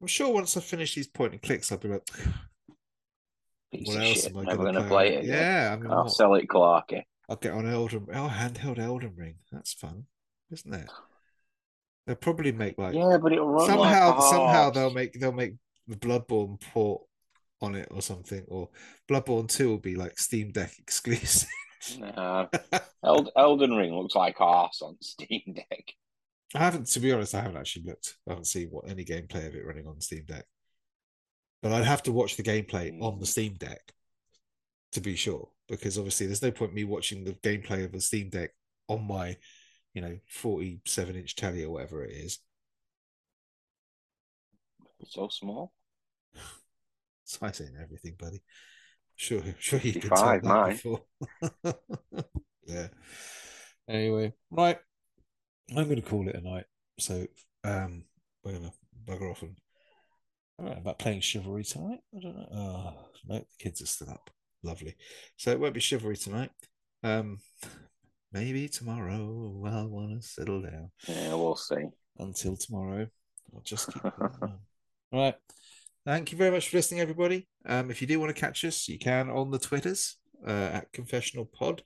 I'm 0.00 0.06
sure 0.06 0.32
once 0.32 0.56
I 0.56 0.60
finish 0.60 0.94
these 0.94 1.08
point 1.08 1.32
and 1.32 1.42
clicks, 1.42 1.70
I'll 1.70 1.78
be 1.78 1.88
like, 1.88 2.06
Piece 3.72 3.88
what 3.88 3.96
else 3.98 4.22
shit. 4.22 4.36
am 4.36 4.48
I 4.48 4.54
going 4.54 4.74
to 4.74 4.84
play 4.84 5.14
it 5.14 5.24
again. 5.24 5.34
Yeah, 5.34 5.72
I 5.72 5.76
mean, 5.76 5.90
I'll 5.90 6.04
what- 6.04 6.12
sell 6.12 6.34
it, 6.34 6.46
Clarky. 6.48 7.02
I'll 7.28 7.36
get 7.36 7.52
on 7.52 7.68
Elden. 7.68 8.06
Oh, 8.14 8.32
handheld 8.32 8.78
Elden 8.78 9.14
Ring. 9.16 9.34
That's 9.50 9.72
fun, 9.72 10.04
isn't 10.52 10.72
it? 10.72 10.88
They'll 12.06 12.14
probably 12.14 12.52
make 12.52 12.78
like 12.78 12.94
Yeah, 12.94 13.18
but 13.20 13.32
it'll 13.32 13.48
run 13.48 13.66
somehow 13.66 14.10
like 14.14 14.30
somehow 14.30 14.70
they'll 14.70 14.92
make 14.92 15.12
they'll 15.14 15.32
make 15.32 15.54
the 15.86 15.96
Bloodborne 15.96 16.60
port 16.60 17.02
on 17.60 17.74
it 17.74 17.88
or 17.90 18.02
something, 18.02 18.44
or 18.48 18.68
Bloodborne 19.08 19.48
Two 19.48 19.68
will 19.68 19.78
be 19.78 19.96
like 19.96 20.18
Steam 20.18 20.52
Deck 20.52 20.72
exclusive. 20.78 21.48
Nah. 21.98 22.46
Eld- 23.04 23.30
Elden 23.36 23.74
Ring 23.76 23.94
looks 23.94 24.14
like 24.14 24.40
arse 24.40 24.82
on 24.82 24.96
Steam 25.00 25.54
Deck. 25.54 25.94
I 26.54 26.58
haven't, 26.58 26.86
to 26.88 27.00
be 27.00 27.12
honest, 27.12 27.34
I 27.34 27.40
haven't 27.40 27.58
actually 27.58 27.84
looked. 27.84 28.16
I 28.26 28.32
haven't 28.32 28.46
seen 28.46 28.68
what 28.68 28.88
any 28.88 29.04
gameplay 29.04 29.46
of 29.46 29.54
it 29.54 29.66
running 29.66 29.86
on 29.86 30.00
Steam 30.00 30.24
Deck. 30.26 30.44
But 31.62 31.72
I'd 31.72 31.84
have 31.84 32.02
to 32.04 32.12
watch 32.12 32.36
the 32.36 32.42
gameplay 32.42 33.00
on 33.00 33.18
the 33.18 33.26
Steam 33.26 33.54
Deck 33.54 33.92
to 34.92 35.00
be 35.00 35.16
sure, 35.16 35.48
because 35.68 35.98
obviously 35.98 36.26
there's 36.26 36.42
no 36.42 36.50
point 36.50 36.74
me 36.74 36.84
watching 36.84 37.24
the 37.24 37.32
gameplay 37.32 37.84
of 37.84 37.92
the 37.92 38.00
Steam 38.00 38.30
Deck 38.30 38.50
on 38.88 39.06
my, 39.06 39.36
you 39.94 40.02
know, 40.02 40.16
47 40.28 41.16
inch 41.16 41.34
telly 41.36 41.64
or 41.64 41.72
whatever 41.72 42.04
it 42.04 42.12
is. 42.12 42.38
So 45.04 45.28
small. 45.28 45.72
I 47.42 47.50
saying 47.50 47.76
everything, 47.82 48.14
buddy. 48.18 48.42
Sure, 49.16 49.42
sure 49.58 49.80
you've 49.82 49.94
been 49.94 50.10
55, 50.10 50.18
told 50.18 50.42
that 50.42 50.44
mine. 50.44 50.72
before. 50.72 51.02
yeah. 52.66 52.88
Anyway, 53.88 54.32
right. 54.50 54.78
I'm 55.76 55.84
going 55.84 55.96
to 55.96 56.02
call 56.02 56.28
it 56.28 56.36
a 56.36 56.40
night. 56.40 56.64
So, 56.98 57.26
um, 57.64 58.04
we're 58.44 58.52
going 58.52 58.64
to 58.64 58.72
bugger 59.06 59.30
off 59.30 59.42
and 59.42 59.56
I 60.58 60.62
don't 60.62 60.72
know 60.72 60.80
about 60.80 60.98
playing 60.98 61.20
chivalry 61.20 61.64
tonight. 61.64 62.00
I 62.16 62.20
don't 62.20 62.36
know. 62.36 62.48
Oh, 62.52 62.94
no, 63.26 63.38
the 63.38 63.44
kids 63.58 63.82
are 63.82 63.86
still 63.86 64.10
up. 64.10 64.30
Lovely. 64.62 64.96
So 65.36 65.50
it 65.50 65.60
won't 65.60 65.74
be 65.74 65.80
chivalry 65.80 66.16
tonight. 66.16 66.50
Um, 67.02 67.38
maybe 68.32 68.68
tomorrow 68.68 69.62
I'll 69.66 69.88
want 69.88 70.20
to 70.20 70.26
settle 70.26 70.62
down. 70.62 70.90
Yeah, 71.06 71.34
we'll 71.34 71.56
see. 71.56 71.84
Until 72.18 72.56
tomorrow, 72.56 73.06
I'll 73.54 73.62
just 73.62 73.92
keep. 73.92 74.02
All 75.12 75.20
right. 75.20 75.34
Thank 76.04 76.30
you 76.30 76.38
very 76.38 76.50
much 76.50 76.68
for 76.68 76.76
listening, 76.76 77.00
everybody. 77.00 77.48
Um, 77.64 77.90
if 77.90 78.00
you 78.00 78.06
do 78.06 78.20
want 78.20 78.34
to 78.34 78.40
catch 78.40 78.64
us, 78.64 78.88
you 78.88 78.98
can 78.98 79.28
on 79.28 79.50
the 79.50 79.58
Twitters 79.58 80.16
uh, 80.46 80.70
at 80.72 80.92
Confessional 80.92 81.46
Pod. 81.46 81.82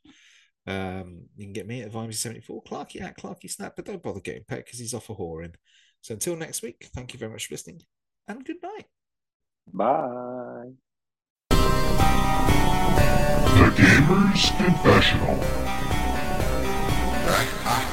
Um, 0.67 1.23
you 1.37 1.47
can 1.47 1.53
get 1.53 1.67
me 1.67 1.83
at 1.83 1.91
Vimesy74, 1.91 2.67
Clarky 2.67 3.01
at 3.01 3.17
Clarky 3.17 3.51
Snap, 3.51 3.75
but 3.77 3.87
don't 3.87 4.03
bother 4.03 4.21
getting 4.21 4.45
Pet 4.47 4.65
because 4.65 4.79
he's 4.79 4.95
off 4.95 5.09
a 5.11 5.15
whoring. 5.15 5.55
So 6.03 6.15
until 6.15 6.37
next 6.37 6.63
week, 6.63 6.89
thank 6.95 7.13
you 7.13 7.19
very 7.19 7.33
much 7.33 7.47
for 7.47 7.55
listening 7.55 7.81
and 8.29 8.45
good 8.45 8.63
night. 8.63 8.87
Bye. 9.73 10.73
The 13.61 13.71
Gamer's 13.77 14.51
Confessional. 14.57 15.37
Ha 17.27 17.47
ha 17.63 17.90